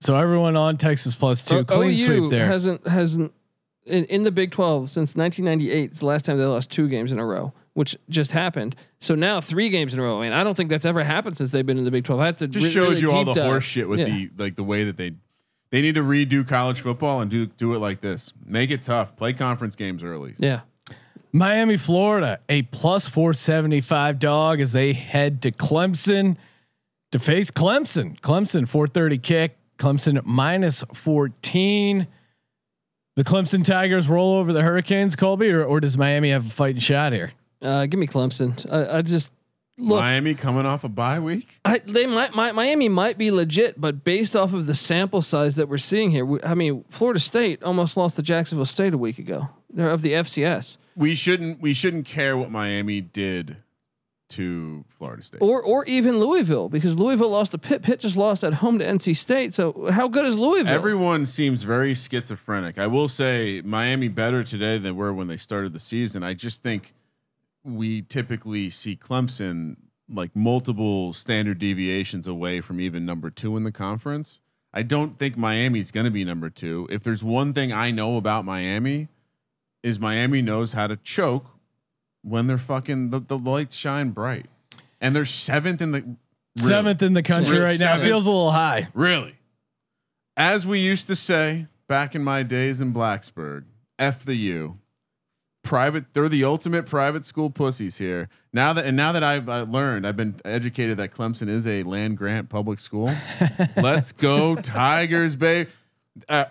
So 0.00 0.16
everyone 0.16 0.56
on 0.56 0.76
Texas 0.76 1.14
plus 1.14 1.44
two, 1.44 1.58
O- 1.58 1.64
clean 1.64 1.92
OU 1.92 1.96
sweep 2.06 2.30
there. 2.30 2.46
hasn't 2.46 2.86
hasn't 2.86 3.32
in, 3.86 4.04
in 4.06 4.22
the 4.22 4.30
Big 4.30 4.50
Twelve 4.50 4.90
since 4.90 5.14
1998. 5.16 5.90
It's 5.90 6.00
the 6.00 6.06
last 6.06 6.24
time 6.24 6.38
they 6.38 6.44
lost 6.44 6.70
two 6.70 6.88
games 6.88 7.10
in 7.12 7.18
a 7.18 7.24
row, 7.26 7.52
which 7.72 7.96
just 8.08 8.30
happened. 8.32 8.76
So 9.00 9.14
now 9.14 9.40
three 9.40 9.68
games 9.68 9.94
in 9.94 10.00
a 10.00 10.02
row, 10.02 10.20
and 10.22 10.34
I 10.34 10.44
don't 10.44 10.54
think 10.56 10.70
that's 10.70 10.84
ever 10.86 11.02
happened 11.04 11.36
since 11.36 11.50
they've 11.50 11.66
been 11.66 11.78
in 11.78 11.84
the 11.84 11.90
Big 11.90 12.04
Twelve. 12.04 12.20
I 12.20 12.26
have 12.26 12.36
to 12.38 12.46
Just 12.48 12.66
re- 12.66 12.70
shows 12.70 12.88
really 12.90 13.00
you 13.02 13.10
all 13.12 13.24
the 13.24 13.34
dive. 13.34 13.44
horse 13.46 13.64
shit 13.64 13.88
with 13.88 13.98
Yeah. 14.00 14.06
the 14.06 14.30
like 14.38 14.54
the 14.56 14.64
way 14.64 14.84
that 14.84 14.96
they 14.96 15.12
they 15.70 15.82
need 15.82 15.94
to 15.96 16.02
redo 16.02 16.46
college 16.46 16.80
football 16.80 17.20
and 17.20 17.30
do 17.30 17.46
do 17.46 17.74
it 17.74 17.78
like 17.78 18.00
this. 18.00 18.32
Make 18.46 18.70
it 18.70 18.82
tough. 18.82 19.16
Play 19.16 19.32
conference 19.32 19.74
games 19.74 20.04
early. 20.04 20.34
yeah. 20.38 20.60
Miami, 21.34 21.76
Florida, 21.76 22.38
a 22.48 22.62
plus 22.62 23.08
475 23.08 24.20
dog 24.20 24.60
as 24.60 24.72
they 24.72 24.92
head 24.92 25.42
to 25.42 25.50
Clemson 25.50 26.36
to 27.10 27.18
face 27.18 27.50
Clemson. 27.50 28.18
Clemson 28.20 28.68
430 28.68 29.18
kick. 29.18 29.58
Clemson 29.76 30.24
minus 30.24 30.84
14. 30.94 32.06
The 33.16 33.24
Clemson 33.24 33.64
Tigers 33.64 34.08
roll 34.08 34.36
over 34.36 34.52
the 34.52 34.62
Hurricanes, 34.62 35.16
Colby, 35.16 35.50
or, 35.50 35.64
or 35.64 35.80
does 35.80 35.98
Miami 35.98 36.30
have 36.30 36.46
a 36.46 36.50
fighting 36.50 36.80
shot 36.80 37.12
here? 37.12 37.32
Uh, 37.60 37.86
give 37.86 37.98
me 37.98 38.06
Clemson. 38.06 38.64
I, 38.72 38.98
I 38.98 39.02
just 39.02 39.32
look. 39.76 39.98
Miami 39.98 40.36
coming 40.36 40.66
off 40.66 40.84
a 40.84 40.88
bye 40.88 41.18
week. 41.18 41.58
I, 41.64 41.78
they 41.78 42.06
might, 42.06 42.36
might 42.36 42.54
Miami 42.54 42.88
might 42.88 43.18
be 43.18 43.32
legit, 43.32 43.80
but 43.80 44.04
based 44.04 44.36
off 44.36 44.52
of 44.52 44.68
the 44.68 44.74
sample 44.74 45.20
size 45.20 45.56
that 45.56 45.68
we're 45.68 45.78
seeing 45.78 46.12
here, 46.12 46.24
we, 46.24 46.40
I 46.44 46.54
mean, 46.54 46.84
Florida 46.90 47.18
State 47.18 47.60
almost 47.64 47.96
lost 47.96 48.14
to 48.16 48.22
Jacksonville 48.22 48.66
State 48.66 48.94
a 48.94 48.98
week 48.98 49.18
ago. 49.18 49.48
They're 49.68 49.90
of 49.90 50.02
the 50.02 50.12
FCS, 50.12 50.76
We 50.96 51.14
shouldn't 51.14 51.60
we 51.60 51.74
shouldn't 51.74 52.06
care 52.06 52.36
what 52.36 52.50
Miami 52.50 53.00
did 53.00 53.56
to 54.30 54.84
Florida 54.88 55.22
State. 55.22 55.42
or 55.42 55.62
or 55.62 55.84
even 55.84 56.18
Louisville, 56.18 56.68
because 56.68 56.98
Louisville 56.98 57.30
lost 57.30 57.52
to 57.52 57.58
Pitt. 57.58 57.82
Pitt 57.82 58.00
just 58.00 58.16
lost 58.16 58.42
at 58.42 58.54
home 58.54 58.78
to 58.78 58.84
NC 58.84 59.16
State. 59.16 59.54
So 59.54 59.88
how 59.90 60.08
good 60.08 60.24
is 60.24 60.36
Louisville? 60.38 60.72
Everyone 60.72 61.26
seems 61.26 61.62
very 61.62 61.94
schizophrenic. 61.94 62.78
I 62.78 62.86
will 62.86 63.08
say 63.08 63.62
Miami 63.64 64.08
better 64.08 64.42
today 64.42 64.78
than 64.78 64.96
were 64.96 65.12
when 65.12 65.28
they 65.28 65.36
started 65.36 65.72
the 65.72 65.78
season. 65.78 66.22
I 66.22 66.34
just 66.34 66.62
think 66.62 66.94
we 67.62 68.02
typically 68.02 68.70
see 68.70 68.96
Clemson 68.96 69.76
like 70.08 70.34
multiple 70.34 71.12
standard 71.12 71.58
deviations 71.58 72.26
away 72.26 72.60
from 72.60 72.80
even 72.80 73.06
number 73.06 73.30
two 73.30 73.56
in 73.56 73.64
the 73.64 73.72
conference. 73.72 74.40
I 74.72 74.82
don't 74.82 75.18
think 75.18 75.36
Miami's 75.36 75.90
going 75.90 76.04
to 76.04 76.10
be 76.10 76.24
number 76.24 76.50
two. 76.50 76.88
If 76.90 77.04
there's 77.04 77.22
one 77.22 77.52
thing 77.52 77.72
I 77.72 77.90
know 77.90 78.16
about 78.16 78.44
Miami, 78.44 79.08
is 79.84 80.00
Miami 80.00 80.40
knows 80.42 80.72
how 80.72 80.86
to 80.86 80.96
choke 80.96 81.46
when 82.22 82.46
they're 82.46 82.58
fucking 82.58 83.10
the, 83.10 83.20
the 83.20 83.38
lights 83.38 83.76
shine 83.76 84.10
bright, 84.10 84.46
and 85.00 85.14
they're 85.14 85.26
seventh 85.26 85.80
in 85.80 85.92
the 85.92 86.00
really. 86.00 86.16
Seventh 86.68 87.02
in 87.02 87.12
the 87.12 87.22
country 87.22 87.58
right 87.58 87.78
now. 87.78 87.92
Seventh? 87.92 88.08
Feels 88.08 88.26
a 88.26 88.30
little 88.30 88.50
high. 88.50 88.88
Really? 88.94 89.36
As 90.36 90.66
we 90.66 90.80
used 90.80 91.06
to 91.08 91.14
say 91.14 91.66
back 91.86 92.14
in 92.14 92.24
my 92.24 92.42
days 92.42 92.80
in 92.80 92.92
Blacksburg, 92.92 93.64
F 93.98 94.24
the 94.24 94.34
U. 94.34 94.78
Private, 95.62 96.12
they're 96.12 96.28
the 96.28 96.44
ultimate 96.44 96.84
private 96.84 97.24
school 97.24 97.48
pussies 97.48 97.96
here. 97.96 98.28
Now 98.52 98.74
that 98.74 98.84
and 98.84 98.96
now 98.96 99.12
that 99.12 99.22
I've 99.22 99.48
uh, 99.48 99.62
learned, 99.62 100.06
I've 100.06 100.16
been 100.16 100.36
educated 100.44 100.98
that 100.98 101.14
Clemson 101.14 101.48
is 101.48 101.66
a 101.66 101.82
land 101.84 102.18
grant 102.18 102.48
public 102.50 102.78
school. 102.80 103.10
Let's 103.76 104.12
go 104.12 104.56
Tigers, 104.56 105.36
babe. 105.36 105.68
Uh, 106.28 106.46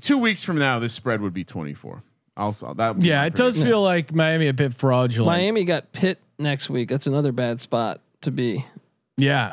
two 0.00 0.18
weeks 0.18 0.44
from 0.44 0.58
now, 0.58 0.78
this 0.78 0.92
spread 0.92 1.22
would 1.22 1.32
be 1.32 1.44
twenty 1.44 1.72
four. 1.72 2.02
Also, 2.36 2.72
that 2.74 2.96
would 2.96 3.04
Yeah, 3.04 3.24
it 3.24 3.34
does 3.34 3.54
prediction. 3.54 3.66
feel 3.66 3.82
like 3.82 4.14
Miami 4.14 4.48
a 4.48 4.54
bit 4.54 4.72
fraudulent. 4.74 5.26
Miami 5.26 5.64
got 5.64 5.92
Pitt 5.92 6.18
next 6.38 6.70
week. 6.70 6.88
That's 6.88 7.06
another 7.06 7.32
bad 7.32 7.60
spot 7.60 8.00
to 8.22 8.30
be. 8.30 8.64
Yeah, 9.18 9.52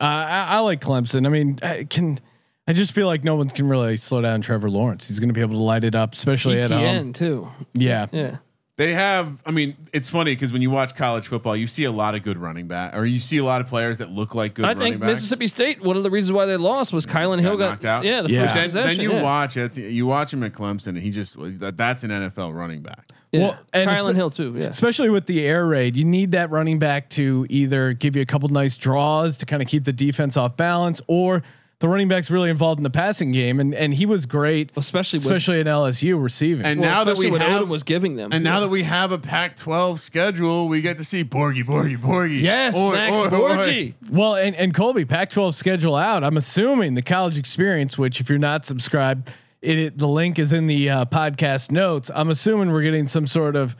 uh, 0.00 0.04
I, 0.04 0.46
I 0.50 0.58
like 0.60 0.80
Clemson. 0.80 1.26
I 1.26 1.28
mean, 1.30 1.58
I 1.62 1.84
can 1.84 2.18
I 2.66 2.72
just 2.72 2.92
feel 2.92 3.06
like 3.06 3.24
no 3.24 3.36
one 3.36 3.48
can 3.48 3.68
really 3.68 3.96
slow 3.96 4.20
down 4.20 4.40
Trevor 4.40 4.68
Lawrence. 4.68 5.08
He's 5.08 5.20
going 5.20 5.28
to 5.30 5.32
be 5.32 5.40
able 5.40 5.54
to 5.54 5.62
light 5.62 5.84
it 5.84 5.94
up, 5.94 6.12
especially 6.14 6.58
at 6.60 6.70
home. 6.70 6.82
ETN 6.82 7.14
too. 7.14 7.48
Yeah, 7.72 8.06
Yeah. 8.12 8.36
They 8.78 8.94
have. 8.94 9.42
I 9.44 9.50
mean, 9.50 9.76
it's 9.92 10.08
funny 10.08 10.30
because 10.36 10.52
when 10.52 10.62
you 10.62 10.70
watch 10.70 10.94
college 10.94 11.26
football, 11.26 11.56
you 11.56 11.66
see 11.66 11.82
a 11.82 11.90
lot 11.90 12.14
of 12.14 12.22
good 12.22 12.38
running 12.38 12.68
back, 12.68 12.94
or 12.96 13.04
you 13.04 13.18
see 13.18 13.38
a 13.38 13.44
lot 13.44 13.60
of 13.60 13.66
players 13.66 13.98
that 13.98 14.08
look 14.08 14.36
like 14.36 14.54
good. 14.54 14.64
I 14.64 14.68
running 14.68 14.82
think 14.92 15.00
backs. 15.00 15.08
Mississippi 15.10 15.48
State. 15.48 15.82
One 15.82 15.96
of 15.96 16.04
the 16.04 16.10
reasons 16.10 16.30
why 16.30 16.46
they 16.46 16.56
lost 16.56 16.92
was 16.92 17.04
Kylan 17.04 17.40
Hill 17.40 17.56
got 17.56 17.70
knocked 17.70 17.84
out. 17.84 18.04
Yeah, 18.04 18.22
the 18.22 18.30
Yeah. 18.30 18.42
first 18.42 18.54
then, 18.54 18.64
possession. 18.64 18.96
then 18.98 19.00
you 19.02 19.12
yeah. 19.14 19.22
watch 19.22 19.56
it. 19.56 19.76
You 19.76 20.06
watch 20.06 20.32
him 20.32 20.44
at 20.44 20.52
Clemson, 20.52 20.86
and 20.88 20.98
he 20.98 21.10
just 21.10 21.36
that, 21.58 21.76
that's 21.76 22.04
an 22.04 22.10
NFL 22.12 22.54
running 22.54 22.80
back. 22.82 23.10
Yeah. 23.32 23.40
Well, 23.40 23.58
and 23.72 23.90
Kylan 23.90 24.14
Hill 24.14 24.30
too. 24.30 24.54
Yeah. 24.56 24.66
especially 24.66 25.10
with 25.10 25.26
the 25.26 25.44
air 25.44 25.66
raid, 25.66 25.96
you 25.96 26.04
need 26.04 26.30
that 26.30 26.50
running 26.52 26.78
back 26.78 27.10
to 27.10 27.46
either 27.50 27.94
give 27.94 28.14
you 28.14 28.22
a 28.22 28.26
couple 28.26 28.48
nice 28.48 28.78
draws 28.78 29.38
to 29.38 29.46
kind 29.46 29.60
of 29.60 29.66
keep 29.66 29.86
the 29.86 29.92
defense 29.92 30.36
off 30.36 30.56
balance, 30.56 31.02
or 31.08 31.42
the 31.80 31.88
running 31.88 32.08
back's 32.08 32.28
really 32.30 32.50
involved 32.50 32.80
in 32.80 32.82
the 32.82 32.90
passing 32.90 33.30
game, 33.30 33.60
and 33.60 33.72
and 33.74 33.94
he 33.94 34.04
was 34.04 34.26
great, 34.26 34.72
Especially 34.76 35.18
with- 35.18 35.26
especially 35.26 35.60
in 35.60 35.66
LSU 35.68 36.20
receiving. 36.20 36.66
And 36.66 36.80
Well, 36.80 36.92
now 36.92 37.04
that 37.04 37.18
we 37.18 37.30
what 37.30 37.40
have, 37.40 37.62
Odom 37.62 37.68
was 37.68 37.84
giving 37.84 38.16
them. 38.16 38.32
and 38.32 38.42
now 38.42 38.58
that 38.60 38.68
we 38.68 38.82
have 38.82 39.12
a 39.12 39.18
Pac-12 39.18 39.98
schedule, 40.00 40.66
we 40.68 40.80
get 40.80 40.98
to 40.98 41.04
see 41.04 41.22
Borghi, 41.22 41.62
Borghi, 41.64 41.96
Borghi. 41.96 42.40
yes, 42.42 42.76
Oi, 42.76 42.92
Max 42.92 43.20
oi, 43.20 43.24
oi. 43.26 43.30
Borghi. 43.30 43.94
Well, 44.10 44.34
and, 44.34 44.56
and 44.56 44.74
Colby, 44.74 45.04
Pac-12 45.04 45.54
schedule 45.54 45.94
out. 45.94 46.24
I'm 46.24 46.36
assuming 46.36 46.94
the 46.94 47.02
college 47.02 47.38
experience, 47.38 47.96
which 47.96 48.20
if 48.20 48.28
you're 48.28 48.38
not 48.38 48.64
subscribed, 48.66 49.30
it, 49.62 49.78
it- 49.78 49.98
the 49.98 50.08
link 50.08 50.38
is 50.40 50.52
in 50.52 50.66
the 50.66 50.90
uh, 50.90 51.04
podcast 51.04 51.70
notes. 51.70 52.10
I'm 52.14 52.28
assuming 52.30 52.72
we're 52.72 52.82
getting 52.82 53.06
some 53.06 53.26
sort 53.28 53.54
of 53.56 53.76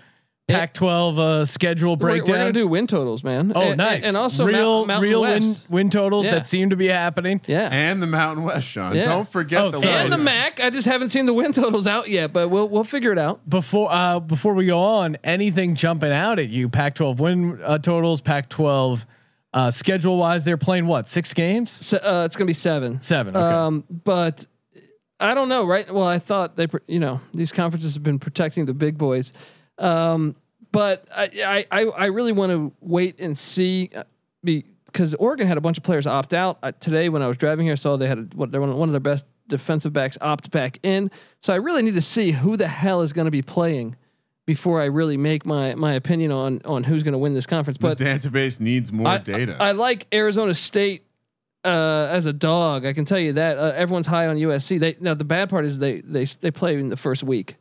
Pac-12 0.49 1.19
uh, 1.19 1.45
schedule 1.45 1.93
We're, 1.93 1.97
breakdown. 1.97 2.35
we're 2.35 2.41
gonna 2.41 2.53
do 2.53 2.67
win 2.67 2.87
totals, 2.87 3.23
man. 3.23 3.53
oh, 3.55 3.61
And- 3.61 3.77
nice. 3.77 4.05
And 4.05 4.17
also 4.17 4.47
real, 4.47 4.79
Mount, 4.79 4.87
Mountain 4.89 5.09
real 5.11 5.21
win, 5.21 5.43
West. 5.43 5.67
win 5.71 5.91
totals 5.91 6.25
Yeah. 6.25 6.33
that 6.37 6.49
seem 6.49 6.71
to 6.71 6.77
be 6.77 6.89
happening. 6.89 7.41
Yeah. 7.47 7.69
And 7.71 8.01
the 8.03 8.07
Mountain 8.07 8.45
West, 8.45 8.67
Sean. 8.69 8.95
Yeah. 8.97 9.05
Don't 9.05 9.29
forget 9.29 9.63
Oh, 9.65 9.71
the 9.71 9.79
sorry. 9.79 9.95
and 10.05 10.13
the 10.13 10.17
Mac. 10.19 10.59
I 10.61 10.71
just 10.71 10.87
haven't 10.89 11.11
seen 11.11 11.27
the 11.27 11.35
win 11.35 11.53
totals 11.53 11.87
out 11.87 12.09
yet, 12.09 12.33
but 12.33 12.49
we'll 12.49 12.69
we'll 12.69 12.85
figure 12.85 13.13
it 13.13 13.19
out. 13.19 13.49
Before 13.49 13.93
uh, 13.93 14.21
before 14.21 14.55
we 14.55 14.67
go 14.67 14.79
on, 14.81 15.17
anything 15.23 15.75
jumping 15.75 16.13
out 16.13 16.39
at 16.39 16.49
you? 16.49 16.69
Pac-12 16.69 17.19
win 17.21 17.61
uh, 17.63 17.79
totals, 17.79 18.21
Pac-12 18.23 19.05
uh, 19.55 19.71
schedule 19.71 20.17
wise, 20.19 20.45
they're 20.45 20.57
playing 20.57 20.87
what 20.87 21.09
six 21.09 21.33
games? 21.35 21.71
So, 21.71 21.99
uh, 21.99 22.25
it's 22.27 22.37
gonna 22.37 22.47
be 22.47 22.53
seven. 22.53 23.01
Seven. 23.01 23.37
Okay. 23.37 23.45
Um, 23.55 23.85
but 24.05 24.47
I 25.21 25.35
don't 25.35 25.49
know, 25.49 25.67
right? 25.67 25.93
Well, 25.93 26.07
I 26.07 26.19
thought 26.19 26.57
they, 26.57 26.69
you 26.87 27.01
know, 27.01 27.21
these 27.35 27.51
conferences 27.51 27.95
have 27.95 28.03
been 28.03 28.19
protecting 28.19 28.67
the 28.67 28.75
big 28.75 28.97
boys. 28.97 29.33
Um, 29.79 30.37
but 30.73 31.07
I, 31.15 31.67
I, 31.71 31.81
I, 31.81 31.85
I 31.85 32.05
really 32.07 32.33
want 32.33 32.53
to 32.53 32.73
wait 32.81 33.21
and 33.21 33.37
see 33.37 33.91
uh, 33.95 34.05
because 34.43 35.15
Oregon 35.15 35.47
had 35.47 35.57
a 35.57 35.61
bunch 35.61 35.79
of 35.79 35.85
players 35.85 36.07
opt 36.07 36.35
out 36.35 36.59
uh, 36.63 36.73
today. 36.81 37.09
When 37.09 37.23
I 37.23 37.27
was 37.29 37.37
driving 37.37 37.67
here, 37.67 37.73
I 37.73 37.77
saw 37.77 37.97
they 37.97 38.09
had 38.09 38.19
a, 38.19 38.23
what 38.35 38.53
one, 38.53 38.77
one 38.77 38.89
of 38.89 38.93
their 38.93 39.01
best 39.01 39.25
defensive 39.49 39.93
backs 39.93 40.19
opt 40.21 40.51
back 40.51 40.79
in. 40.83 41.11
So 41.41 41.53
I 41.53 41.57
really 41.57 41.83
need 41.83 41.95
to 41.95 42.01
see 42.01 42.33
who 42.33 42.57
the 42.57 42.69
hell 42.69 43.03
is 43.03 43.13
going 43.13 43.25
to 43.25 43.31
be 43.31 43.43
playing 43.43 43.97
before 44.47 44.81
I 44.81 44.87
really 44.87 45.17
make 45.17 45.45
my 45.45 45.75
my 45.75 45.93
opinion 45.93 46.33
on 46.33 46.63
on 46.65 46.85
who's 46.85 47.03
going 47.03 47.13
to 47.13 47.19
win 47.19 47.35
this 47.35 47.47
conference. 47.47 47.77
But 47.77 47.99
The 47.99 48.05
database 48.05 48.61
needs 48.61 48.93
more 48.93 49.09
I, 49.09 49.19
data. 49.19 49.57
I, 49.61 49.69
I 49.69 49.73
like 49.73 50.07
Arizona 50.13 50.55
State 50.55 51.05
uh, 51.65 52.09
as 52.11 52.27
a 52.27 52.33
dog. 52.33 52.87
I 52.87 52.93
can 52.93 53.05
tell 53.05 53.19
you 53.19 53.35
that 53.35 53.59
uh, 53.59 53.73
everyone's 53.75 54.07
high 54.07 54.27
on 54.27 54.37
USC. 54.37 54.81
They 54.81 54.97
now 55.01 55.15
the 55.15 55.25
bad 55.25 55.51
part 55.51 55.65
is 55.65 55.79
they 55.79 56.01
they 56.01 56.25
they 56.25 56.51
play 56.51 56.79
in 56.79 56.89
the 56.89 56.97
first 56.97 57.23
week. 57.23 57.57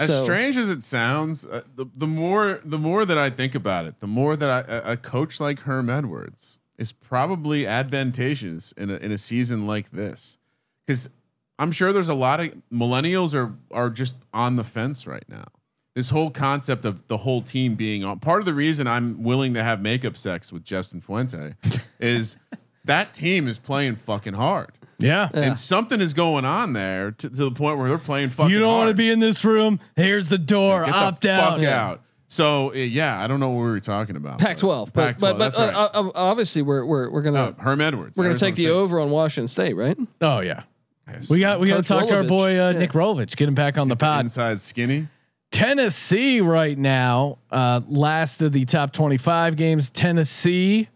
As 0.00 0.08
So- 0.08 0.24
strange 0.24 0.56
as 0.56 0.68
it 0.68 0.82
sounds, 0.82 1.44
uh, 1.44 1.62
the, 1.76 1.86
the 1.96 2.06
more 2.06 2.60
the 2.64 2.78
more 2.78 3.04
that 3.04 3.18
I 3.18 3.30
think 3.30 3.54
about 3.54 3.84
it, 3.84 4.00
the 4.00 4.06
more 4.08 4.34
that 4.36 4.50
I, 4.68 4.72
a- 4.72 4.92
a 4.92 4.96
coach 4.96 5.38
like 5.40 5.60
Herm 5.60 5.88
Edwards 5.90 6.58
is 6.78 6.90
probably 6.92 7.66
advantageous 7.66 8.72
in 8.72 8.90
a, 8.90 8.94
in 8.96 9.12
a 9.12 9.18
season 9.18 9.66
like 9.66 9.90
this, 9.90 10.38
because 10.86 11.10
I'm 11.58 11.72
sure 11.72 11.92
there's 11.92 12.08
a 12.08 12.14
lot 12.14 12.40
of 12.40 12.54
millennials 12.72 13.34
are 13.34 13.54
are 13.70 13.90
just 13.90 14.16
on 14.32 14.56
the 14.56 14.64
fence 14.64 15.06
right 15.06 15.28
now. 15.28 15.44
This 15.94 16.10
whole 16.10 16.30
concept 16.30 16.84
of 16.84 17.06
the 17.08 17.18
whole 17.18 17.42
team 17.42 17.74
being 17.74 18.04
on 18.04 18.20
part 18.20 18.40
of 18.40 18.46
the 18.46 18.54
reason 18.54 18.86
I'm 18.86 19.22
willing 19.22 19.54
to 19.54 19.62
have 19.62 19.82
makeup 19.82 20.16
sex 20.16 20.52
with 20.52 20.64
Justin 20.64 21.00
Fuente 21.00 21.54
is 22.00 22.36
that 22.84 23.12
team 23.12 23.46
is 23.48 23.58
playing 23.58 23.96
fucking 23.96 24.34
hard. 24.34 24.72
Yeah. 25.00 25.28
And 25.32 25.56
something 25.58 26.00
is 26.00 26.14
going 26.14 26.44
on 26.44 26.72
there 26.72 27.10
to, 27.12 27.28
to 27.30 27.44
the 27.44 27.50
point 27.50 27.78
where 27.78 27.88
they're 27.88 27.98
playing 27.98 28.30
fucking. 28.30 28.50
You 28.52 28.58
don't 28.60 28.76
want 28.76 28.88
to 28.88 28.94
be 28.94 29.10
in 29.10 29.18
this 29.20 29.44
room. 29.44 29.80
Here's 29.96 30.28
the 30.28 30.38
door. 30.38 30.84
Get 30.84 30.94
Opt 30.94 31.22
the 31.22 31.32
out. 31.32 31.58
fuck 31.58 31.66
out. 31.68 32.02
So 32.28 32.70
uh, 32.70 32.74
yeah, 32.74 33.20
I 33.20 33.26
don't 33.26 33.40
know 33.40 33.48
what 33.50 33.64
we 33.64 33.70
were 33.70 33.80
talking 33.80 34.14
about. 34.16 34.38
Pac-12, 34.38 34.92
but 34.92 35.04
Pac-12, 35.18 35.20
but 35.20 35.32
but 35.32 35.38
that's 35.38 35.58
uh, 35.58 35.62
right. 35.66 35.74
uh, 35.74 36.10
obviously 36.14 36.62
we're 36.62 36.84
we're 36.84 37.10
we're 37.10 37.22
gonna 37.22 37.56
Oh, 37.58 37.62
Herm 37.62 37.80
Edwards. 37.80 38.16
we're 38.16 38.24
gonna 38.24 38.30
Arizona 38.34 38.50
take 38.50 38.56
the 38.56 38.64
State. 38.66 38.70
over 38.72 39.00
on 39.00 39.10
Washington 39.10 39.48
State, 39.48 39.74
right? 39.74 39.98
Oh 40.20 40.38
yeah. 40.40 40.62
Yes. 41.10 41.28
We 41.28 41.40
got 41.40 41.58
we 41.58 41.66
got 41.66 41.78
to 41.78 41.80
Coach 41.82 41.88
talk 41.88 42.08
to 42.10 42.16
our 42.18 42.22
boy 42.22 42.50
uh, 42.60 42.70
Yeah. 42.70 42.78
Nick 42.78 42.92
Rolovich. 42.92 43.34
Get 43.36 43.48
him 43.48 43.56
back 43.56 43.78
on 43.78 43.88
the 43.88 43.96
pod. 43.96 44.24
inside 44.26 44.60
skinny. 44.60 45.08
Tennessee 45.50 46.40
right 46.40 46.78
now, 46.78 47.38
uh, 47.50 47.80
last 47.88 48.40
of 48.40 48.52
the 48.52 48.64
top 48.64 48.92
25 48.92 49.56
games. 49.56 49.90
Tennessee 49.90 50.88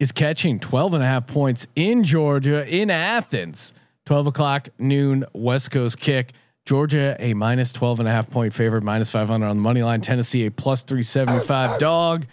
is 0.00 0.10
catching 0.10 0.58
12 0.58 0.94
and 0.94 1.02
a 1.04 1.06
half 1.06 1.26
points 1.26 1.68
in 1.76 2.02
Georgia 2.02 2.66
in 2.66 2.90
Athens. 2.90 3.74
12 4.06 4.28
o'clock 4.28 4.68
noon 4.78 5.24
West 5.34 5.70
Coast 5.70 6.00
kick. 6.00 6.32
Georgia 6.66 7.16
a 7.18 7.34
minus 7.34 7.72
12 7.72 8.00
and 8.00 8.08
a 8.08 8.12
half 8.12 8.28
point 8.28 8.52
favorite, 8.52 8.82
minus 8.82 9.10
500 9.10 9.46
on 9.46 9.56
the 9.56 9.62
money 9.62 9.82
line. 9.82 10.00
Tennessee 10.00 10.46
a 10.46 10.50
plus 10.50 10.82
375 10.82 11.78
dog. 11.78 12.26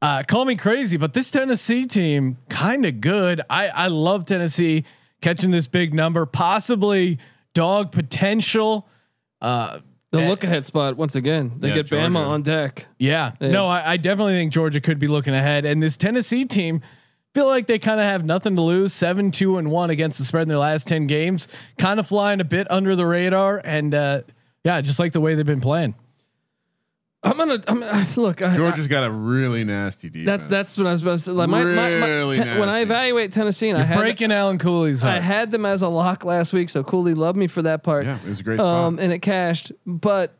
Uh, 0.00 0.22
call 0.22 0.44
me 0.44 0.56
crazy, 0.56 0.96
but 0.96 1.12
this 1.12 1.30
Tennessee 1.30 1.84
team 1.84 2.36
kind 2.48 2.84
of 2.84 3.00
good. 3.00 3.40
I 3.48 3.68
I 3.68 3.86
love 3.88 4.24
Tennessee 4.24 4.84
catching 5.22 5.50
this 5.50 5.66
big 5.66 5.94
number, 5.94 6.26
possibly 6.26 7.18
dog 7.54 7.90
potential. 7.90 8.86
Uh, 9.40 9.80
The 10.14 10.22
Eh. 10.24 10.28
look 10.28 10.44
ahead 10.44 10.66
spot 10.66 10.96
once 10.96 11.14
again. 11.16 11.52
They 11.58 11.68
Yeah, 11.68 11.74
get 11.76 11.86
Bama 11.86 12.18
on 12.26 12.42
deck. 12.42 12.86
yeah, 12.98 13.32
Yeah. 13.40 13.48
no, 13.50 13.66
I, 13.66 13.92
I 13.92 13.96
definitely 13.96 14.34
think 14.34 14.52
Georgia 14.52 14.80
could 14.80 14.98
be 14.98 15.06
looking 15.08 15.34
ahead, 15.34 15.64
and 15.64 15.82
this 15.82 15.96
Tennessee 15.96 16.44
team 16.44 16.80
feel 17.34 17.46
like 17.46 17.66
they 17.66 17.78
kind 17.80 17.98
of 18.00 18.06
have 18.06 18.24
nothing 18.24 18.54
to 18.56 18.62
lose. 18.62 18.92
Seven, 18.92 19.30
two, 19.30 19.58
and 19.58 19.70
one 19.70 19.90
against 19.90 20.18
the 20.18 20.24
spread 20.24 20.42
in 20.42 20.48
their 20.48 20.58
last 20.58 20.86
ten 20.86 21.06
games, 21.06 21.48
kind 21.78 21.98
of 21.98 22.06
flying 22.06 22.40
a 22.40 22.44
bit 22.44 22.70
under 22.70 22.94
the 22.94 23.06
radar, 23.06 23.60
and 23.64 23.94
uh, 23.94 24.22
yeah, 24.64 24.80
just 24.80 24.98
like 25.00 25.12
the 25.12 25.20
way 25.20 25.34
they've 25.34 25.44
been 25.44 25.60
playing. 25.60 25.94
I'm 27.24 27.36
gonna. 27.38 27.62
I'm 27.66 27.80
look. 28.16 28.42
I, 28.42 28.54
Georgia's 28.54 28.86
got 28.86 29.04
a 29.04 29.10
really 29.10 29.64
nasty 29.64 30.10
defense. 30.10 30.42
That, 30.42 30.48
that's 30.50 30.76
what 30.76 30.86
I 30.86 30.92
was 30.92 31.02
about 31.02 31.12
to 31.12 31.18
say. 31.18 31.32
Like 31.32 31.48
my, 31.48 31.62
my, 31.64 31.74
my 31.74 32.08
Really 32.10 32.36
ten- 32.36 32.58
when 32.58 32.68
I 32.68 32.80
evaluate 32.80 33.32
Tennessee, 33.32 33.70
and 33.70 33.78
I 33.78 33.84
had 33.84 33.96
Breaking 33.96 34.30
Alan 34.30 34.58
Cooley's 34.58 35.02
I 35.02 35.20
had 35.20 35.50
them 35.50 35.64
as 35.64 35.80
a 35.82 35.88
lock 35.88 36.24
last 36.24 36.52
week, 36.52 36.68
so 36.70 36.84
Cooley 36.84 37.14
loved 37.14 37.38
me 37.38 37.46
for 37.46 37.62
that 37.62 37.82
part. 37.82 38.04
yeah, 38.04 38.18
it 38.24 38.28
was 38.28 38.40
a 38.40 38.42
great 38.42 38.60
um, 38.60 38.94
spot. 38.96 39.04
and 39.04 39.12
it 39.12 39.20
cashed. 39.20 39.72
But 39.86 40.36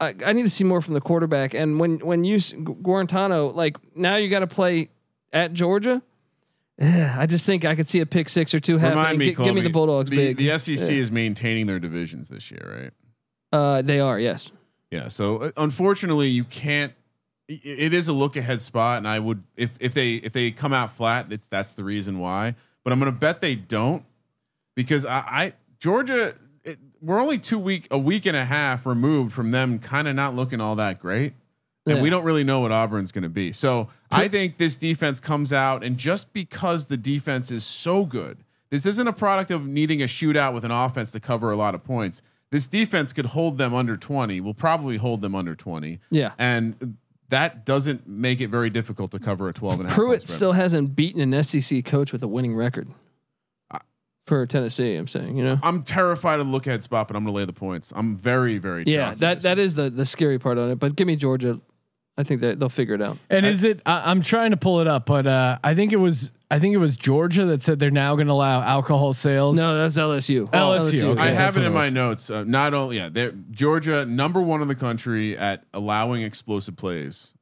I, 0.00 0.14
I 0.24 0.32
need 0.32 0.44
to 0.44 0.50
see 0.50 0.62
more 0.64 0.80
from 0.80 0.94
the 0.94 1.00
quarterback. 1.00 1.54
And 1.54 1.80
when 1.80 1.98
when 1.98 2.22
you 2.22 2.36
s- 2.36 2.52
Gu- 2.52 2.76
Guarantano, 2.76 3.52
like 3.54 3.76
now 3.96 4.16
you 4.16 4.28
got 4.28 4.40
to 4.40 4.46
play 4.46 4.90
at 5.32 5.52
Georgia. 5.52 6.00
Eh, 6.80 7.12
I 7.18 7.26
just 7.26 7.44
think 7.44 7.64
I 7.64 7.74
could 7.74 7.88
see 7.88 7.98
a 7.98 8.06
pick 8.06 8.28
six 8.28 8.54
or 8.54 8.60
two 8.60 8.78
happening. 8.78 8.98
Remind 8.98 9.18
me, 9.18 9.24
Gi- 9.24 9.30
give 9.30 9.38
me 9.40 9.46
Colby, 9.46 9.60
the 9.62 9.70
Bulldogs 9.70 10.10
the, 10.10 10.16
big. 10.16 10.36
The 10.36 10.56
SEC 10.60 10.90
is 10.94 11.10
maintaining 11.10 11.66
their 11.66 11.80
divisions 11.80 12.28
this 12.28 12.52
year, 12.52 12.92
right? 13.52 13.58
uh, 13.60 13.82
they 13.82 13.98
are 13.98 14.20
yes. 14.20 14.52
Yeah. 14.90 15.08
So 15.08 15.38
uh, 15.38 15.50
unfortunately, 15.56 16.28
you 16.28 16.44
can't. 16.44 16.92
It 17.48 17.94
is 17.94 18.08
a 18.08 18.12
look 18.12 18.36
ahead 18.36 18.60
spot, 18.60 18.98
and 18.98 19.08
I 19.08 19.18
would 19.18 19.42
if 19.56 19.76
if 19.80 19.94
they 19.94 20.16
if 20.16 20.32
they 20.32 20.50
come 20.50 20.72
out 20.72 20.92
flat, 20.94 21.32
that's 21.50 21.72
the 21.72 21.84
reason 21.84 22.18
why. 22.18 22.54
But 22.84 22.92
I'm 22.92 22.98
going 23.00 23.12
to 23.12 23.18
bet 23.18 23.40
they 23.40 23.54
don't 23.54 24.04
because 24.74 25.04
I, 25.06 25.18
I 25.18 25.52
Georgia. 25.78 26.34
It, 26.64 26.78
we're 27.00 27.20
only 27.20 27.38
two 27.38 27.58
week 27.58 27.88
a 27.90 27.98
week 27.98 28.26
and 28.26 28.36
a 28.36 28.44
half 28.44 28.84
removed 28.84 29.32
from 29.32 29.50
them 29.50 29.78
kind 29.78 30.08
of 30.08 30.14
not 30.14 30.34
looking 30.34 30.60
all 30.60 30.76
that 30.76 31.00
great. 31.00 31.32
And 31.86 31.96
Yeah. 31.98 32.02
we 32.02 32.10
don't 32.10 32.24
really 32.24 32.44
know 32.44 32.60
what 32.60 32.70
Auburn's 32.70 33.12
going 33.12 33.22
to 33.22 33.30
be. 33.30 33.52
So 33.52 33.88
I 34.10 34.28
think 34.28 34.58
this 34.58 34.76
defense 34.76 35.18
comes 35.20 35.50
out, 35.50 35.82
and 35.82 35.96
just 35.96 36.34
because 36.34 36.86
the 36.86 36.98
defense 36.98 37.50
is 37.50 37.64
so 37.64 38.04
good, 38.04 38.36
this 38.68 38.84
isn't 38.84 39.08
a 39.08 39.12
product 39.14 39.50
of 39.50 39.66
needing 39.66 40.02
a 40.02 40.06
shootout 40.06 40.52
with 40.52 40.64
an 40.66 40.70
offense 40.70 41.12
to 41.12 41.20
cover 41.20 41.50
a 41.50 41.56
lot 41.56 41.74
of 41.74 41.82
points. 41.82 42.20
This 42.50 42.66
defense 42.68 43.12
could 43.12 43.26
hold 43.26 43.58
them 43.58 43.74
under 43.74 43.96
20. 43.96 44.40
We'll 44.40 44.54
probably 44.54 44.96
hold 44.96 45.20
them 45.20 45.34
under 45.34 45.54
20. 45.54 46.00
Yeah. 46.10 46.32
And 46.38 46.96
that 47.28 47.66
doesn't 47.66 48.08
make 48.08 48.40
it 48.40 48.48
very 48.48 48.70
difficult 48.70 49.10
to 49.12 49.18
cover 49.18 49.48
a 49.48 49.52
12 49.52 49.80
and 49.80 49.88
a 49.88 49.90
half. 49.90 49.96
point 49.98 50.08
Pruitt 50.08 50.28
still 50.28 50.52
hasn't 50.52 50.96
beaten 50.96 51.20
an 51.32 51.42
SEC 51.44 51.84
coach 51.84 52.12
with 52.12 52.22
a 52.22 52.28
winning 52.28 52.56
record 52.56 52.88
for 54.26 54.46
Tennessee. 54.46 54.94
I'm 54.94 55.08
saying, 55.08 55.36
you 55.36 55.44
know. 55.44 55.58
I'm 55.62 55.82
terrified 55.82 56.38
of 56.40 56.46
the 56.46 56.52
look 56.52 56.66
ahead 56.66 56.82
spot, 56.84 57.08
but 57.08 57.16
I'm 57.16 57.24
going 57.24 57.32
to 57.32 57.36
lay 57.36 57.44
the 57.46 57.52
points. 57.52 57.92
I'm 57.96 58.16
very, 58.16 58.58
very 58.58 58.84
Yeah, 58.86 59.10
chalky 59.10 59.20
that 59.20 59.34
this 59.36 59.42
that 59.44 59.50
one. 59.56 59.58
is 59.64 59.74
the 59.74 59.90
the 59.90 60.06
scary 60.06 60.38
part 60.38 60.58
on 60.58 60.70
it. 60.70 60.76
But 60.78 60.96
give 60.96 61.06
me 61.06 61.16
Georgia. 61.16 61.60
I 62.18 62.24
think 62.24 62.40
that 62.40 62.58
they'll 62.58 62.68
figure 62.68 62.94
it 62.94 63.00
out. 63.02 63.16
And 63.30 63.46
is 63.46 63.62
it? 63.64 63.80
I, 63.86 64.10
I'm 64.10 64.22
trying 64.22 64.50
to 64.50 64.56
pull 64.56 64.80
it 64.80 64.86
up, 64.86 65.06
but 65.06 65.26
uh, 65.26 65.58
I 65.64 65.74
think 65.74 65.92
it 65.92 65.96
was. 65.96 66.30
I 66.50 66.58
think 66.58 66.74
it 66.74 66.78
was 66.78 66.96
Georgia 66.96 67.44
that 67.46 67.60
said 67.62 67.78
they're 67.78 67.90
now 67.90 68.14
going 68.14 68.26
to 68.28 68.32
allow 68.32 68.62
alcohol 68.62 69.12
sales. 69.12 69.56
No, 69.56 69.76
that's 69.76 69.98
LSU. 69.98 70.48
LSU, 70.50 71.02
okay. 71.10 71.20
I 71.22 71.26
that's 71.32 71.36
have 71.56 71.56
it 71.62 71.66
in 71.66 71.74
my 71.74 71.90
notes. 71.90 72.30
Uh, 72.30 72.44
not 72.44 72.72
only, 72.72 72.96
yeah, 72.96 73.10
they're 73.10 73.32
Georgia 73.50 74.06
number 74.06 74.40
one 74.40 74.62
in 74.62 74.68
the 74.68 74.74
country 74.74 75.36
at 75.36 75.64
allowing 75.74 76.22
explosive 76.22 76.74
plays 76.76 77.34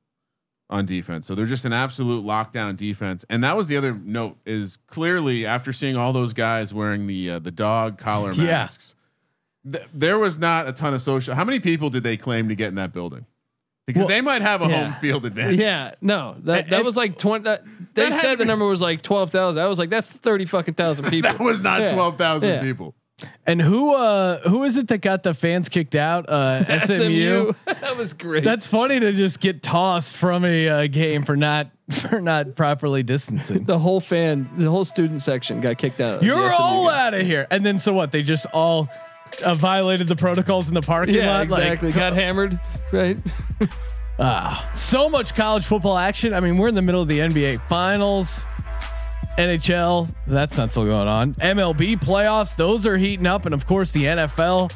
on 0.69 0.85
defense. 0.87 1.29
So 1.29 1.37
they're 1.37 1.47
just 1.47 1.65
an 1.65 1.73
absolute 1.73 2.25
lockdown 2.25 2.77
defense. 2.77 3.25
And 3.31 3.45
that 3.45 3.57
was 3.57 3.69
the 3.69 3.77
other 3.77 3.95
note 3.95 4.39
is 4.45 4.77
clearly 4.89 5.47
after 5.47 5.73
seeing 5.73 5.97
all 5.97 6.13
those 6.13 6.33
guys 6.33 6.75
wearing 6.75 7.07
the 7.07 7.31
uh, 7.31 7.39
the 7.39 7.53
dog 7.53 7.99
collar 7.99 8.33
Yeah. 8.33 8.43
masks, 8.45 8.97
th- 9.71 9.87
there 9.95 10.19
was 10.19 10.41
not 10.41 10.67
a 10.67 10.73
ton 10.73 10.93
of 10.95 11.01
social. 11.01 11.37
How 11.37 11.45
many 11.45 11.61
people 11.61 11.91
did 11.91 12.03
they 12.03 12.17
claim 12.17 12.49
to 12.49 12.57
get 12.57 12.71
in 12.71 12.75
that 12.75 12.93
building? 12.93 13.27
Because 13.87 14.01
Well, 14.01 14.09
they 14.09 14.21
might 14.21 14.43
have 14.43 14.63
a 14.63 14.67
yeah. 14.67 14.91
home 14.91 15.01
field 15.01 15.25
advantage. 15.27 15.61
Yeah, 15.61 15.95
no, 16.01 16.35
that 16.41 16.69
that 16.71 16.77
and- 16.79 16.85
was 16.85 16.97
like 16.97 17.17
twenty. 17.17 17.45
That, 17.45 17.63
they 17.97 18.05
That 18.05 18.13
had 18.13 18.21
said 18.21 18.35
the 18.39 18.45
be- 18.45 18.49
number 18.49 18.65
was 18.67 18.81
like 18.81 19.03
twelve 19.03 19.31
thousand. 19.31 19.61
I 19.63 19.67
was 19.67 19.79
like, 19.81 19.91
that's 19.91 20.09
thirty 20.11 20.45
fucking 20.45 20.75
thousand 20.75 21.07
people. 21.11 21.33
That 21.33 21.41
was 21.41 21.63
not 21.63 21.81
Yeah. 21.81 21.93
twelve 21.95 22.17
thousand 22.17 22.49
Yeah. 22.51 22.63
people. 22.63 22.95
And 23.47 23.63
who? 23.63 23.95
Uh, 23.95 24.41
who 24.47 24.65
is 24.65 24.77
it 24.77 24.89
that 24.89 24.99
got 25.01 25.23
the 25.23 25.33
fans 25.33 25.71
kicked 25.71 25.95
out? 25.95 26.29
Uh, 26.29 26.79
SMU. 26.87 27.53
that 27.65 27.97
was 27.97 28.13
great. 28.13 28.45
That's 28.45 28.67
funny 28.67 29.01
to 29.01 29.11
just 29.13 29.41
get 29.41 29.63
tossed 29.63 30.17
from 30.17 30.45
a 30.45 30.69
uh, 30.69 30.87
game 30.87 31.25
for 31.25 31.35
not 31.35 31.71
for 31.91 32.21
not 32.21 32.55
properly 32.57 33.03
distancing. 33.03 33.65
the 33.65 33.79
whole 33.79 34.01
fan, 34.01 34.51
the 34.59 34.69
whole 34.71 34.85
student 34.85 35.23
section 35.23 35.63
got 35.63 35.79
kicked 35.79 35.99
out. 36.01 36.17
of 36.17 36.21
the 36.21 36.27
You're 36.27 36.37
SMU 36.53 36.63
all 36.63 36.87
game. 36.89 36.95
out 36.95 37.15
of 37.15 37.23
here. 37.23 37.47
And 37.51 37.65
then 37.65 37.79
so 37.79 37.95
what? 37.95 38.13
They 38.13 38.23
just 38.23 38.45
all 38.53 38.89
uh, 39.43 39.55
violated 39.55 40.09
the 40.09 40.17
protocols 40.17 40.69
in 40.69 40.75
the 40.75 40.83
parking 40.83 41.15
Yeah, 41.15 41.39
lot. 41.39 41.49
Like, 41.49 41.63
exactly. 41.63 41.93
got 41.93 42.13
hammered, 42.13 42.61
right? 42.93 43.17
Ah, 44.19 44.69
so 44.73 45.11
much 45.11 45.35
college 45.35 45.65
football 45.65 45.99
action. 45.99 46.33
I 46.33 46.41
mean, 46.41 46.57
we're 46.57 46.69
in 46.69 46.75
the 46.75 46.83
middle 46.83 47.03
of 47.03 47.09
the 47.09 47.19
NBA 47.19 47.61
finals. 47.63 48.47
NHL, 49.37 50.09
that's 50.27 50.57
not 50.57 50.71
still 50.71 50.87
going 50.87 51.09
on. 51.09 51.35
MLB 51.35 52.01
playoffs, 52.01 52.57
those 52.57 52.87
are 52.87 52.97
heating 52.97 53.27
up. 53.27 53.45
And 53.45 53.55
of 53.55 53.67
course, 53.67 53.93
the 53.93 54.05
NFL 54.05 54.73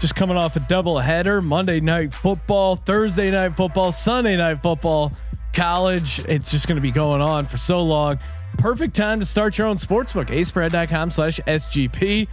just 0.00 0.16
coming 0.16 0.36
off 0.36 0.56
a 0.56 0.60
double 0.60 0.98
header 0.98 1.40
Monday 1.40 1.78
night 1.78 2.12
football, 2.12 2.74
Thursday 2.74 3.30
night 3.30 3.56
football, 3.56 3.92
Sunday 3.92 4.36
night 4.36 4.62
football, 4.62 5.12
college. 5.52 6.24
It's 6.26 6.50
just 6.50 6.66
going 6.66 6.76
to 6.76 6.82
be 6.82 6.90
going 6.90 7.20
on 7.20 7.46
for 7.46 7.58
so 7.58 7.82
long. 7.82 8.18
Perfect 8.58 8.96
time 8.96 9.20
to 9.20 9.26
start 9.26 9.58
your 9.58 9.68
own 9.68 9.76
sportsbook. 9.76 10.30
aspread.com 10.36 11.12
slash 11.12 11.38
SGP. 11.46 12.26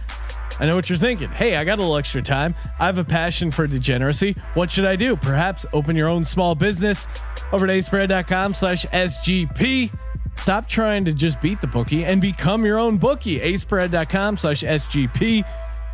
I 0.60 0.66
know 0.66 0.74
what 0.74 0.88
you're 0.88 0.98
thinking. 0.98 1.28
Hey, 1.30 1.56
I 1.56 1.64
got 1.64 1.78
a 1.78 1.82
little 1.82 1.96
extra 1.96 2.20
time. 2.22 2.54
I 2.78 2.86
have 2.86 2.98
a 2.98 3.04
passion 3.04 3.50
for 3.50 3.66
degeneracy. 3.66 4.34
What 4.54 4.70
should 4.70 4.84
I 4.86 4.96
do? 4.96 5.16
Perhaps 5.16 5.66
open 5.72 5.94
your 5.96 6.08
own 6.08 6.24
small 6.24 6.54
business 6.54 7.06
over 7.52 7.64
at 7.66 7.70
aspread.com 7.70 8.54
slash 8.54 8.84
SGP. 8.86 9.90
Stop 10.36 10.68
trying 10.68 11.04
to 11.04 11.12
just 11.12 11.40
beat 11.40 11.60
the 11.60 11.66
bookie 11.66 12.04
and 12.04 12.20
become 12.20 12.64
your 12.64 12.78
own 12.78 12.96
bookie. 12.98 13.40
aspread.com 13.40 14.36
slash 14.36 14.62
SGP. 14.62 15.44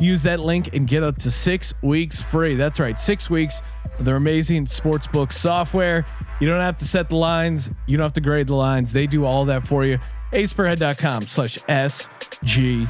Use 0.00 0.22
that 0.24 0.40
link 0.40 0.74
and 0.74 0.88
get 0.88 1.02
up 1.02 1.16
to 1.18 1.30
six 1.30 1.72
weeks 1.82 2.20
free. 2.20 2.54
That's 2.54 2.80
right, 2.80 2.98
six 2.98 3.30
weeks 3.30 3.62
of 3.98 4.04
their 4.04 4.16
amazing 4.16 4.66
sportsbook 4.66 5.32
software. 5.32 6.04
You 6.40 6.48
don't 6.48 6.60
have 6.60 6.76
to 6.78 6.84
set 6.84 7.08
the 7.08 7.16
lines. 7.16 7.70
You 7.86 7.96
don't 7.96 8.04
have 8.04 8.12
to 8.14 8.20
grade 8.20 8.48
the 8.48 8.56
lines. 8.56 8.92
They 8.92 9.06
do 9.06 9.24
all 9.24 9.44
that 9.46 9.64
for 9.66 9.84
you. 9.84 9.98
aspread.com 10.32 11.28
slash 11.28 11.58
SGP. 11.68 12.88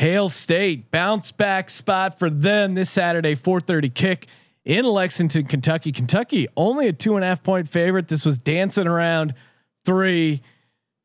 Hail 0.00 0.30
State 0.30 0.90
bounce 0.90 1.30
back 1.30 1.68
spot 1.68 2.18
for 2.18 2.30
them 2.30 2.72
this 2.72 2.88
Saturday, 2.88 3.34
4:30 3.34 3.90
kick 3.90 4.28
in 4.64 4.86
Lexington, 4.86 5.44
Kentucky. 5.44 5.92
Kentucky 5.92 6.48
only 6.56 6.88
a 6.88 6.92
two 6.94 7.16
and 7.16 7.24
a 7.24 7.26
half 7.26 7.42
point 7.42 7.68
favorite. 7.68 8.08
This 8.08 8.24
was 8.24 8.38
dancing 8.38 8.86
around 8.86 9.34
three. 9.84 10.40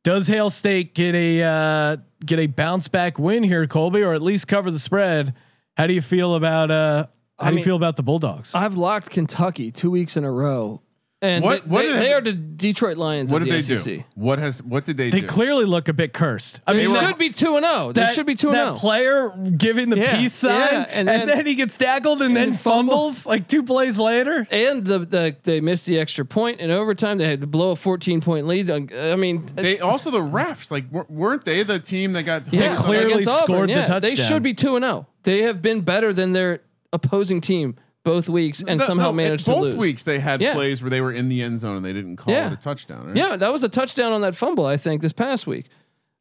Does 0.05 0.27
Hail 0.27 0.49
State 0.49 0.95
get 0.95 1.13
a 1.13 1.43
uh, 1.43 1.97
get 2.25 2.39
a 2.39 2.47
bounce 2.47 2.87
back 2.87 3.19
win 3.19 3.43
here, 3.43 3.67
Colby, 3.67 4.01
or 4.01 4.13
at 4.13 4.21
least 4.21 4.47
cover 4.47 4.71
the 4.71 4.79
spread? 4.79 5.33
How 5.75 5.87
do 5.87 5.93
you 5.93 6.01
feel 6.01 6.35
about 6.35 6.71
uh, 6.71 7.07
how 7.37 7.47
I 7.47 7.51
do 7.51 7.57
you 7.57 7.63
feel 7.65 7.75
about 7.75 7.97
the 7.97 8.03
Bulldogs? 8.03 8.55
I've 8.55 8.77
locked 8.77 9.09
Kentucky 9.09 9.71
two 9.73 9.91
weeks 9.91 10.15
in 10.15 10.23
a 10.23 10.31
row, 10.31 10.81
and 11.25 11.43
What- 11.43 11.63
they, 11.63 11.69
what 11.69 11.81
they, 11.83 11.91
they 11.93 11.99
they- 11.99 12.13
are 12.13 12.21
the 12.21 12.33
Detroit 12.33 12.97
Lions. 12.97 13.31
What 13.31 13.41
of 13.41 13.47
did 13.49 13.61
the 13.63 13.67
they 13.67 13.77
SEC. 13.77 13.93
do? 13.97 14.03
What 14.15 14.39
has 14.39 14.63
what 14.63 14.85
did 14.85 14.97
they, 14.97 15.09
they 15.09 15.21
do? 15.21 15.27
clearly 15.27 15.65
look 15.65 15.87
a 15.87 15.93
bit 15.93 16.13
cursed. 16.13 16.61
I 16.65 16.73
They 16.73 16.87
mean, 16.87 16.95
should 16.97 17.17
be 17.17 17.29
two 17.29 17.57
and 17.57 17.65
zero. 17.65 17.91
They 17.91 18.01
that, 18.01 18.15
should 18.15 18.25
be 18.25 18.35
two 18.35 18.47
and 18.47 18.55
that 18.57 18.65
zero. 18.65 18.75
player 18.75 19.29
giving 19.57 19.89
the 19.89 19.97
Yeah, 19.97 20.17
peace 20.17 20.33
sign, 20.33 20.51
yeah, 20.53 20.85
and, 20.89 21.09
and 21.09 21.21
then, 21.21 21.27
then- 21.27 21.45
he 21.45 21.55
gets 21.55 21.77
tackled 21.77 22.21
and 22.21 22.35
then 22.35 22.49
and 22.49 22.59
fumble. 22.59 22.93
fumbles 22.93 23.25
like 23.25 23.47
two 23.47 23.63
plays 23.63 23.99
later. 23.99 24.47
and 24.51 24.85
the, 24.85 24.99
the 24.99 25.35
they 25.43 25.59
missed 25.61 25.85
the 25.85 25.99
extra 25.99 26.25
point 26.25 26.59
in 26.59 26.71
overtime. 26.71 27.17
They 27.17 27.27
had 27.27 27.41
to 27.41 27.47
blow 27.47 27.71
a 27.71 27.75
14 27.75 28.21
point 28.21 28.47
lead. 28.47 28.69
Uh, 28.69 28.81
I 28.93 29.15
mean, 29.15 29.43
uh, 29.57 29.61
They 29.61 29.79
also 29.79 30.11
the 30.11 30.19
refs 30.19 30.71
like 30.71 30.85
weren't 30.91 31.43
they 31.45 31.63
the 31.63 31.79
team 31.79 32.13
that 32.13 32.23
got 32.23 32.45
They 32.45 32.57
yeah, 32.57 32.75
clearly 32.75 33.13
against 33.23 33.29
Auburn, 33.29 33.45
scored 33.45 33.69
the 33.69 33.73
yeah. 33.73 33.99
They 33.99 34.15
should 34.15 34.43
be 34.43 34.53
two 34.53 34.75
and 34.75 34.83
zero. 34.85 35.07
They 35.23 35.41
have 35.43 35.61
been 35.61 35.81
better 35.81 36.13
than 36.13 36.33
their 36.33 36.61
opposing 36.93 37.41
team 37.41 37.75
both 38.05 38.29
weeks, 38.29 38.61
and 38.65 38.79
No, 38.79 38.85
somehow 38.85 39.07
no, 39.07 39.13
managed 39.13 39.45
both 39.45 39.55
to 39.55 39.61
lose. 39.61 39.73
Both 39.73 39.81
weeks 39.81 40.03
they 40.05 40.19
had 40.19 40.39
Yeah. 40.39 40.53
plays 40.53 40.81
where 40.81 40.89
they 40.89 41.01
were 41.01 41.11
in 41.11 41.27
the 41.27 41.41
end 41.41 41.59
zone 41.59 41.75
and 41.75 41.83
they 41.85 41.91
didn't 41.91 42.15
call 42.15 42.33
Yeah. 42.33 42.47
it 42.47 42.53
a 42.53 42.55
touchdown. 42.55 43.07
Right? 43.07 43.17
Yeah, 43.17 43.35
that 43.35 43.51
was 43.51 43.63
a 43.63 43.69
touchdown 43.69 44.13
on 44.13 44.21
that 44.21 44.35
fumble. 44.35 44.65
I 44.65 44.77
think 44.77 45.01
this 45.01 45.11
past 45.11 45.45
week. 45.45 45.65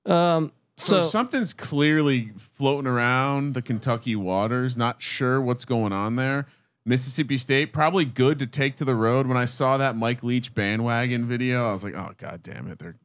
Um, 0.07 0.51
So, 0.77 1.03
so, 1.03 1.09
something's 1.09 1.55
clearly 1.55 2.33
floating 2.37 2.89
around 2.89 3.55
the 3.55 3.63
Kentucky 3.63 4.17
waters. 4.17 4.77
Not 4.77 5.01
sure 5.01 5.41
what's 5.41 5.65
going 5.65 5.93
on 5.93 6.17
there. 6.17 6.47
Mississippi 6.85 7.39
State 7.39 7.73
probably 7.73 8.05
good 8.05 8.39
to 8.41 8.47
take 8.47 8.75
to 8.77 8.85
the 8.85 8.97
road. 8.97 9.27
When 9.29 9.37
I 9.37 9.45
saw 9.45 9.77
that 9.79 9.97
Mike 9.97 10.25
Leach 10.25 10.53
bandwagon 10.53 11.27
video, 11.27 11.69
I 11.69 11.73
was 11.73 11.85
like, 11.85 11.95
oh 11.95 12.11
god 12.19 12.43
damn 12.43 12.67
it! 12.67 12.81
They're 12.81 12.97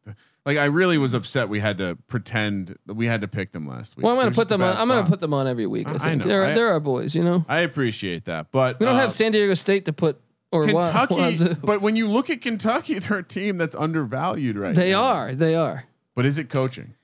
like 0.45 0.57
I 0.57 0.65
really 0.65 0.97
was 0.97 1.13
upset. 1.13 1.49
We 1.49 1.59
had 1.59 1.77
to 1.79 1.97
pretend 2.07 2.77
that 2.85 2.93
we 2.95 3.05
had 3.05 3.21
to 3.21 3.27
pick 3.27 3.51
them 3.51 3.67
last 3.67 3.97
week. 3.97 4.03
Well, 4.05 4.13
I'm 4.13 4.19
gonna 4.19 4.31
put 4.31 4.49
them 4.49 4.61
on. 4.61 4.75
I'm 4.77 4.87
gonna 4.87 5.07
put 5.07 5.19
them 5.19 5.33
on 5.33 5.47
every 5.47 5.67
week. 5.67 5.87
I 5.87 5.91
I- 5.91 5.95
I 5.95 5.97
think 5.99 6.21
know. 6.23 6.27
they're 6.29 6.43
I- 6.43 6.53
they're 6.53 6.69
our 6.69 6.79
boys. 6.79 7.13
You 7.15 7.23
know, 7.23 7.45
I 7.47 7.59
appreciate 7.59 8.25
that, 8.25 8.51
but 8.51 8.79
we 8.79 8.85
don't 8.85 8.95
uh, 8.95 8.99
have 8.99 9.11
San 9.13 9.31
Diego 9.31 9.53
State 9.53 9.85
to 9.85 9.93
put 9.93 10.19
or 10.51 10.65
Kentucky. 10.65 11.15
Wazoo. 11.15 11.55
But 11.61 11.81
when 11.81 11.95
you 11.95 12.07
look 12.07 12.29
at 12.29 12.41
Kentucky, 12.41 12.97
they're 12.99 13.19
a 13.19 13.23
team 13.23 13.57
that's 13.57 13.75
undervalued 13.75 14.57
right 14.57 14.73
now. 14.73 14.79
they 14.81 14.91
now. 14.91 15.03
are. 15.03 15.35
They 15.35 15.55
are. 15.55 15.85
But 16.15 16.25
is 16.25 16.37
it 16.37 16.49
coaching? 16.49 16.95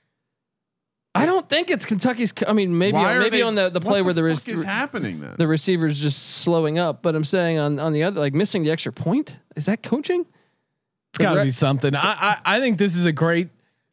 I 1.14 1.24
don't 1.24 1.48
think 1.48 1.70
it's 1.70 1.86
Kentucky's. 1.86 2.32
co- 2.32 2.44
I 2.46 2.52
mean, 2.52 2.76
maybe 2.76 2.96
Why 2.98 3.18
maybe 3.18 3.38
they- 3.38 3.42
on 3.42 3.54
the, 3.54 3.70
the 3.70 3.80
play 3.80 4.02
where 4.02 4.12
there 4.12 4.28
fuck 4.28 4.48
is 4.48 4.58
is 4.58 4.62
happening 4.64 5.20
then. 5.20 5.34
the 5.38 5.46
receivers 5.46 5.98
just 5.98 6.22
slowing 6.42 6.78
up. 6.78 7.00
But 7.02 7.14
I'm 7.16 7.24
saying 7.24 7.58
on 7.58 7.78
on 7.78 7.92
the 7.94 8.02
other, 8.02 8.20
like 8.20 8.34
missing 8.34 8.64
the 8.64 8.70
extra 8.70 8.92
point, 8.92 9.38
is 9.56 9.64
that 9.66 9.82
coaching? 9.82 10.26
It's 11.16 11.22
got 11.22 11.34
to 11.34 11.44
be 11.44 11.50
something. 11.50 11.94
I, 11.94 12.00
I 12.00 12.56
I 12.56 12.60
think 12.60 12.76
this 12.78 12.94
is 12.94 13.06
a 13.06 13.12
great 13.12 13.48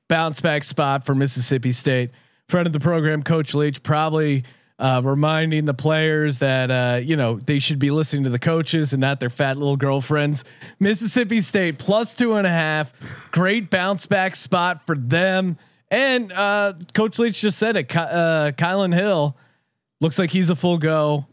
bounce 0.10 0.42
back 0.42 0.64
spot 0.64 1.06
for 1.06 1.16
Mississippi 1.16 1.72
State. 1.72 2.12
Friend 2.50 2.68
of 2.68 2.74
the 2.74 2.80
program, 2.80 3.24
Coach 3.24 3.56
Leach, 3.56 3.82
probably 3.82 4.44
uh, 4.78 5.02
reminding 5.04 5.64
the 5.64 5.74
players 5.74 6.40
that 6.40 6.70
uh, 6.70 7.00
you 7.02 7.16
know 7.16 7.36
they 7.36 7.60
should 7.60 7.80
be 7.80 7.92
listening 7.92 8.26
to 8.26 8.30
the 8.30 8.40
coaches 8.40 8.92
and 8.92 9.00
not 9.00 9.22
their 9.22 9.30
fat 9.30 9.58
little 9.58 9.78
girlfriends. 9.78 10.44
Mississippi 10.80 11.40
State 11.40 11.78
plus 11.80 12.14
two 12.14 12.34
and 12.34 12.46
a 12.46 12.50
half, 12.50 12.92
great 13.32 13.70
bounce 13.70 14.06
back 14.06 14.36
spot 14.36 14.86
for 14.86 14.96
them. 14.98 15.56
And 15.90 16.32
uh, 16.34 16.74
Coach 16.94 17.20
Leach 17.20 17.40
just 17.40 17.58
said 17.58 17.78
it. 17.78 17.96
Uh, 17.96 18.52
Kylan 18.58 18.94
Hill 18.94 19.38
looks 20.02 20.20
like 20.20 20.32
he's 20.32 20.50
a 20.50 20.56
full 20.56 20.78
go. 20.80 21.28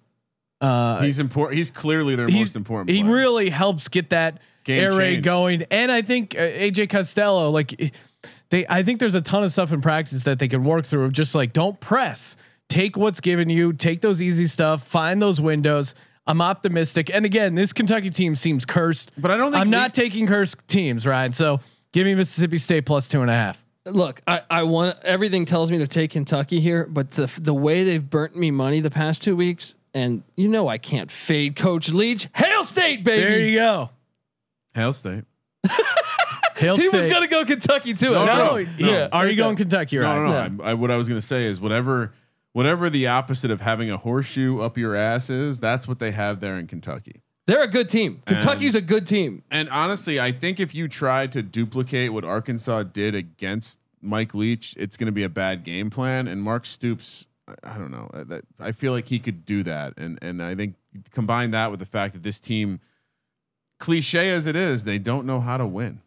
Uh, 0.60 1.00
he's 1.00 1.18
important. 1.18 1.56
He's 1.56 1.70
clearly 1.70 2.14
their 2.14 2.28
he's- 2.28 2.40
most 2.40 2.56
important. 2.56 2.90
He 2.90 3.02
player. 3.02 3.14
really 3.14 3.48
helps 3.50 3.88
get 3.88 4.10
that 4.10 4.38
Game 4.70 4.84
air 4.84 4.92
raid 4.96 5.22
going, 5.22 5.64
and 5.70 5.90
I 5.92 6.02
think 6.02 6.34
uh, 6.34 6.40
KJ 6.40 6.88
Costello, 6.90 7.50
like 7.50 7.92
they, 8.50 8.66
I 8.68 8.82
think 8.82 9.00
there's 9.00 9.14
a 9.14 9.20
ton 9.22 9.42
of 9.44 9.52
stuff 9.52 9.72
in 9.72 9.80
practice 9.80 10.24
that 10.24 10.38
they 10.38 10.48
could 10.48 10.64
work 10.64 10.86
through. 10.86 11.04
Of 11.04 11.12
just 11.12 11.34
like 11.34 11.52
don't 11.52 11.78
press, 11.80 12.36
take 12.68 12.96
what's 12.96 13.20
given 13.20 13.48
you, 13.50 13.72
take 13.72 14.00
those 14.00 14.20
easy 14.22 14.46
stuff, 14.46 14.82
find 14.86 15.20
those 15.20 15.40
windows. 15.40 15.94
I'm 16.26 16.40
optimistic, 16.42 17.10
and 17.12 17.24
again, 17.24 17.54
this 17.54 17.72
Kentucky 17.72 18.10
team 18.10 18.36
seems 18.36 18.64
cursed, 18.64 19.10
But 19.18 19.30
I 19.30 19.36
don't 19.36 19.50
think 19.52 19.60
I'm 19.62 19.68
we- 19.68 19.72
not 19.72 19.94
taking 19.94 20.26
cursed 20.26 20.66
teams, 20.68 21.06
right? 21.06 21.34
So 21.34 21.60
give 21.92 22.06
me 22.06 22.14
Mississippi 22.14 22.58
State 22.58 22.86
plus 22.86 23.08
two 23.08 23.20
and 23.22 23.30
a 23.30 23.34
half. 23.34 23.64
Look, 23.86 24.20
I, 24.28 24.42
I 24.50 24.62
want 24.64 24.98
everything 25.02 25.46
tells 25.46 25.70
me 25.70 25.78
to 25.78 25.86
take 25.88 26.10
Kentucky 26.10 26.60
here, 26.60 26.86
but 26.88 27.12
the 27.12 27.32
the 27.40 27.54
way 27.54 27.82
they've 27.84 28.08
burnt 28.08 28.36
me 28.36 28.50
money 28.50 28.80
the 28.80 28.90
past 28.90 29.22
two 29.22 29.34
weeks, 29.34 29.74
and 29.94 30.22
you 30.36 30.48
know 30.48 30.68
I 30.68 30.76
can't 30.76 31.10
fade 31.10 31.56
Coach 31.56 31.88
Leach. 31.88 32.28
Hail 32.34 32.62
State, 32.62 33.02
baby. 33.02 33.22
There 33.22 33.40
you 33.40 33.58
go. 33.58 33.90
Hail 34.74 34.92
State. 34.92 35.24
Hail 36.56 36.76
he 36.76 36.86
State. 36.88 36.96
was 36.96 37.06
gonna 37.06 37.26
go 37.28 37.44
Kentucky 37.44 37.94
too. 37.94 38.10
No, 38.10 38.22
I 38.22 38.26
no, 38.26 38.56
no. 38.56 38.56
Yeah. 38.78 39.08
Are 39.12 39.26
you 39.26 39.36
going 39.36 39.56
Kentucky? 39.56 39.98
Right? 39.98 40.14
No, 40.14 40.24
no, 40.26 40.48
no. 40.48 40.64
I, 40.64 40.70
I, 40.70 40.74
what 40.74 40.90
I 40.90 40.96
was 40.96 41.08
going 41.08 41.20
to 41.20 41.26
say 41.26 41.46
is 41.46 41.58
whatever, 41.60 42.12
whatever 42.52 42.90
the 42.90 43.06
opposite 43.06 43.50
of 43.50 43.60
having 43.62 43.90
a 43.90 43.96
horseshoe 43.96 44.60
up 44.60 44.76
your 44.76 44.94
ass 44.94 45.30
is, 45.30 45.58
that's 45.58 45.88
what 45.88 45.98
they 45.98 46.10
have 46.10 46.40
there 46.40 46.58
in 46.58 46.66
Kentucky. 46.66 47.22
They're 47.46 47.62
a 47.62 47.68
good 47.68 47.88
team. 47.90 48.22
Kentucky's 48.26 48.74
a 48.74 48.80
good 48.82 49.06
team. 49.06 49.42
And 49.50 49.68
honestly, 49.70 50.20
I 50.20 50.30
think 50.32 50.60
if 50.60 50.74
you 50.74 50.86
try 50.86 51.26
to 51.28 51.42
duplicate 51.42 52.12
what 52.12 52.24
Arkansas 52.24 52.84
did 52.84 53.14
against 53.14 53.80
Mike 54.02 54.34
Leach, 54.34 54.74
it's 54.78 54.96
going 54.96 55.06
to 55.06 55.12
be 55.12 55.24
a 55.24 55.28
bad 55.30 55.64
game 55.64 55.90
plan. 55.90 56.28
And 56.28 56.42
Mark 56.42 56.64
Stoops, 56.66 57.26
I- 57.48 57.54
I 57.64 57.78
don't 57.78 57.90
know. 57.90 58.08
That 58.12 58.44
I 58.60 58.70
feel 58.72 58.92
like 58.92 59.08
he 59.08 59.18
could 59.18 59.44
do 59.46 59.62
that. 59.64 59.94
And 59.96 60.18
and 60.22 60.40
I 60.42 60.54
think 60.54 60.74
combine 61.10 61.50
that 61.52 61.70
with 61.70 61.80
the 61.80 61.86
fact 61.86 62.12
that 62.12 62.22
this 62.22 62.38
team, 62.38 62.80
cliche 63.80 64.30
as 64.30 64.46
it 64.46 64.54
is, 64.54 64.84
they 64.84 64.98
don't 64.98 65.26
know 65.26 65.40
how 65.40 65.56
to 65.56 65.66
win. 65.66 66.00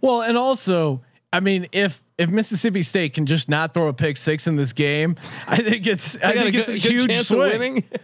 Well, 0.00 0.22
and 0.22 0.38
also, 0.38 1.02
I 1.32 1.40
mean, 1.40 1.66
if 1.72 2.00
if 2.16 2.30
Mississippi 2.30 2.82
State 2.82 3.14
can 3.14 3.26
just 3.26 3.48
not 3.48 3.74
throw 3.74 3.88
a 3.88 3.92
pick 3.92 4.16
six 4.16 4.46
in 4.46 4.54
this 4.54 4.72
game, 4.72 5.16
I 5.48 5.56
think 5.56 5.86
it's 5.88 6.16
I 6.22 6.28
They 6.28 6.34
got 6.34 6.42
think 6.44 6.54
a 6.54 6.58
it's 6.60 6.68
good, 6.68 6.76
a 6.76 6.82
good 6.82 7.10
huge 7.10 7.18
of 7.18 7.26
swing. 7.26 7.40
winning. 7.40 7.84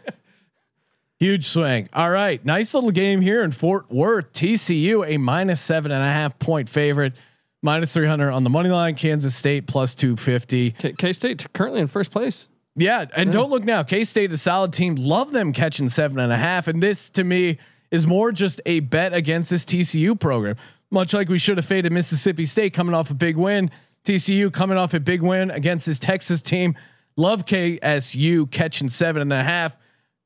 Huge 1.19 1.47
swing. 1.47 1.89
All 1.95 2.11
right, 2.11 2.45
nice 2.45 2.75
little 2.75 2.91
game 2.91 3.23
here 3.23 3.43
in 3.43 3.51
Fort 3.51 3.91
Worth. 3.91 4.35
TCU 4.35 5.07
a 5.09 5.17
minus 5.17 5.63
seven 5.63 5.91
and 5.91 6.03
a 6.03 6.07
half 6.07 6.39
point 6.39 6.69
favorite, 6.69 7.15
minus 7.63 7.95
three 7.95 8.07
hundred 8.07 8.33
on 8.33 8.45
the 8.45 8.51
money 8.51 8.69
line. 8.69 8.95
Kansas 8.97 9.35
State 9.35 9.67
plus 9.67 9.95
two 9.95 10.17
fifty. 10.17 10.73
K 10.73 11.15
State 11.15 11.51
currently 11.55 11.81
in 11.81 11.87
first 11.87 12.11
place. 12.11 12.49
Yeah, 12.75 13.07
and 13.17 13.33
don't 13.33 13.49
look 13.49 13.65
now. 13.65 13.83
K 13.83 14.05
State 14.05 14.31
is 14.31 14.41
a 14.41 14.43
solid 14.43 14.75
team. 14.75 14.97
Love 14.97 15.33
them 15.33 15.55
catching 15.55 15.89
seven 15.89 16.19
and 16.19 16.31
a 16.31 16.37
half. 16.37 16.69
And 16.69 16.83
this 16.83 17.09
to 17.11 17.25
me 17.25 17.57
is 17.97 18.07
more 18.07 18.31
just 18.31 18.61
a 18.67 18.81
bet 18.81 19.13
against 19.13 19.51
this 19.51 19.65
TCU 19.65 20.19
program. 20.19 20.57
Much 20.91 21.13
like 21.15 21.29
we 21.29 21.39
should 21.39 21.57
have 21.57 21.67
faded 21.67 21.91
Mississippi 21.91 22.45
State 22.45 22.73
coming 22.75 22.95
off 22.95 23.11
a 23.11 23.15
big 23.15 23.37
win. 23.37 23.71
TCU 24.05 24.53
coming 24.53 24.79
off 24.79 24.95
a 24.95 25.01
big 25.01 25.23
win 25.23 25.51
against 25.51 25.87
this 25.87 25.99
Texas 25.99 26.41
team. 26.43 26.77
Love 27.17 27.45
KSU 27.45 28.49
catching 28.51 28.89
seven 28.89 29.23
and 29.23 29.33
a 29.33 29.43
half. 29.43 29.77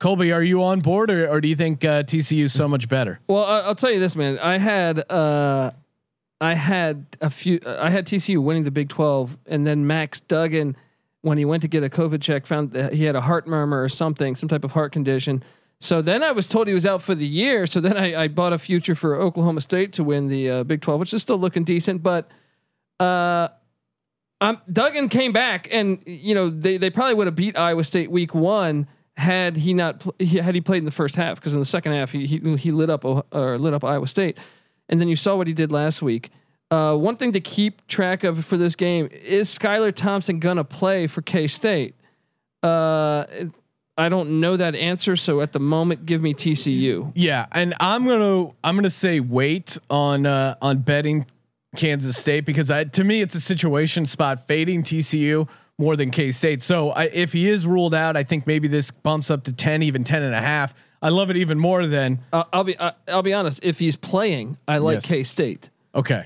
Colby, 0.01 0.33
are 0.33 0.43
you 0.43 0.63
on 0.63 0.81
board, 0.81 1.11
or, 1.11 1.29
or 1.29 1.41
do 1.41 1.49
you 1.49 1.55
think 1.55 1.85
uh, 1.85 2.03
TCU 2.03 2.45
is 2.45 2.53
so 2.53 2.67
much 2.67 2.89
better? 2.89 3.21
Well, 3.29 3.45
I, 3.45 3.61
I'll 3.61 3.75
tell 3.75 3.91
you 3.91 4.01
this, 4.01 4.17
man. 4.17 4.39
I 4.39 4.59
had 4.59 5.11
uh, 5.11 5.71
I 6.41 6.55
had 6.55 7.07
a 7.21 7.31
few. 7.31 7.61
I 7.67 7.91
had 7.91 8.07
TCU 8.07 8.43
winning 8.43 8.65
the 8.65 8.71
Big 8.71 8.89
Twelve, 8.89 9.39
and 9.47 9.67
then 9.67 9.87
Max 9.87 10.21
Duggan, 10.21 10.77
when 11.21 11.39
he 11.39 11.45
went 11.45 11.63
to 11.63 11.69
get 11.69 11.85
a 11.85 11.91
COVID 11.91 12.21
check, 12.23 12.47
found 12.47 12.73
that 12.73 12.95
he 12.95 13.05
had 13.05 13.15
a 13.15 13.21
heart 13.21 13.47
murmur 13.47 13.83
or 13.83 13.89
something, 13.89 14.35
some 14.35 14.49
type 14.49 14.65
of 14.65 14.73
heart 14.73 14.93
condition. 14.93 15.45
So 15.81 16.03
then 16.03 16.23
I 16.23 16.33
was 16.33 16.47
told 16.47 16.69
he 16.69 16.75
was 16.75 16.85
out 16.85 17.01
for 17.03 17.15
the 17.15 17.27
year. 17.27 17.67
So 17.67 17.81
then 17.81 17.97
I, 17.97 18.25
I 18.25 18.29
bought 18.29 18.53
a 18.53 18.59
future 18.59 18.95
for 18.95 19.17
Oklahoma 19.17 19.63
State 19.63 19.95
to 19.95 20.05
win 20.05 20.29
the 20.29 20.51
uh, 20.51 20.65
Big 20.65 20.83
Twelve, 20.83 21.01
which 21.01 21.15
is 21.15 21.23
still 21.23 21.39
looking 21.39 21.65
decent, 21.65 22.03
but. 22.03 22.31
Uh, 22.99 23.49
Duggan 24.71 25.09
came 25.09 25.33
back, 25.33 25.69
and 25.71 26.03
you 26.07 26.35
know 26.35 26.49
they, 26.49 26.79
they 26.79 26.91
probably 26.91 27.15
would 27.15 27.27
have 27.27 27.35
beat 27.35 27.59
Iowa 27.59 27.85
State 27.85 28.11
week 28.11 28.35
one 28.35 28.87
had 29.17 29.59
he 29.59 29.75
not 29.75 30.01
pl- 30.01 30.15
had 30.19 30.55
he 30.55 30.61
played 30.63 30.79
in 30.79 30.87
the 30.87 30.91
first 30.91 31.15
half 31.15 31.37
because 31.37 31.53
in 31.53 31.61
the 31.61 31.67
second 31.67 31.93
half 31.93 32.13
he, 32.13 32.27
he 32.27 32.57
he 32.57 32.71
lit 32.71 32.89
up 32.89 33.05
or 33.05 33.59
lit 33.59 33.75
up 33.75 33.85
Iowa 33.85 34.07
State, 34.07 34.39
and 34.89 35.01
then 35.01 35.09
you 35.09 35.17
saw 35.17 35.37
what 35.37 35.47
he 35.47 35.53
did 35.53 35.71
last 35.71 36.01
week. 36.01 36.31
Uh, 36.71 36.97
one 36.97 37.17
thing 37.17 37.33
to 37.33 37.41
keep 37.41 37.87
track 37.87 38.25
of 38.25 38.45
for 38.45 38.57
this 38.57 38.77
game 38.77 39.09
is 39.13 39.51
Skylar 39.51 39.95
Thompson 39.95 40.39
gonna 40.39 40.65
play 40.65 41.07
for 41.07 41.21
K 41.21 41.47
State. 41.47 41.95
Uh, 42.63 43.25
I 44.01 44.09
don't 44.09 44.41
know 44.41 44.57
that 44.57 44.75
answer, 44.75 45.15
so 45.17 45.41
at 45.41 45.53
the 45.53 45.61
moment, 45.61 46.07
give 46.07 46.23
me 46.23 46.35
TCU. 46.35 47.13
Yeah, 47.15 47.47
and 47.53 47.75
I'm 47.81 48.07
gonna 48.07 48.51
I'm 48.65 48.75
gonna 48.77 48.91
say 48.91 49.21
wait 49.21 49.79
on 49.91 50.27
uh, 50.27 50.57
on 50.63 50.79
betting 50.79 51.27
Kansas 51.77 52.17
State 52.17 52.47
because 52.47 52.71
I 52.71 52.85
to 52.85 53.05
me 53.05 53.21
it's 53.21 53.35
a 53.35 53.41
situation 53.41 54.07
spot 54.07 54.47
fading 54.47 54.83
TCU 54.83 55.49
more 55.79 55.97
than 55.97 56.11
K 56.11 56.31
State. 56.31 56.63
So 56.63 56.91
I, 56.91 57.05
if 57.05 57.33
he 57.33 57.49
is 57.49 57.67
ruled 57.67 57.95
out, 57.95 58.17
I 58.17 58.25
think 58.25 58.47
maybe 58.47 58.69
this 58.69 58.91
bumps 58.91 59.31
up 59.31 59.45
to 59.45 59.53
ten, 59.53 59.83
even 59.83 60.03
ten 60.03 60.23
and 60.23 60.35
a 60.35 60.41
half. 60.41 60.75
I 61.03 61.09
love 61.09 61.31
it 61.31 61.37
even 61.37 61.59
more 61.59 61.87
than 61.87 62.21
Uh, 62.33 62.45
I'll 62.53 62.65
be 62.65 62.79
I, 62.81 62.93
I'll 63.09 63.23
be 63.23 63.33
honest. 63.35 63.61
If 63.63 63.79
he's 63.79 63.97
playing, 63.97 64.57
I 64.67 64.79
like 64.79 64.97
Yes. 64.97 65.07
K 65.07 65.25
State. 65.25 65.71
okay. 65.95 66.25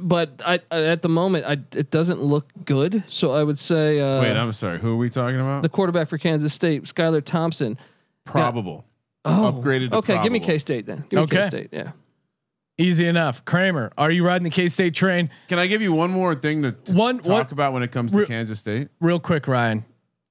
But 0.00 0.40
I, 0.44 0.60
I 0.70 0.82
at 0.84 1.02
the 1.02 1.08
moment 1.08 1.44
I 1.46 1.52
it 1.76 1.90
doesn't 1.90 2.22
look 2.22 2.46
good. 2.64 3.02
So 3.06 3.32
I 3.32 3.42
would 3.42 3.58
say 3.58 4.00
uh, 4.00 4.20
Wait, 4.22 4.36
I'm 4.36 4.52
sorry. 4.52 4.78
Who 4.78 4.92
are 4.92 4.96
we 4.96 5.10
talking 5.10 5.40
about? 5.40 5.62
the 5.62 5.68
quarterback 5.68 6.08
for 6.08 6.18
Kansas 6.18 6.52
State, 6.54 6.84
Skylar 6.84 7.22
Thompson. 7.24 7.78
Probable. 8.24 8.84
Oh, 9.24 9.52
Upgraded 9.54 9.90
to 9.90 9.96
okay, 9.96 10.14
give 10.22 10.32
me 10.32 10.38
probable. 10.40 10.46
K 10.54 10.58
State 10.58 10.86
then. 10.86 11.04
Give 11.08 11.18
me 11.18 11.22
Okay. 11.24 11.40
K 11.42 11.46
State. 11.46 11.68
Yeah. 11.72 11.92
Easy 12.78 13.06
enough. 13.06 13.44
Kramer, 13.44 13.92
are 13.98 14.10
you 14.10 14.24
riding 14.26 14.44
the 14.44 14.50
K 14.50 14.66
State 14.68 14.94
train? 14.94 15.30
Can 15.48 15.58
I 15.58 15.66
give 15.66 15.82
you 15.82 15.92
one 15.92 16.10
more 16.10 16.34
thing 16.34 16.62
to 16.62 16.72
t- 16.72 16.92
One- 16.94 17.18
talk 17.18 17.26
one- 17.28 17.46
about 17.52 17.72
when 17.72 17.82
it 17.82 17.92
comes 17.92 18.12
to 18.12 18.18
Re- 18.18 18.26
Kansas 18.26 18.58
State? 18.58 18.88
Real 19.00 19.20
quick, 19.20 19.46
Ryan. 19.46 19.84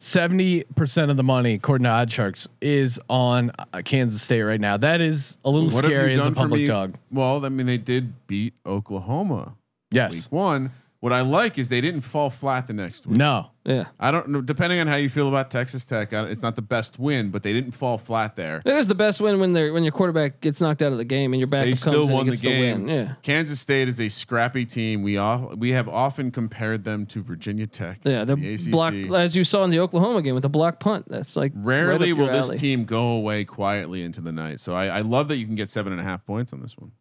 Seventy 0.04 0.64
percent 0.76 1.12
of 1.12 1.18
the 1.18 1.24
money, 1.24 1.54
according 1.54 1.84
to 1.84 1.92
OddsSharks, 1.92 2.48
is 2.60 3.00
on 3.08 3.52
uh, 3.60 3.84
Kansas 3.86 4.20
State 4.20 4.42
right 4.42 4.60
now. 4.60 4.76
That 4.76 5.00
is 5.00 5.38
a 5.46 5.50
little 5.52 5.70
What 5.70 5.86
scary 5.86 6.16
as 6.16 6.26
a 6.26 6.32
public 6.32 6.66
dog. 6.66 6.96
Well, 7.12 7.46
I 7.46 7.50
mean, 7.50 7.68
they 7.68 7.78
did 7.78 8.26
beat 8.26 8.56
Oklahoma 8.66 9.54
Yes. 9.92 10.14
week 10.14 10.32
one. 10.32 10.72
What 11.02 11.14
I 11.14 11.22
like 11.22 11.60
is 11.60 11.70
they 11.70 11.82
didn't 11.82 12.02
fall 12.02 12.32
flat 12.32 12.66
the 12.66 12.74
next 12.74 13.06
week. 13.06 13.18
No. 13.20 13.51
Yeah. 13.64 13.86
I 14.00 14.10
don't 14.10 14.30
know. 14.30 14.42
Depending 14.42 14.80
on 14.80 14.88
how 14.88 14.96
you 14.96 15.08
feel 15.08 15.28
about 15.30 15.52
Texas 15.52 15.86
Tech, 15.86 16.12
it's 16.14 16.42
not 16.42 16.56
the 16.56 16.64
best 16.64 16.98
win, 16.98 17.30
but 17.30 17.44
they 17.44 17.54
didn't 17.54 17.74
fall 17.74 18.00
flat 18.00 18.36
there. 18.36 18.64
It 18.66 18.76
is 18.76 18.88
the 18.88 18.96
best 18.96 19.22
win 19.22 19.40
when 19.40 19.54
they're 19.54 19.72
when 19.72 19.84
your 19.84 19.92
quarterback 19.92 20.42
gets 20.42 20.62
knocked 20.62 20.82
out 20.82 20.92
of 20.92 20.98
the 20.98 21.06
game 21.06 21.32
and 21.34 21.40
your 21.40 21.46
back. 21.48 21.66
They 21.66 21.72
comes 21.72 21.82
still 21.82 22.10
won 22.10 22.22
and 22.22 22.28
the 22.30 22.32
gets 22.32 22.42
game. 22.42 22.86
win. 22.86 22.88
Yeah. 22.88 23.14
Kansas 23.22 23.60
State 23.60 23.88
is 23.88 24.02
a 24.02 24.10
scrappy 24.10 24.66
team. 24.66 25.04
We 25.04 25.18
all 25.18 25.54
we 25.56 25.70
have 25.72 25.88
often 25.88 26.32
compared 26.32 26.84
them 26.86 27.06
to 27.08 27.22
Virginia 27.22 27.68
Tech. 27.68 28.00
Yeah, 28.04 28.24
the, 28.24 28.36
the 28.36 28.54
ACC. 28.56 28.72
block 28.72 28.94
as 28.94 29.36
you 29.36 29.44
saw 29.44 29.64
in 29.64 29.70
the 29.70 29.80
Oklahoma 29.80 30.24
game 30.24 30.34
with 30.34 30.44
the 30.44 30.50
block 30.50 30.80
punt. 30.80 31.06
That's 31.08 31.36
like 31.36 31.52
Rarely 31.54 32.14
right 32.14 32.20
will 32.20 32.34
your 32.34 32.44
this 32.44 32.60
team 32.60 32.86
go 32.86 33.10
away 33.12 33.46
quietly 33.46 34.02
into 34.02 34.22
the 34.22 34.32
night. 34.32 34.60
So 34.60 34.74
I, 34.74 34.88
I 34.88 35.02
love 35.02 35.28
that 35.28 35.38
you 35.38 35.46
can 35.46 35.54
get 35.56 35.70
seven 35.70 35.92
and 35.94 36.02
a 36.02 36.04
half 36.04 36.26
points 36.26 36.52
on 36.52 36.62
this 36.62 36.76
one. 36.80 36.94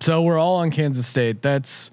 So 0.00 0.22
we're 0.22 0.38
all 0.38 0.56
on 0.56 0.70
Kansas 0.70 1.06
State. 1.06 1.42
That's 1.42 1.90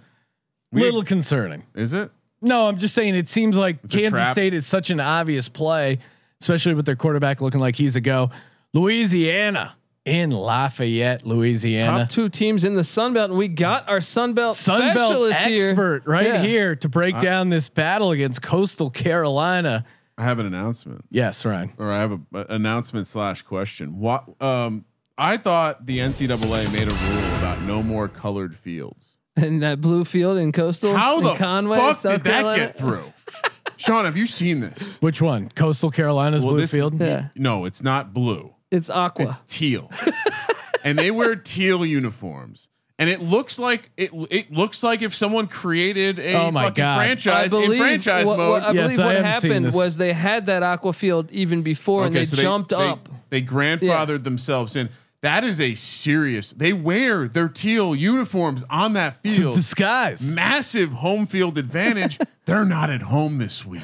a 0.71 0.75
We- 0.77 0.81
little 0.83 1.03
concerning. 1.03 1.63
Is 1.75 1.91
it? 1.91 2.09
No, 2.43 2.67
I'm 2.67 2.77
just 2.77 2.93
saying 2.93 3.15
it 3.15 3.27
seems 3.29 3.57
like 3.57 3.77
It's 3.83 3.95
Kansas. 3.95 4.29
State 4.31 4.53
is 4.53 4.67
such 4.67 4.89
an 4.89 4.99
obvious 4.99 5.49
play, 5.49 5.99
especially 6.41 6.73
with 6.75 6.85
their 6.85 6.95
quarterback 6.95 7.41
looking 7.41 7.59
like 7.61 7.75
he's 7.75 7.95
a 7.95 8.01
go. 8.01 8.29
Louisiana 8.73 9.75
in 10.05 10.31
Lafayette, 10.31 11.25
Louisiana. 11.25 11.99
Top 11.99 12.09
two 12.09 12.27
teams 12.27 12.65
in 12.65 12.73
the 12.75 12.83
Sun 12.83 13.13
Belt, 13.13 13.29
and 13.29 13.39
we 13.39 13.47
got 13.47 13.87
our 13.87 14.01
Sun 14.01 14.33
Belt 14.33 14.55
Sun 14.55 14.79
Belt 14.81 14.97
specialist 14.97 15.39
here. 15.39 15.69
expert 15.69 16.03
right 16.05 16.25
Yeah. 16.27 16.41
here 16.41 16.75
to 16.75 16.89
break 16.89 17.17
down 17.21 17.49
this 17.49 17.69
battle 17.69 18.11
against 18.11 18.41
Coastal 18.41 18.89
Carolina. 18.89 19.85
I 20.17 20.23
have 20.23 20.39
an 20.39 20.45
announcement, 20.45 21.05
Yes, 21.09 21.45
Ryan. 21.45 21.71
or 21.77 21.91
I 21.91 21.99
have 22.01 22.11
a, 22.11 22.19
a 22.33 22.45
announcement 22.55 23.07
slash 23.07 23.41
question. 23.43 23.97
What? 23.99 24.25
Um, 24.41 24.83
I 25.17 25.37
thought 25.37 25.85
the 25.85 25.99
NCAA 25.99 26.73
made 26.73 26.87
a 26.87 26.91
rule 26.91 27.35
about 27.37 27.61
no 27.61 27.81
more 27.81 28.07
colored 28.09 28.55
fields. 28.55 29.17
In 29.37 29.59
that 29.59 29.81
blue 29.81 30.05
field 30.05 30.37
in 30.37 30.51
Coastal. 30.51 30.95
How 30.95 31.17
in 31.17 31.23
the 31.23 31.35
Conway, 31.35 31.77
fuck 31.77 31.97
South 31.97 32.13
did 32.15 32.23
that 32.25 32.33
Carolina? 32.33 32.57
get 32.57 32.77
through? 32.77 33.13
Sean, 33.77 34.05
have 34.05 34.15
you 34.17 34.27
seen 34.27 34.59
this? 34.59 34.97
Which 35.01 35.21
one? 35.21 35.49
Coastal 35.49 35.89
Carolina's 35.91 36.43
Well, 36.43 36.53
blue 36.53 36.61
this- 36.61 36.71
field. 36.71 36.99
Yeah. 36.99 37.29
No, 37.35 37.65
it's 37.65 37.83
not 37.83 38.13
blue. 38.13 38.53
It's 38.71 38.89
aqua. 38.89 39.25
It's 39.25 39.41
teal, 39.45 39.91
and 40.83 40.97
they 40.97 41.11
wear 41.11 41.35
teal 41.35 41.85
uniforms. 41.85 42.67
And 42.97 43.09
it 43.09 43.21
looks 43.21 43.59
like 43.59 43.91
it. 43.97 44.11
It 44.31 44.51
looks 44.51 44.81
like 44.81 45.01
if 45.03 45.15
someone 45.15 45.47
created 45.47 46.17
a 46.19 46.33
Oh 46.35 46.51
my 46.51 46.65
fucking 46.65 46.81
God. 46.81 46.95
franchise 46.95 47.53
in 47.53 47.77
franchise 47.77 48.25
what, 48.27 48.37
mode. 48.37 48.49
what- 48.49 48.63
I 48.63 48.71
Yes, 48.71 48.83
believe 48.91 48.99
I 48.99 49.05
what 49.05 49.15
haven't 49.17 49.41
seen 49.41 49.51
happened 49.51 49.65
this. 49.67 49.75
was 49.75 49.97
they 49.97 50.13
had 50.13 50.45
that 50.47 50.63
aqua 50.63 50.93
field 50.93 51.29
even 51.31 51.61
before, 51.61 52.05
and 52.05 52.15
they 52.15 52.25
so 52.25 52.35
jumped 52.37 52.69
they, 52.69 52.75
up. 52.75 53.09
They, 53.29 53.41
grandfathered 53.43 54.23
themselves 54.23 54.75
in. 54.75 54.89
That 55.23 55.43
is 55.45 55.61
a 55.61 55.73
serious. 55.75 56.51
They 56.51 56.73
wear 56.73 57.27
their 57.29 57.47
teal 57.47 57.95
uniforms 57.95 58.63
on 58.69 58.91
that 58.93 59.17
It's 59.23 59.37
a 59.37 59.41
field. 59.41 59.55
disguise. 59.55 60.35
Massive 60.35 60.91
home 60.91 61.25
field 61.25 61.57
advantage. 61.57 62.19
they're 62.45 62.65
not 62.65 62.89
at 62.89 63.01
home 63.03 63.37
this 63.37 63.65
week, 63.65 63.83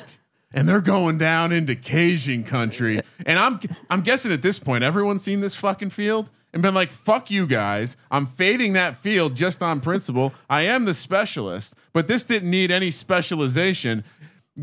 and 0.53 0.67
they're 0.67 0.81
going 0.81 1.17
down 1.17 1.53
into 1.53 1.75
Cajun 1.75 2.43
country. 2.43 2.99
And 3.25 3.39
I'm 3.39 3.59
I'm 3.89 4.01
guessing 4.01 4.33
at 4.33 4.41
this 4.41 4.59
point 4.59 4.83
everyone's 4.83 5.23
seen 5.23 5.39
this 5.39 5.55
fucking 5.55 5.91
field 5.91 6.29
and 6.51 6.61
been 6.61 6.73
like, 6.73 6.91
"Fuck 6.91 7.31
you 7.31 7.47
guys! 7.47 7.95
I'm 8.11 8.25
fading 8.25 8.73
that 8.73 8.97
field 8.97 9.35
just 9.37 9.63
on 9.63 9.79
principle. 9.79 10.33
I 10.49 10.63
am 10.63 10.83
the 10.83 10.93
specialist, 10.93 11.73
but 11.93 12.07
this 12.07 12.23
didn't 12.23 12.49
need 12.51 12.69
any 12.69 12.91
specialization." 12.91 14.03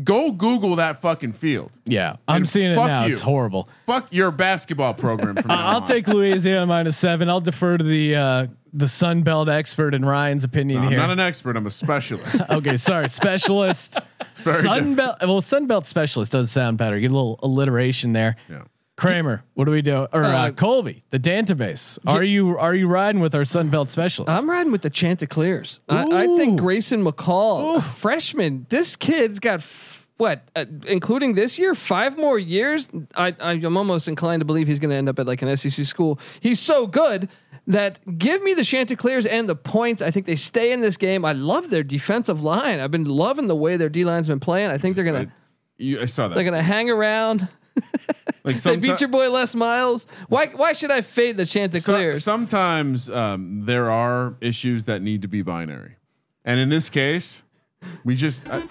Go 0.03 0.31
Google 0.31 0.75
that 0.77 0.99
fucking 1.01 1.33
field. 1.33 1.71
Yeah, 1.85 2.17
I'm 2.27 2.45
seeing 2.45 2.71
it 2.71 2.75
now. 2.75 3.05
you. 3.05 3.11
It's 3.11 3.21
horrible. 3.21 3.69
Fuck 3.85 4.11
your 4.11 4.31
basketball 4.31 4.93
program. 4.93 5.37
I'll 5.49 5.81
take 5.81 6.07
Louisiana 6.07 6.65
minus 6.65 6.97
seven. 6.97 7.29
I'll 7.29 7.41
defer 7.41 7.77
to 7.77 7.83
the 7.83 8.15
uh, 8.15 8.47
the 8.73 8.87
Sun 8.87 9.23
Belt 9.23 9.49
expert 9.49 9.93
and 9.93 10.05
Ryan's 10.07 10.43
opinion 10.43 10.83
here. 10.83 10.91
I'm 10.91 10.97
not 10.97 11.09
an 11.09 11.19
expert. 11.19 11.57
I'm 11.57 11.65
a 11.67 11.71
specialist. 11.71 12.41
okay, 12.49 12.75
sorry, 12.75 13.09
specialist. 13.09 13.93
Sun 14.43 14.63
different. 14.63 14.95
Belt. 14.97 15.17
Well, 15.21 15.41
Sun 15.41 15.67
Belt 15.67 15.85
specialist 15.85 16.31
does 16.31 16.51
sound 16.51 16.77
better. 16.77 16.99
Get 16.99 17.11
a 17.11 17.13
little 17.13 17.39
alliteration 17.41 18.13
there. 18.13 18.35
yeah. 18.49 18.63
Kramer, 18.97 19.43
what 19.53 19.65
do 19.65 19.71
we 19.71 19.81
do? 19.83 20.07
Or 20.11 20.23
uh, 20.23 20.47
Uh, 20.47 20.51
Colby, 20.51 21.03
the 21.11 21.19
database. 21.19 21.99
Are 22.07 22.23
you 22.23 22.57
are 22.57 22.73
you 22.75 22.87
riding 22.87 23.21
with 23.21 23.35
our 23.35 23.45
Sun 23.45 23.69
Belt 23.69 23.89
specialist? 23.89 24.35
I'm 24.35 24.49
riding 24.49 24.71
with 24.71 24.81
the 24.81 24.89
Chanticleers. 24.89 25.79
I, 25.87 26.03
I 26.03 26.25
think 26.25 26.59
Grayson 26.59 27.03
McCall, 27.05 27.81
freshman, 27.83 28.65
this 28.69 28.95
kid's 28.95 29.39
got 29.39 29.59
f- 29.59 30.07
what, 30.17 30.41
uh, 30.55 30.65
including 30.87 31.35
this 31.35 31.59
year, 31.59 31.75
five 31.75 32.17
more 32.17 32.39
years. 32.39 32.89
I, 33.15 33.35
I'm 33.39 33.77
almost 33.77 34.07
inclined 34.07 34.39
to 34.41 34.45
believe 34.45 34.65
he's 34.67 34.79
going 34.79 34.89
to 34.89 34.95
end 34.95 35.07
up 35.09 35.19
at 35.19 35.27
like 35.27 35.43
an 35.43 35.55
SEC 35.55 35.85
school. 35.85 36.19
He's 36.39 36.59
so 36.59 36.87
good 36.87 37.29
that 37.67 37.99
give 38.17 38.41
me 38.41 38.55
the 38.55 38.63
Chanticleers 38.63 39.27
and 39.27 39.47
the 39.47 39.55
points. 39.55 40.01
I 40.01 40.09
think 40.09 40.25
they 40.25 40.35
stay 40.35 40.71
in 40.71 40.81
this 40.81 40.97
game. 40.97 41.23
I 41.23 41.33
love 41.33 41.69
their 41.69 41.83
defensive 41.83 42.43
line. 42.43 42.79
I've 42.79 42.89
been 42.89 43.05
loving 43.05 43.45
the 43.45 43.55
way 43.55 43.77
their 43.77 43.89
D 43.89 44.05
line's 44.05 44.27
been 44.27 44.39
playing. 44.39 44.71
I 44.71 44.79
think 44.79 44.95
they're 44.95 45.05
gonna 45.05 45.31
You, 45.77 46.01
I 46.01 46.07
saw 46.07 46.27
that. 46.29 46.33
they're 46.33 46.43
gonna 46.45 46.63
hang 46.63 46.89
around. 46.89 47.47
like 48.43 48.61
They 48.61 48.77
beat 48.77 49.01
your 49.01 49.09
boy 49.09 49.29
Les 49.29 49.55
Miles. 49.55 50.07
Why 50.29 50.47
why 50.47 50.73
should 50.73 50.91
I 50.91 51.01
fade 51.01 51.37
the 51.37 51.45
so- 51.45 52.13
sometimes 52.13 53.09
um, 53.09 53.65
there 53.65 53.89
are 53.89 54.35
issues 54.41 54.85
that 54.85 55.01
need 55.01 55.21
to 55.21 55.27
be 55.27 55.41
binary, 55.41 55.95
and 56.45 56.59
in 56.59 56.69
this 56.69 56.89
case, 56.89 57.43
we 58.03 58.15
just. 58.15 58.47
Uh, 58.47 58.61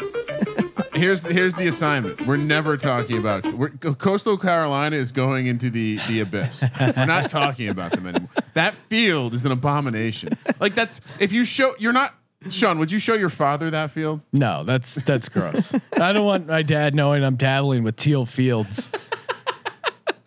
Here's 0.96 1.26
here's 1.26 1.54
the 1.54 1.66
assignment. 1.66 2.26
We're 2.26 2.38
never 2.38 2.78
talking 2.78 3.18
about 3.18 3.44
we're, 3.52 3.68
Coastal 3.68 4.38
Carolina 4.38 4.96
is 4.96 5.12
going 5.12 5.46
into 5.46 5.68
the 5.68 5.98
the 6.08 6.20
abyss. 6.20 6.64
We're 6.80 7.04
not 7.04 7.28
talking 7.28 7.68
about 7.68 7.92
them 7.92 8.06
anymore. 8.06 8.30
That 8.54 8.74
field 8.74 9.34
is 9.34 9.44
an 9.44 9.52
abomination. 9.52 10.32
Like 10.58 10.74
that's 10.74 11.02
if 11.20 11.32
you 11.32 11.44
show 11.44 11.74
you're 11.78 11.92
not 11.92 12.14
Sean. 12.50 12.78
Would 12.78 12.92
you 12.92 12.98
show 12.98 13.14
your 13.14 13.30
father 13.30 13.70
that 13.70 13.90
field? 13.90 14.22
no, 14.32 14.64
that's 14.64 14.96
that's 14.96 15.28
gross. 15.28 15.74
I 16.00 16.12
don't 16.12 16.24
want 16.24 16.46
my 16.46 16.62
dad 16.62 16.94
knowing 16.94 17.24
I'm 17.24 17.36
dabbling 17.36 17.82
with 17.82 17.96
teal 17.96 18.26
fields. 18.26 18.90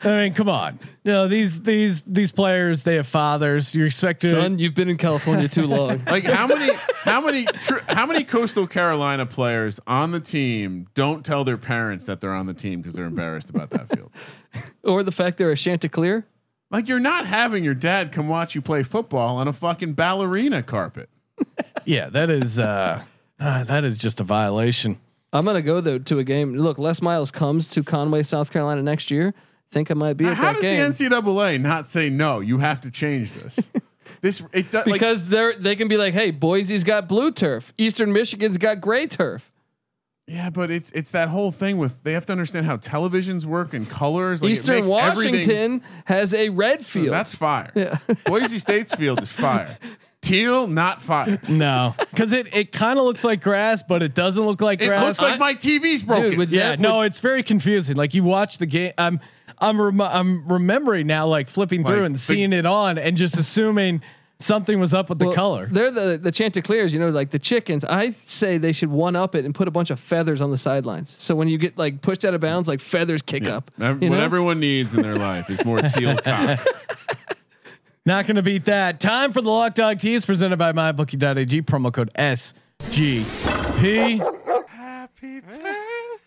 I 0.02 0.08
mean, 0.24 0.34
come 0.34 0.48
on. 0.48 0.80
You 1.04 1.12
know 1.12 1.28
these 1.28 1.62
these 1.64 2.02
these 2.02 2.32
players. 2.32 2.84
They 2.84 2.96
have 2.96 3.08
fathers. 3.08 3.76
You're 3.76 3.90
to 3.90 4.16
Son, 4.22 4.58
you've 4.58 4.74
been 4.74 4.88
in 4.90 4.98
California 4.98 5.50
too 5.50 5.66
long. 5.66 6.02
Like 6.10 6.24
how 6.24 6.48
many 6.48 6.74
how 7.04 7.20
many 7.22 7.46
tr- 7.46 7.80
how 7.88 8.06
many 8.06 8.24
Coastal 8.24 8.66
Carolina 8.66 9.26
players 9.26 9.80
on 9.86 10.12
the 10.12 10.22
team 10.22 10.88
don't 10.94 11.26
tell 11.26 11.44
their 11.44 11.58
parents 11.58 12.06
that 12.06 12.22
they're 12.22 12.34
on 12.34 12.46
the 12.46 12.54
team 12.54 12.82
because 12.82 12.96
they're 12.96 13.06
embarrassed 13.06 13.50
about 13.50 13.72
that 13.72 13.94
field? 13.94 14.12
or 14.84 15.04
the 15.04 15.12
fact 15.12 15.38
they're 15.38 15.52
a 15.52 15.58
Chanticleer. 15.58 16.26
Like 16.72 16.88
you're 16.88 17.00
not 17.00 17.26
having 17.26 17.64
your 17.64 17.74
dad 17.74 18.12
come 18.14 18.30
watch 18.30 18.56
you 18.56 18.62
play 18.62 18.84
football 18.84 19.36
on 19.38 19.48
a 19.50 19.54
fucking 19.54 19.94
ballerina 19.94 20.64
carpet. 20.64 21.10
Yeah, 21.86 22.10
that 22.10 22.30
is 22.30 22.60
uh, 22.60 23.02
uh, 23.40 23.64
that 23.64 23.84
is 23.84 23.98
just 23.98 24.20
a 24.20 24.24
violation. 24.24 25.00
I'm 25.34 25.46
gonna 25.46 25.62
go 25.62 25.82
though 25.82 26.00
to 26.00 26.20
a 26.20 26.24
game. 26.24 26.56
Look, 26.56 26.78
Les 26.78 27.02
Miles 27.02 27.32
comes 27.32 27.68
to 27.70 27.84
Conway, 27.84 28.24
South 28.24 28.52
Carolina 28.52 28.84
next 28.84 29.10
year. 29.10 29.34
Think 29.72 29.92
I 29.92 29.94
might 29.94 30.14
be 30.14 30.26
at 30.26 30.38
How 30.38 30.54
that 30.54 30.56
does 30.56 30.62
game 30.64 31.10
the 31.10 31.10
NCAA 31.10 31.60
not 31.62 31.88
say 31.88 32.10
no? 32.10 32.40
You 32.40 32.58
have 32.60 32.82
to 32.82 32.92
change 32.92 33.34
this. 33.34 33.70
this 34.22 34.44
it 34.54 34.72
does 34.72 34.86
like 34.86 34.94
because 34.94 35.30
they're 35.30 35.58
they 35.58 35.76
can 35.76 35.88
be 35.88 35.98
like, 35.98 36.14
hey, 36.14 36.32
Boise's 36.32 36.84
got 36.84 37.08
blue 37.08 37.32
turf, 37.32 37.74
Eastern 37.78 38.12
Michigan's 38.12 38.58
got 38.58 38.82
gray 38.82 39.08
turf, 39.08 39.52
yeah, 40.30 40.52
but 40.52 40.70
it's 40.70 40.92
it's 40.92 41.12
that 41.12 41.30
whole 41.30 41.52
thing 41.52 41.80
with 41.80 42.04
they 42.04 42.14
have 42.14 42.26
to 42.28 42.32
understand 42.32 42.68
how 42.68 42.78
televisions 42.78 43.46
work 43.46 43.74
and 43.74 43.90
colors. 43.90 44.44
Like 44.44 44.52
it 44.52 44.60
Eastern 44.60 44.76
makes 44.76 44.92
everything- 44.92 45.34
Washington 45.34 45.84
has 46.06 46.36
a 46.36 46.50
red 46.50 46.86
field. 46.86 47.14
That's 47.14 47.34
fire. 47.34 48.00
Boise 48.26 48.60
State's 48.60 48.94
field 48.94 49.22
is 49.22 49.32
fire. 49.32 49.80
Teal, 50.22 50.68
not 50.68 51.02
fire. 51.02 51.40
No, 51.48 51.96
because 52.12 52.34
it 52.34 52.54
it 52.54 52.72
kind 52.72 53.00
of 53.00 53.06
looks 53.06 53.24
like 53.24 53.42
grass, 53.42 53.84
but 53.84 54.04
it 54.04 54.14
doesn't 54.14 54.44
look 54.44 54.62
like 54.62 54.82
It 54.82 54.88
grass. 54.88 55.02
It 55.04 55.06
looks 55.08 55.22
like 55.22 55.40
my 55.40 55.54
TV's 55.56 56.04
broken. 56.04 56.38
with 56.38 56.52
yeah, 56.52 56.72
that- 56.72 56.80
no, 56.80 57.02
it's 57.02 57.20
very 57.20 57.42
confusing. 57.44 57.96
Like 57.96 58.14
you 58.14 58.24
watch 58.24 58.58
the 58.58 58.66
game, 58.66 58.92
I'm 58.98 59.20
I'm 59.60 59.82
rem- 59.82 60.02
I'm 60.02 60.46
remembering 60.48 61.08
now, 61.08 61.26
like 61.28 61.48
flipping 61.48 61.86
through 61.86 61.98
Like, 62.00 62.06
and 62.08 62.16
the- 62.16 62.20
seeing 62.20 62.54
it 62.54 62.66
on, 62.66 62.98
and 62.98 63.16
just 63.18 63.38
assuming 63.38 64.02
something 64.42 64.80
was 64.80 64.94
up 64.94 65.10
with 65.10 65.20
the 65.20 65.32
color. 65.34 65.68
They're 65.72 65.92
the 65.92 66.18
the 66.22 66.32
Chanticleers, 66.32 66.94
you 66.94 67.00
know, 67.00 67.10
like 67.10 67.32
the 67.32 67.40
chickens. 67.40 67.84
I 67.86 68.10
say 68.26 68.58
they 68.58 68.72
should 68.74 68.90
one 68.90 69.16
up 69.16 69.36
it 69.36 69.46
and 69.46 69.56
put 69.56 69.68
a 69.68 69.72
bunch 69.72 69.90
of 69.90 70.00
feathers 70.02 70.42
on 70.42 70.52
the 70.52 70.58
sidelines. 70.58 71.16
So 71.20 71.34
when 71.36 71.48
you 71.48 71.58
get 71.58 71.78
like 71.78 72.02
pushed 72.02 72.24
out 72.26 72.34
of 72.34 72.42
bounds, 72.42 72.68
like 72.68 72.82
feathers 72.82 73.22
kick 73.22 73.46
up. 73.48 73.72
Ev- 73.80 74.02
what 74.02 74.10
know? 74.10 74.20
everyone 74.20 74.60
needs 74.60 74.94
in 74.96 75.02
their 75.02 75.18
life 75.18 75.50
is 75.50 75.64
more 75.66 75.82
teal 75.82 76.18
cock. 76.24 76.60
Not 78.06 78.26
going 78.26 78.38
to 78.38 78.42
beat 78.44 78.66
that. 78.66 79.00
Time 79.00 79.32
for 79.34 79.42
the 79.42 79.50
Lock 79.50 79.76
Dog 79.76 80.00
Tees 80.00 80.26
presented 80.26 80.58
by 80.58 80.72
MyBookie.ag. 80.72 81.62
Promo 81.64 81.94
code 81.94 82.12
SGP. 82.16 83.28
Happy 84.68 85.40
birthday. 85.42 85.76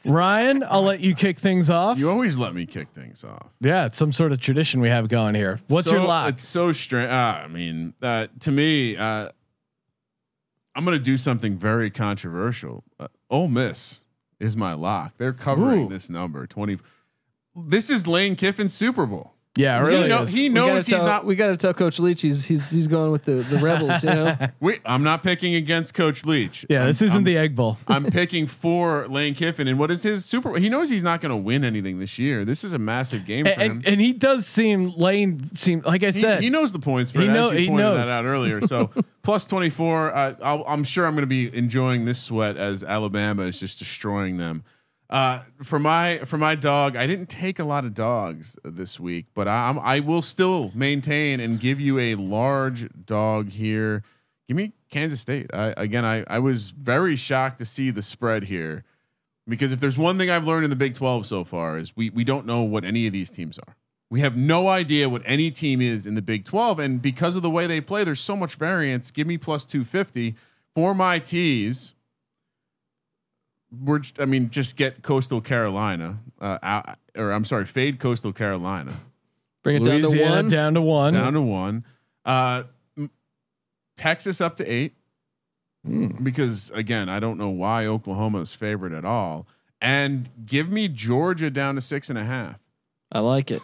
Ryan, 0.04 0.64
I'll 0.68 0.82
let 0.82 1.00
you 1.00 1.14
kick 1.14 1.38
things 1.38 1.70
off. 1.70 1.96
You 1.98 2.10
always 2.10 2.36
let 2.36 2.54
me 2.54 2.66
kick 2.66 2.88
things 2.90 3.22
off. 3.24 3.46
yeah, 3.60 3.86
it's 3.86 3.96
some 3.96 4.10
sort 4.12 4.32
of 4.32 4.40
tradition 4.40 4.80
we 4.80 4.88
have 4.88 5.08
going 5.08 5.34
here. 5.36 5.60
What's 5.68 5.88
So- 5.88 5.94
your 5.96 6.04
lock? 6.06 6.28
It's 6.30 6.46
so 6.46 6.72
strange. 6.72 7.08
Uh, 7.10 7.40
I 7.44 7.46
mean, 7.48 7.94
uh, 8.02 8.26
to 8.40 8.50
me, 8.50 8.96
uh, 8.96 9.28
I'm 10.74 10.84
going 10.84 10.98
to 10.98 11.02
do 11.04 11.16
something 11.16 11.56
very 11.56 11.88
controversial. 11.90 12.82
Uh, 12.98 13.08
Ole 13.30 13.46
Miss 13.48 14.04
is 14.40 14.56
my 14.56 14.72
lock. 14.74 15.14
They're 15.18 15.32
covering 15.32 15.86
Ooh. 15.86 15.88
this 15.88 16.10
number 16.10 16.46
twenty. 16.46 16.78
This 17.54 17.88
is 17.90 18.06
Lane 18.08 18.34
Kiffin's 18.34 18.72
Super 18.74 19.06
Bowl. 19.06 19.34
Yeah, 19.56 19.76
it 19.76 19.80
You 19.80 19.86
really 19.86 20.08
know- 20.08 20.24
he 20.24 20.48
knows 20.48 20.86
he's 20.86 20.96
tell- 20.96 21.04
not. 21.06 21.26
We 21.26 21.34
got 21.36 21.48
to 21.48 21.56
tell 21.58 21.74
Coach 21.74 21.98
Leach 21.98 22.22
he's 22.22 22.44
he's 22.46 22.70
he's 22.70 22.86
going 22.86 23.10
with 23.12 23.24
the 23.24 23.34
the 23.34 23.58
rebels. 23.58 24.02
You 24.02 24.10
know, 24.10 24.36
Wait, 24.60 24.80
I'm 24.86 25.02
not 25.02 25.22
picking 25.22 25.54
against 25.54 25.92
Coach 25.94 26.24
Leach. 26.24 26.64
yeah, 26.70 26.78
I'm- 26.78 26.86
this 26.86 27.02
isn't 27.02 27.16
I'm- 27.16 27.24
the 27.24 27.36
Egg 27.36 27.54
Bowl. 27.54 27.76
I'm 27.88 28.04
picking 28.06 28.46
for 28.46 29.06
Lane 29.08 29.34
Kiffin, 29.34 29.68
and 29.68 29.78
what 29.78 29.90
is 29.90 30.02
his 30.02 30.24
super? 30.24 30.56
He 30.58 30.68
knows 30.70 30.88
he's 30.88 31.02
not 31.02 31.20
going 31.20 31.30
to 31.30 31.36
win 31.36 31.64
anything 31.64 31.98
this 31.98 32.18
year. 32.18 32.44
This 32.44 32.64
is 32.64 32.72
a 32.72 32.78
massive 32.78 33.26
game 33.26 33.44
for 33.44 33.50
And, 33.50 33.60
him. 33.62 33.70
and, 33.78 33.86
and 33.88 34.00
he 34.00 34.12
does 34.14 34.46
seem 34.46 34.90
Lane 34.96 35.40
seem 35.54 35.82
like 35.84 36.02
I 36.02 36.10
said. 36.10 36.42
he 36.42 36.48
knows 36.48 36.72
the 36.72 36.78
points 36.78 37.10
spread. 37.10 37.24
He 37.24 37.28
as 37.30 37.34
know- 37.34 37.50
you 37.52 37.58
he 37.58 37.66
pointed 37.68 37.82
knows. 37.82 38.06
that 38.06 38.20
out 38.20 38.24
earlier. 38.24 38.60
So 38.62 38.90
plus 39.22 39.44
24. 39.44 40.14
Uh, 40.14 40.34
I'll, 40.42 40.64
I'm 40.66 40.84
sure 40.84 41.04
I'm 41.06 41.12
going 41.12 41.22
to 41.22 41.26
be 41.26 41.54
enjoying 41.54 42.06
this 42.06 42.20
sweat 42.20 42.56
as 42.56 42.82
Alabama 42.82 43.42
is 43.42 43.60
just 43.60 43.78
destroying 43.78 44.38
them. 44.38 44.64
Uh, 45.12 45.40
for 45.62 45.78
my 45.78 46.16
for 46.24 46.38
my 46.38 46.54
dog, 46.54 46.96
I 46.96 47.06
didn't 47.06 47.26
take 47.26 47.58
a 47.58 47.64
lot 47.64 47.84
of 47.84 47.92
dogs 47.92 48.58
this 48.64 48.98
week, 48.98 49.26
but 49.34 49.46
I, 49.46 49.68
I'm 49.68 49.78
I 49.78 50.00
will 50.00 50.22
still 50.22 50.72
maintain 50.74 51.38
and 51.38 51.60
give 51.60 51.78
you 51.82 51.98
a 51.98 52.14
large 52.14 52.88
dog 53.04 53.50
here. 53.50 54.02
Give 54.48 54.56
me 54.56 54.72
Kansas 54.90 55.20
State. 55.20 55.50
I, 55.52 55.74
again, 55.76 56.06
I 56.06 56.24
I 56.28 56.38
was 56.38 56.70
very 56.70 57.14
shocked 57.14 57.58
to 57.58 57.66
see 57.66 57.90
the 57.90 58.00
spread 58.00 58.44
here 58.44 58.84
because 59.46 59.70
if 59.70 59.80
there's 59.80 59.98
one 59.98 60.16
thing 60.16 60.30
I've 60.30 60.46
learned 60.46 60.64
in 60.64 60.70
the 60.70 60.76
Big 60.76 60.94
12 60.94 61.26
so 61.26 61.44
far 61.44 61.76
is 61.76 61.94
we 61.94 62.08
we 62.08 62.24
don't 62.24 62.46
know 62.46 62.62
what 62.62 62.82
any 62.82 63.06
of 63.06 63.12
these 63.12 63.30
teams 63.30 63.58
are. 63.58 63.76
We 64.08 64.20
have 64.20 64.34
no 64.34 64.68
idea 64.68 65.10
what 65.10 65.20
any 65.26 65.50
team 65.50 65.82
is 65.82 66.06
in 66.06 66.14
the 66.14 66.22
Big 66.22 66.46
12. 66.46 66.78
And 66.78 67.02
because 67.02 67.36
of 67.36 67.42
the 67.42 67.50
way 67.50 67.66
they 67.66 67.82
play, 67.82 68.02
there's 68.02 68.20
so 68.20 68.34
much 68.34 68.54
variance. 68.54 69.10
Give 69.10 69.26
me 69.26 69.36
plus 69.36 69.66
250 69.66 70.36
for 70.74 70.94
my 70.94 71.18
tees. 71.18 71.92
We're, 73.80 74.00
j- 74.00 74.14
I 74.20 74.24
mean, 74.26 74.50
just 74.50 74.76
get 74.76 75.02
Coastal 75.02 75.40
Carolina, 75.40 76.18
uh, 76.40 76.58
out, 76.62 76.98
or 77.16 77.30
I'm 77.32 77.44
sorry, 77.44 77.64
fade 77.66 77.98
Coastal 77.98 78.32
Carolina 78.32 78.92
Bring 79.62 79.76
it 79.76 79.84
down 79.84 80.02
to 80.02 80.22
one. 80.22 80.48
down 80.48 80.74
to 80.74 80.82
one. 80.82 81.14
down 81.14 81.32
to 81.34 81.40
one. 81.40 81.84
Uh, 82.24 82.64
Texas 83.96 84.40
up 84.40 84.56
to 84.56 84.64
eight. 84.70 84.94
Because 86.22 86.70
again, 86.74 87.08
I 87.08 87.18
don't 87.18 87.38
know 87.38 87.48
why 87.48 87.86
Oklahoma 87.86 88.40
is 88.40 88.54
favored 88.54 88.92
at 88.92 89.04
all. 89.04 89.46
And 89.80 90.30
give 90.46 90.70
me 90.70 90.86
Georgia 90.86 91.50
down 91.50 91.74
to 91.74 91.80
six 91.80 92.08
and 92.08 92.16
a 92.18 92.24
half. 92.24 92.58
I 93.10 93.18
like 93.18 93.50
it. 93.50 93.62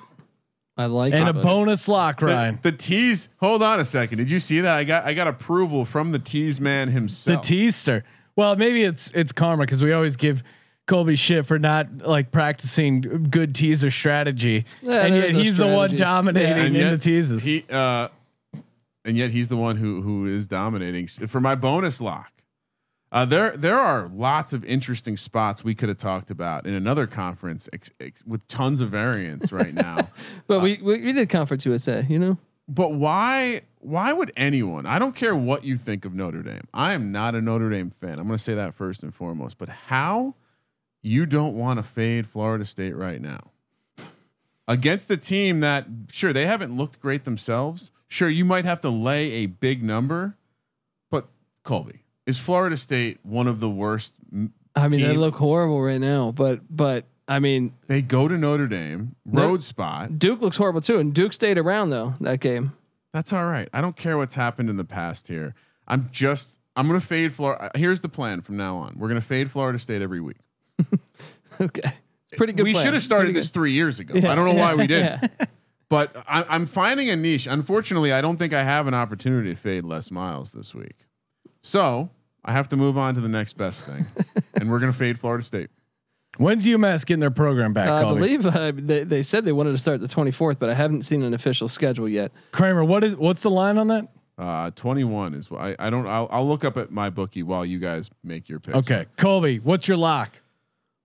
I 0.76 0.86
like 0.86 1.12
and 1.12 1.24
it. 1.24 1.28
And 1.28 1.38
a 1.38 1.42
bonus 1.42 1.86
lock, 1.88 2.18
The, 2.20 2.26
Ryan. 2.26 2.58
the 2.62 2.72
tease. 2.72 3.28
Hold 3.38 3.62
on 3.62 3.78
a 3.78 3.84
second. 3.84 4.18
Did 4.18 4.30
you 4.30 4.40
see 4.40 4.60
that? 4.60 4.74
I 4.74 4.82
got 4.84 5.04
I 5.04 5.14
got 5.14 5.28
approval 5.28 5.84
from 5.84 6.10
the 6.10 6.18
tease 6.18 6.60
man 6.60 6.88
himself. 6.88 7.42
The 7.42 7.46
himself. 7.54 8.02
Teaster. 8.38 8.48
Well, 8.48 8.56
maybe 8.56 8.82
it's 8.84 9.10
it's 9.12 9.32
karma 9.32 9.64
because 9.64 9.82
we 9.82 9.92
always 9.92 10.16
give 10.16 10.42
Colby 10.86 11.16
shit 11.16 11.44
for 11.46 11.58
not 11.58 11.98
like 11.98 12.30
practicing 12.30 13.00
good 13.30 13.54
teaser 13.54 13.90
strategy, 13.90 14.64
Yeah, 14.82 15.04
and 15.04 15.14
yet 15.14 15.20
there's 15.20 15.32
no 15.34 15.38
he's 15.40 15.56
the 15.58 15.66
one 15.66 15.96
dominating 15.96 16.56
Yeah. 16.56 16.64
in 16.66 16.74
yet 16.74 16.90
the 16.90 16.98
teases. 16.98 17.44
He 17.44 17.64
uh, 17.70 18.08
and 19.04 19.16
yet 19.16 19.30
he's 19.30 19.48
the 19.48 19.56
one 19.56 19.76
who 19.76 20.02
who 20.02 20.26
is 20.26 20.48
dominating 20.48 21.06
for 21.06 21.40
my 21.40 21.54
bonus 21.54 22.00
lock. 22.00 22.32
Uh, 23.10 23.24
there 23.24 23.56
there 23.56 23.78
are 23.78 24.10
lots 24.14 24.52
of 24.52 24.64
interesting 24.64 25.16
spots 25.16 25.64
we 25.64 25.74
could 25.74 25.88
have 25.88 25.98
talked 25.98 26.30
about 26.30 26.66
in 26.66 26.74
another 26.74 27.06
conference 27.06 27.68
ex, 27.72 27.90
ex, 28.00 28.22
with 28.26 28.46
tons 28.48 28.80
of 28.80 28.90
variance 28.90 29.50
right 29.50 29.72
now. 29.72 30.08
but 30.46 30.60
we, 30.60 30.78
we 30.82 31.00
we 31.00 31.12
did 31.12 31.28
conference 31.28 31.64
USA. 31.64 32.04
You 32.08 32.18
know. 32.18 32.38
But 32.68 32.92
why 32.92 33.62
why 33.80 34.12
would 34.12 34.32
anyone? 34.36 34.84
I 34.86 34.98
don't 34.98 35.14
care 35.16 35.34
what 35.34 35.64
you 35.64 35.76
think 35.76 36.04
of 36.04 36.14
Notre 36.14 36.42
Dame. 36.42 36.66
I 36.74 36.92
am 36.92 37.12
not 37.12 37.34
a 37.34 37.40
Notre 37.40 37.70
Dame 37.70 37.90
fan. 37.90 38.18
I'm 38.18 38.26
going 38.26 38.36
to 38.36 38.42
say 38.42 38.54
that 38.54 38.74
first 38.74 39.02
and 39.02 39.14
foremost. 39.14 39.56
But 39.56 39.68
how 39.68 40.34
you 41.00 41.24
don't 41.26 41.54
want 41.54 41.78
to 41.78 41.82
fade 41.82 42.26
Florida 42.26 42.64
State 42.64 42.94
right 42.94 43.20
now 43.20 43.50
against 44.66 45.10
a 45.10 45.16
team 45.16 45.60
that 45.60 45.86
sure 46.10 46.32
they 46.32 46.46
haven't 46.46 46.76
looked 46.76 47.00
great 47.00 47.24
themselves. 47.24 47.90
Sure, 48.06 48.28
you 48.28 48.44
might 48.44 48.64
have 48.64 48.80
to 48.82 48.90
lay 48.90 49.30
a 49.32 49.46
big 49.46 49.82
number, 49.82 50.36
but 51.10 51.28
Colby 51.62 52.04
is 52.26 52.38
Florida 52.38 52.76
State 52.76 53.18
one 53.22 53.46
of 53.46 53.60
the 53.60 53.68
worst. 53.70 54.16
m- 54.32 54.52
I 54.74 54.88
mean, 54.88 55.00
they 55.00 55.16
look 55.16 55.34
horrible 55.36 55.80
right 55.80 56.00
now. 56.00 56.32
But 56.32 56.60
but 56.68 57.04
I 57.28 57.38
mean, 57.40 57.74
They 57.88 58.00
go 58.02 58.26
to 58.26 58.36
Notre 58.38 58.66
Dame 58.66 59.14
road 59.26 59.62
spot. 59.62 60.18
Duke 60.18 60.40
looks 60.40 60.56
horrible 60.56 60.80
too, 60.80 60.98
and 60.98 61.12
Duke 61.14 61.32
stayed 61.34 61.58
around 61.58 61.90
though 61.90 62.14
that 62.20 62.40
game. 62.40 62.72
That's 63.12 63.32
all 63.32 63.46
right. 63.46 63.68
I 63.72 63.80
don't 63.80 63.96
care 63.96 64.16
what's 64.18 64.34
happened 64.34 64.70
in 64.70 64.76
the 64.78 64.84
past 64.84 65.28
here. 65.28 65.54
I'm 65.86 66.08
just 66.12 66.60
I'm 66.74 66.86
gonna 66.86 67.00
fade 67.00 67.32
Florida. 67.32 67.64
Uh, 67.64 67.70
here's 67.78 68.00
the 68.00 68.08
plan 68.08 68.40
from 68.40 68.56
now 68.56 68.76
on. 68.78 68.94
We're 68.98 69.08
gonna 69.08 69.20
fade 69.20 69.50
Florida 69.50 69.78
State 69.78 70.02
every 70.02 70.20
week. 70.20 70.38
Okay, 71.60 71.90
pretty 72.36 72.52
good. 72.52 72.62
we 72.62 72.72
should 72.74 72.94
have 72.94 73.02
started 73.02 73.34
this 73.34 73.48
three 73.50 73.72
years 73.72 73.98
ago. 73.98 74.14
I 74.16 74.34
don't 74.36 74.44
know 74.44 74.54
why 74.60 74.74
we 74.74 74.86
didn't. 74.86 75.22
Yeah. 75.40 75.46
But 75.88 76.14
I, 76.28 76.44
I'm 76.48 76.66
finding 76.66 77.08
a 77.10 77.16
niche. 77.16 77.46
Unfortunately, 77.48 78.12
I 78.12 78.20
don't 78.20 78.36
think 78.36 78.52
I 78.52 78.62
have 78.62 78.86
an 78.86 78.94
opportunity 78.94 79.50
to 79.50 79.56
fade 79.56 79.84
Les 79.84 80.10
Miles 80.12 80.52
this 80.52 80.74
week. 80.74 80.96
So 81.62 82.10
I 82.44 82.52
have 82.52 82.68
to 82.68 82.76
move 82.76 82.96
on 82.98 83.14
to 83.14 83.20
the 83.22 83.28
next 83.28 83.54
best 83.54 83.86
thing, 83.86 84.06
and 84.54 84.70
we're 84.70 84.78
gonna 84.78 84.92
fade 84.92 85.18
Florida 85.18 85.42
State. 85.42 85.70
When's 86.36 86.66
UMass 86.66 87.04
getting 87.04 87.20
their 87.20 87.30
program 87.32 87.72
back? 87.72 87.88
I 87.88 88.02
Colby? 88.02 88.20
believe 88.20 88.46
uh, 88.46 88.72
they, 88.74 89.02
they 89.04 89.22
said 89.22 89.44
they 89.44 89.52
wanted 89.52 89.72
to 89.72 89.78
start 89.78 90.00
the 90.00 90.06
24th, 90.06 90.58
but 90.60 90.68
I 90.70 90.74
haven't 90.74 91.02
seen 91.02 91.22
an 91.24 91.34
official 91.34 91.66
schedule 91.68 92.08
yet. 92.08 92.30
Kramer, 92.52 92.84
what 92.84 93.02
is 93.02 93.16
what's 93.16 93.42
the 93.42 93.50
line 93.50 93.76
on 93.78 93.88
that? 93.88 94.08
Uh, 94.36 94.70
21 94.70 95.34
is 95.34 95.50
what 95.50 95.60
I, 95.60 95.74
I 95.80 95.90
don't. 95.90 96.06
I'll, 96.06 96.28
I'll 96.30 96.46
look 96.46 96.64
up 96.64 96.76
at 96.76 96.92
my 96.92 97.10
bookie 97.10 97.42
while 97.42 97.64
you 97.64 97.80
guys 97.80 98.08
make 98.22 98.48
your 98.48 98.60
picks. 98.60 98.76
Okay, 98.78 99.06
Colby, 99.16 99.58
what's 99.58 99.88
your 99.88 99.96
lock? 99.96 100.40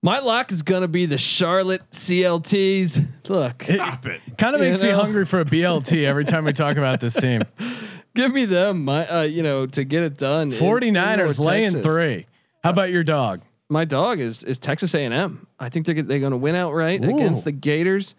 My 0.03 0.19
lock 0.19 0.51
is 0.51 0.61
gonna 0.61 0.88
be 0.89 1.07
the 1.07 1.17
Charlotte 1.17 1.82
CLTs. 1.91 3.07
Look, 3.30 3.63
Stop 3.63 4.05
it. 4.05 4.21
Kind 4.38 4.55
of 4.55 4.61
You 4.61 4.69
makes 4.69 4.84
me 4.84 4.89
hungry 4.89 5.26
for 5.26 5.39
a 5.39 5.45
BLT 5.45 6.03
every 6.05 6.26
time 6.26 6.45
we 6.45 6.53
talk 6.53 6.78
about 6.78 6.99
this 6.99 7.15
team. 7.15 7.41
give 8.15 8.32
me 8.34 8.45
them. 8.45 8.84
My, 8.86 9.07
uh, 9.07 9.21
you 9.24 9.41
know, 9.43 9.65
to 9.67 9.84
get 9.84 10.03
it 10.03 10.17
done. 10.17 10.49
in- 10.49 10.53
in 10.53 10.59
49ers 10.59 11.17
North 11.17 11.39
laying 11.39 11.71
Texas. 11.71 11.86
three. 11.86 12.26
How 12.63 12.69
about 12.69 12.91
your 12.91 13.03
dog? 13.03 13.41
My 13.70 13.86
dog 13.86 14.20
is 14.20 14.43
is 14.43 14.59
Texas 14.59 14.93
A 14.93 15.03
and 15.03 15.14
M. 15.14 15.47
I 15.59 15.70
think 15.70 15.86
they're 15.86 16.01
they're 16.01 16.20
going 16.20 16.32
to 16.32 16.38
win 16.38 16.55
outright 16.55 17.03
Ooh. 17.03 17.09
against 17.16 17.45
the 17.45 17.51
Gators, 17.51 18.16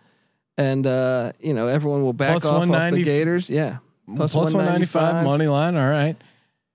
and 0.56 0.86
uh, 0.86 1.32
you 1.40 1.54
know 1.54 1.68
everyone 1.68 2.02
will 2.02 2.12
back 2.12 2.40
Plus 2.40 2.44
off 2.44 2.68
off 2.68 2.92
the 2.92 3.02
Gators. 3.02 3.50
Yeah, 3.50 3.78
Plus 4.16 4.34
195 4.34 5.24
money 5.24 5.46
line. 5.46 5.76
All 5.76 5.88
right. 5.88 6.16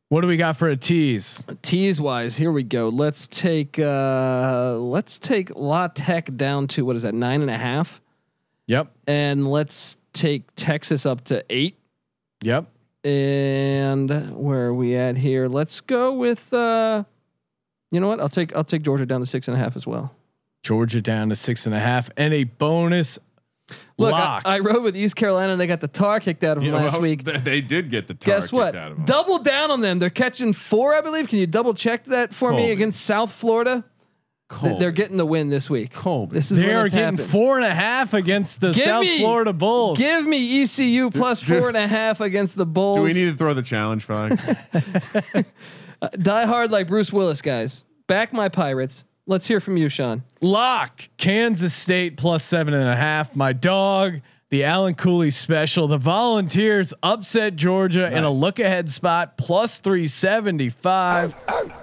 What 0.10 0.22
do 0.22 0.28
we 0.28 0.38
got 0.38 0.58
for 0.58 0.68
a 0.70 0.76
tease? 0.76 1.46
Tease 1.62 2.02
wise, 2.02 2.36
here 2.36 2.52
we 2.52 2.64
go. 2.64 2.90
Let's 2.90 3.28
take 3.28 3.78
uh 3.78 4.78
let's 4.80 5.20
take 5.20 5.56
La 5.56 5.88
Tech 5.88 6.36
down 6.36 6.68
to 6.70 6.84
what 6.84 6.96
is 6.96 7.04
that 7.04 7.14
nine 7.14 7.42
and 7.42 7.52
a 7.52 7.58
half, 7.58 8.02
Yep. 8.66 8.92
and 9.06 9.48
let's 9.50 9.98
take 10.14 10.44
Texas 10.56 11.06
up 11.06 11.24
to 11.26 11.46
eight. 11.52 11.78
Yep. 12.42 12.66
And 13.04 14.36
where 14.36 14.66
are 14.68 14.74
we 14.74 14.96
at 14.96 15.16
here? 15.16 15.48
Let's 15.48 15.80
go 15.80 16.14
with 16.14 16.52
uh 16.54 17.04
you 17.92 18.00
know 18.00 18.08
what? 18.08 18.20
I'll 18.20 18.30
take 18.30 18.56
I'll 18.56 18.64
take 18.64 18.82
Georgia 18.84 19.06
down 19.06 19.20
to 19.20 19.26
six 19.26 19.48
and 19.48 19.56
a 19.56 19.60
half 19.60 19.76
as 19.76 19.86
well. 19.88 20.14
Georgia 20.64 21.02
down 21.02 21.30
to 21.30 21.36
six 21.36 21.66
and 21.66 21.74
a 21.76 21.80
half 21.80 22.10
and 22.18 22.34
a 22.34 22.44
bonus 22.44 23.18
Look, 24.00 24.14
I. 24.16 24.42
I 24.46 24.60
rode 24.60 24.82
with 24.82 24.98
East 24.98 25.16
Carolina 25.16 25.52
and 25.52 25.62
they 25.62 25.68
got 25.68 25.80
the 25.80 25.88
tar 25.88 26.20
kicked 26.20 26.44
out 26.44 26.58
of 26.58 26.64
them 26.64 26.74
Yeah, 26.74 26.80
last 26.80 26.94
well, 26.94 27.02
week. 27.04 27.24
th- 27.24 27.42
they 27.42 27.62
did 27.62 27.92
get 27.92 28.08
the 28.08 28.16
tar 28.16 28.34
Guess 28.36 28.46
kicked 28.46 28.54
what? 28.54 28.74
out 28.76 28.92
of 28.92 28.98
them. 28.98 29.06
Double 29.06 29.38
down 29.40 29.70
on 29.70 29.82
them. 29.82 30.00
They're 30.00 30.10
catching 30.10 30.54
four, 30.54 30.96
I 30.96 31.02
believe. 31.02 31.28
Can 31.28 31.38
you 31.38 31.46
double 31.46 31.76
check 31.76 32.06
that 32.06 32.34
for 32.34 32.52
me 32.52 32.72
against 32.72 33.06
South 33.06 33.32
Florida? 33.32 33.84
Colby. 34.48 34.80
They're 34.80 34.92
getting 34.92 35.18
the 35.18 35.26
win 35.28 35.50
this 35.50 35.70
week. 35.70 35.94
Colby. 35.94 36.34
This 36.34 36.50
is 36.50 36.58
they 36.58 36.74
are 36.74 36.86
getting 36.90 37.00
happened. 37.18 37.20
four 37.30 37.58
and 37.58 37.66
a 37.66 37.76
half 37.76 38.16
against 38.16 38.60
the 38.62 38.72
Give 38.72 38.84
South 38.84 39.04
me- 39.04 39.20
Florida 39.20 39.54
Bulls. 39.54 40.00
Give 40.00 40.26
me 40.26 40.64
ECU 40.64 41.12
plus 41.12 41.42
do- 41.42 41.60
four 41.60 41.68
and 41.68 41.78
a 41.78 41.88
half 41.88 42.20
against 42.22 42.56
the 42.56 42.66
Bulls. 42.66 42.98
Do 42.98 43.04
we 43.04 43.14
need 43.14 43.30
to 43.32 43.38
throw 43.38 43.54
the 43.54 43.62
challenge 43.62 44.04
flag? 44.06 44.40
Die 46.12 46.46
hard 46.46 46.72
like 46.72 46.88
Bruce 46.88 47.12
Willis, 47.12 47.42
guys. 47.42 47.86
Back 48.08 48.34
my 48.34 48.50
Pirates. 48.50 49.06
Let's 49.28 49.48
hear 49.48 49.60
from 49.60 49.78
you, 49.78 49.90
Sean. 49.90 50.24
Lock 50.42 51.08
Kansas 51.18 51.74
State 51.74 52.18
plus 52.18 52.44
seven 52.44 52.74
and 52.74 52.88
a 52.88 52.96
half. 52.96 53.36
My 53.36 53.54
dog, 53.54 54.22
the 54.50 54.64
Alan 54.64 54.96
Cooley 54.96 55.30
special. 55.30 55.88
The 55.88 56.00
Volunteers 56.00 56.94
upset 57.04 57.56
Georgia 57.56 58.12
in 58.16 58.24
a 58.24 58.32
look 58.32 58.58
ahead 58.60 58.90
spot 58.90 59.38
plus 59.38 59.80
375. 59.80 61.36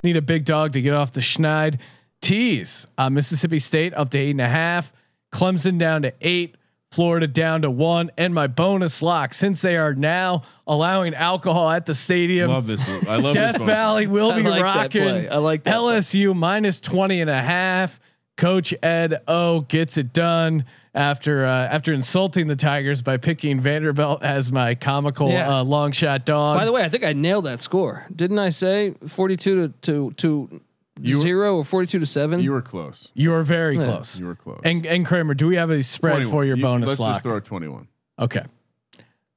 Need 0.03 0.17
a 0.17 0.23
big 0.23 0.45
dog 0.45 0.73
to 0.73 0.81
get 0.83 0.93
off 0.93 1.13
the 1.13 1.21
schneid. 1.21 1.79
Tease 2.21 2.87
uh, 2.99 3.11
Mississippi 3.11 3.61
State 3.61 3.95
up 3.95 4.11
to 4.11 4.19
eight 4.19 4.31
and 4.31 4.41
a 4.41 4.49
half. 4.49 4.93
Clemson 5.33 5.79
down 5.79 6.03
to 6.03 6.13
eight. 6.21 6.57
Florida 6.93 7.27
down 7.27 7.63
to 7.63 7.71
one. 7.71 8.11
And 8.17 8.35
my 8.35 8.47
bonus 8.47 9.03
lock 9.03 9.35
since 9.35 9.61
they 9.61 9.77
are 9.77 9.95
now 9.95 10.43
allowing 10.67 11.15
alcohol 11.15 11.71
at 11.71 11.85
the 11.87 11.95
stadium. 11.95 12.51
Love 12.51 12.67
this. 12.67 12.89
I 13.09 13.17
love 13.17 13.35
Death 13.35 13.53
this. 13.55 13.59
bonus. 13.61 13.75
Valley 13.75 14.07
will 14.07 14.31
I 14.33 14.37
be 14.43 14.49
like 14.49 14.63
rocking. 14.63 15.03
I 15.31 15.37
like 15.39 15.65
that 15.65 15.79
play. 15.79 15.95
LSU 15.99 16.35
minus 16.35 16.81
20 16.81 17.21
and 17.21 17.31
a 17.31 17.41
half. 17.43 17.99
Coach 18.37 18.75
Ed 18.83 19.23
O 19.27 19.61
gets 19.63 19.97
it 19.97 20.13
done 20.13 20.67
after 20.95 21.47
uh, 21.47 21.69
after 21.69 21.93
insulting 21.95 22.47
the 22.49 22.57
Tigers 22.57 23.01
by 23.03 23.17
picking 23.17 23.61
Vanderbilt 23.61 24.23
as 24.23 24.53
my 24.53 24.75
comical 24.75 25.31
Yeah. 25.31 25.61
uh, 25.61 25.65
long 25.65 25.91
shot 25.93 26.27
dog. 26.27 26.59
By 26.59 26.67
the 26.67 26.73
way, 26.73 26.83
I 26.85 26.89
think 26.91 27.03
I 27.03 27.15
nailed 27.15 27.47
that 27.47 27.63
score. 27.63 28.07
Didn't 28.15 28.39
I 28.39 28.51
say 28.51 28.95
42 29.07 29.69
to, 29.69 29.69
to, 29.83 30.11
to 30.19 30.61
You 31.01 31.17
were- 31.19 31.23
zero 31.23 31.57
or 31.59 31.65
42 31.65 31.99
to 31.99 32.07
seven? 32.07 32.41
You 32.41 32.53
were 32.53 32.63
close. 32.63 33.11
you 33.15 33.31
were 33.31 33.43
very 33.43 33.77
close. 33.77 34.19
You 34.19 34.27
were 34.27 34.35
close. 34.35 34.61
And 34.65 34.87
and 34.87 35.05
Kramer, 35.05 35.35
do 35.35 35.47
we 35.47 35.57
have 35.57 35.71
a 35.71 35.83
spread 35.83 36.13
21. 36.13 36.31
for 36.31 36.45
your 36.45 36.57
You- 36.57 36.63
bonus 36.63 36.89
Let's 36.89 37.01
lock? 37.01 37.11
just 37.13 37.23
throw 37.23 37.39
21. 37.41 37.87
okay. 38.19 38.43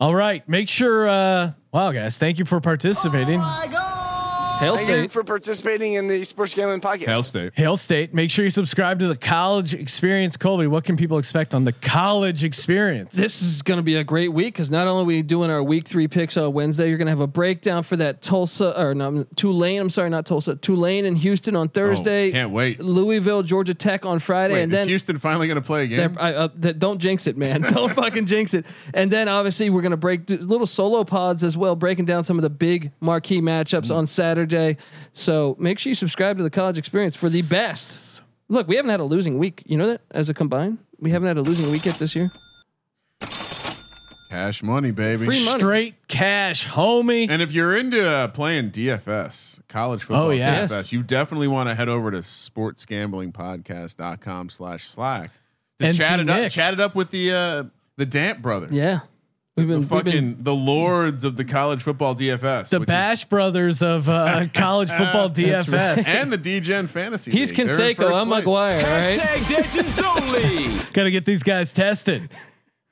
All 0.02 0.16
right. 0.16 0.48
Make 0.48 0.70
sure. 0.70 1.10
Uh, 1.10 1.52
wow, 1.74 1.92
guys, 1.92 2.18
thank 2.18 2.40
you 2.40 2.46
for 2.46 2.62
participating. 2.62 3.42
Hail 4.60 4.76
Thank 4.76 4.90
you 4.90 4.96
State. 4.96 5.12
for 5.12 5.24
participating 5.24 5.94
in 5.94 6.10
the 6.10 6.26
Sports 6.26 6.54
Gambling 6.54 6.82
Podcast. 6.82 7.06
Hail 7.06 7.24
State. 7.24 7.54
Hail 7.56 7.78
State. 7.78 8.14
Make 8.14 8.30
sure 8.30 8.44
you 8.44 8.52
subscribe 8.52 9.00
to 9.00 9.08
the 9.08 9.16
College 9.16 9.74
Experience. 9.74 10.36
Colby, 10.36 10.68
what 10.68 10.84
can 10.84 10.98
people 10.98 11.18
expect 11.18 11.56
on 11.56 11.64
the 11.64 11.72
College 11.72 12.44
Experience? 12.44 13.16
This 13.16 13.42
is 13.42 13.62
going 13.62 13.78
to 13.78 13.84
be 13.84 13.96
a 13.96 14.04
great 14.04 14.34
week 14.34 14.56
because 14.56 14.70
not 14.70 14.86
only 14.86 15.04
are 15.04 15.06
we 15.06 15.22
doing 15.22 15.50
our 15.50 15.64
week 15.64 15.88
three 15.88 16.10
picks 16.10 16.36
on 16.36 16.52
Wednesday, 16.52 16.90
you're 16.90 16.98
going 16.98 17.06
to 17.06 17.12
have 17.12 17.22
a 17.22 17.28
breakdown 17.28 17.84
for 17.84 17.96
that 17.98 18.22
Tulsa 18.22 18.78
or 18.78 18.94
no, 18.94 19.24
Tulane. 19.38 19.80
I'm 19.80 19.90
sorry, 19.90 20.10
not 20.10 20.26
Tulsa. 20.26 20.58
Tulane 20.58 21.06
and 21.06 21.18
Houston 21.18 21.56
on 21.56 21.70
Thursday. 21.70 22.28
Oh, 22.28 22.32
can't 22.34 22.52
wait. 22.52 22.82
Louisville, 22.82 23.44
Georgia 23.44 23.74
Tech 23.74 24.06
on 24.06 24.20
Friday, 24.20 24.56
Wait, 24.56 24.64
and 24.64 24.74
is 24.74 24.80
then 24.80 24.88
Houston 24.90 25.20
finally 25.20 25.48
going 25.48 25.56
to 25.56 25.66
play 25.66 25.86
again. 25.86 26.18
I, 26.20 26.34
uh, 26.34 26.48
th- 26.50 26.78
don't 26.78 27.00
jinx 27.00 27.28
it, 27.28 27.38
man. 27.38 27.62
don't 27.70 27.94
fucking 27.94 28.26
jinx 28.26 28.54
it. 28.54 28.66
And 28.94 29.10
then 29.10 29.30
obviously 29.30 29.70
we're 29.70 29.84
gonna 29.84 29.96
break 29.96 30.26
do 30.26 30.36
little 30.38 30.68
solo 30.68 31.06
pods 31.06 31.46
as 31.46 31.56
well, 31.56 31.78
breaking 31.78 32.04
down 32.04 32.26
some 32.26 32.38
of 32.38 32.42
the 32.44 32.50
big 32.50 32.92
marquee 33.00 33.40
matchups 33.40 33.90
Mm. 33.90 33.96
on 33.96 34.08
Saturday. 34.08 34.49
So 35.14 35.56
make 35.60 35.80
sure 35.80 35.90
you 35.92 35.96
subscribe 35.96 36.36
to 36.38 36.44
the 36.44 36.50
College 36.50 36.78
Experience 36.78 37.16
for 37.16 37.30
the 37.30 37.42
best. 37.50 38.22
Look, 38.48 38.68
we 38.68 38.76
haven't 38.76 38.92
had 38.92 39.00
a 39.00 39.04
losing 39.06 39.38
week. 39.38 39.64
You 39.66 39.78
know 39.78 39.88
that 39.88 40.02
as 40.12 40.30
a 40.30 40.34
combined, 40.34 40.80
we 41.00 41.12
haven't 41.12 41.28
had 41.28 41.38
a 41.38 41.42
losing 41.42 41.72
week 41.72 41.86
yet 41.86 41.96
this 41.96 42.16
year. 42.16 42.30
Cash 44.30 44.62
money, 44.62 44.92
baby. 44.92 45.26
Free 45.26 45.44
money. 45.44 45.60
Straight 45.60 45.96
cash, 46.08 46.68
homie. 46.68 47.28
And 47.30 47.42
if 47.42 47.52
you're 47.52 47.76
into 47.76 48.08
uh, 48.08 48.28
playing 48.28 48.70
DFS, 48.70 49.60
college 49.68 50.04
football 50.04 50.28
Oh, 50.28 50.30
yeah. 50.30 50.68
DFS, 50.68 50.92
you 50.92 51.02
definitely 51.02 51.48
want 51.48 51.68
to 51.70 51.74
head 51.76 51.90
over 51.90 52.12
to 52.12 52.20
sportsgamblingpodcast.com 52.20 54.50
slash 54.50 54.88
slack 54.88 55.32
to 55.80 55.86
And 55.88 55.98
chat 55.98 56.20
see 56.20 56.22
it 56.22 56.30
up, 56.30 56.52
chat 56.52 56.74
it 56.76 56.80
up 56.80 56.94
with 56.94 57.10
the 57.10 57.34
uh, 57.34 57.64
the 57.98 58.06
Damp 58.06 58.44
brothers. 58.44 58.72
Yeah, 58.72 59.00
we've 59.56 59.68
The 59.68 59.74
been, 59.74 59.80
we've 59.82 59.90
fucking 59.90 60.12
been 60.36 60.44
the 60.44 60.54
lords 60.56 61.24
of 61.24 61.36
the 61.38 61.46
college 61.46 61.82
football 61.82 62.16
DFS. 62.16 62.70
the 62.70 62.80
Bash 62.82 63.20
is, 63.20 63.26
Brothers 63.26 63.82
of 63.82 64.08
uh, 64.10 64.46
college 64.54 64.90
football 64.90 65.30
DFS. 65.30 65.72
right. 65.98 66.08
and 66.08 66.32
the 66.32 66.38
DGen 66.38 66.88
fantasy. 66.88 67.32
he's 67.32 67.50
League. 67.58 67.68
They're 67.68 67.90
in 67.90 67.96
Canseco. 67.96 67.98
first 67.98 68.20
I'm 68.20 68.28
place. 68.28 68.46
McGwire. 68.46 68.84
All 68.84 69.26
right. 69.28 69.50
Legends 69.50 70.02
only. 70.02 70.68
Got 70.94 71.04
to 71.04 71.12
get 71.12 71.26
these 71.26 71.44
guys 71.44 71.74
tested. 71.74 72.30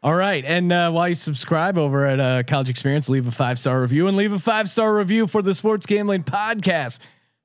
All 0.03 0.14
right, 0.14 0.45
and 0.45 0.72
uh, 0.72 0.91
while 0.91 1.10
you 1.10 1.16
subscribe 1.16 1.76
over 1.78 2.05
at 2.05 2.20
uh, 2.20 2.43
College 2.43 2.70
Experience, 2.70 3.10
leave 3.10 3.26
a 3.26 3.32
five 3.32 3.58
star 3.58 3.82
review 3.82 4.08
and 4.08 4.16
leave 4.16 4.32
a 4.32 4.38
five 4.39 4.70
star 4.70 4.95
review 4.95 5.26
for 5.26 5.41
the 5.41 5.55
Sports 5.55 5.88
Gambling 5.88 6.24
Podcast. 6.24 6.99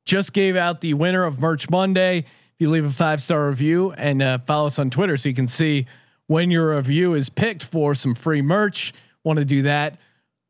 Just 0.05 0.35
gave 0.35 0.55
out 0.55 0.83
the 0.83 0.93
winner 0.93 1.25
of 1.25 1.41
Merch 1.41 1.71
Monday. 1.71 2.19
If 2.19 2.27
you 2.59 2.69
leave 2.69 2.85
a 2.85 2.91
five 2.91 3.23
star 3.23 3.49
review 3.49 3.93
and 3.93 4.21
uh, 4.21 4.39
follow 4.47 4.67
us 4.67 4.79
on 4.79 4.91
Twitter, 4.91 5.17
so 5.17 5.31
you 5.31 5.35
can 5.35 5.49
see 5.49 5.87
when 6.33 6.51
your 6.51 6.75
review 6.75 7.13
is 7.13 7.29
picked 7.29 7.63
for 7.63 7.95
some 7.95 8.15
free 8.15 8.41
merch. 8.41 8.95
Want 9.23 9.39
to 9.39 9.45
do 9.45 9.63
that 9.63 9.99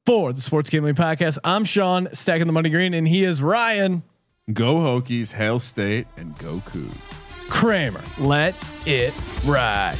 for 0.06 0.32
the 0.32 0.40
Sports 0.40 0.70
Gambling 0.70 0.94
Podcast? 0.94 1.38
I'm 1.42 1.64
Sean, 1.64 2.08
stacking 2.12 2.46
the 2.46 2.52
money 2.52 2.70
green, 2.70 2.94
and 2.94 3.06
he 3.06 3.24
is 3.24 3.42
Ryan 3.42 4.04
Go 4.52 4.76
Hokies, 4.76 5.32
Hail 5.32 5.58
State, 5.58 6.06
and 6.16 6.38
go 6.38 6.58
Cougs. 6.58 6.94
Kramer. 7.48 8.02
Let 8.18 8.54
it 8.86 9.12
ride. 9.44 9.98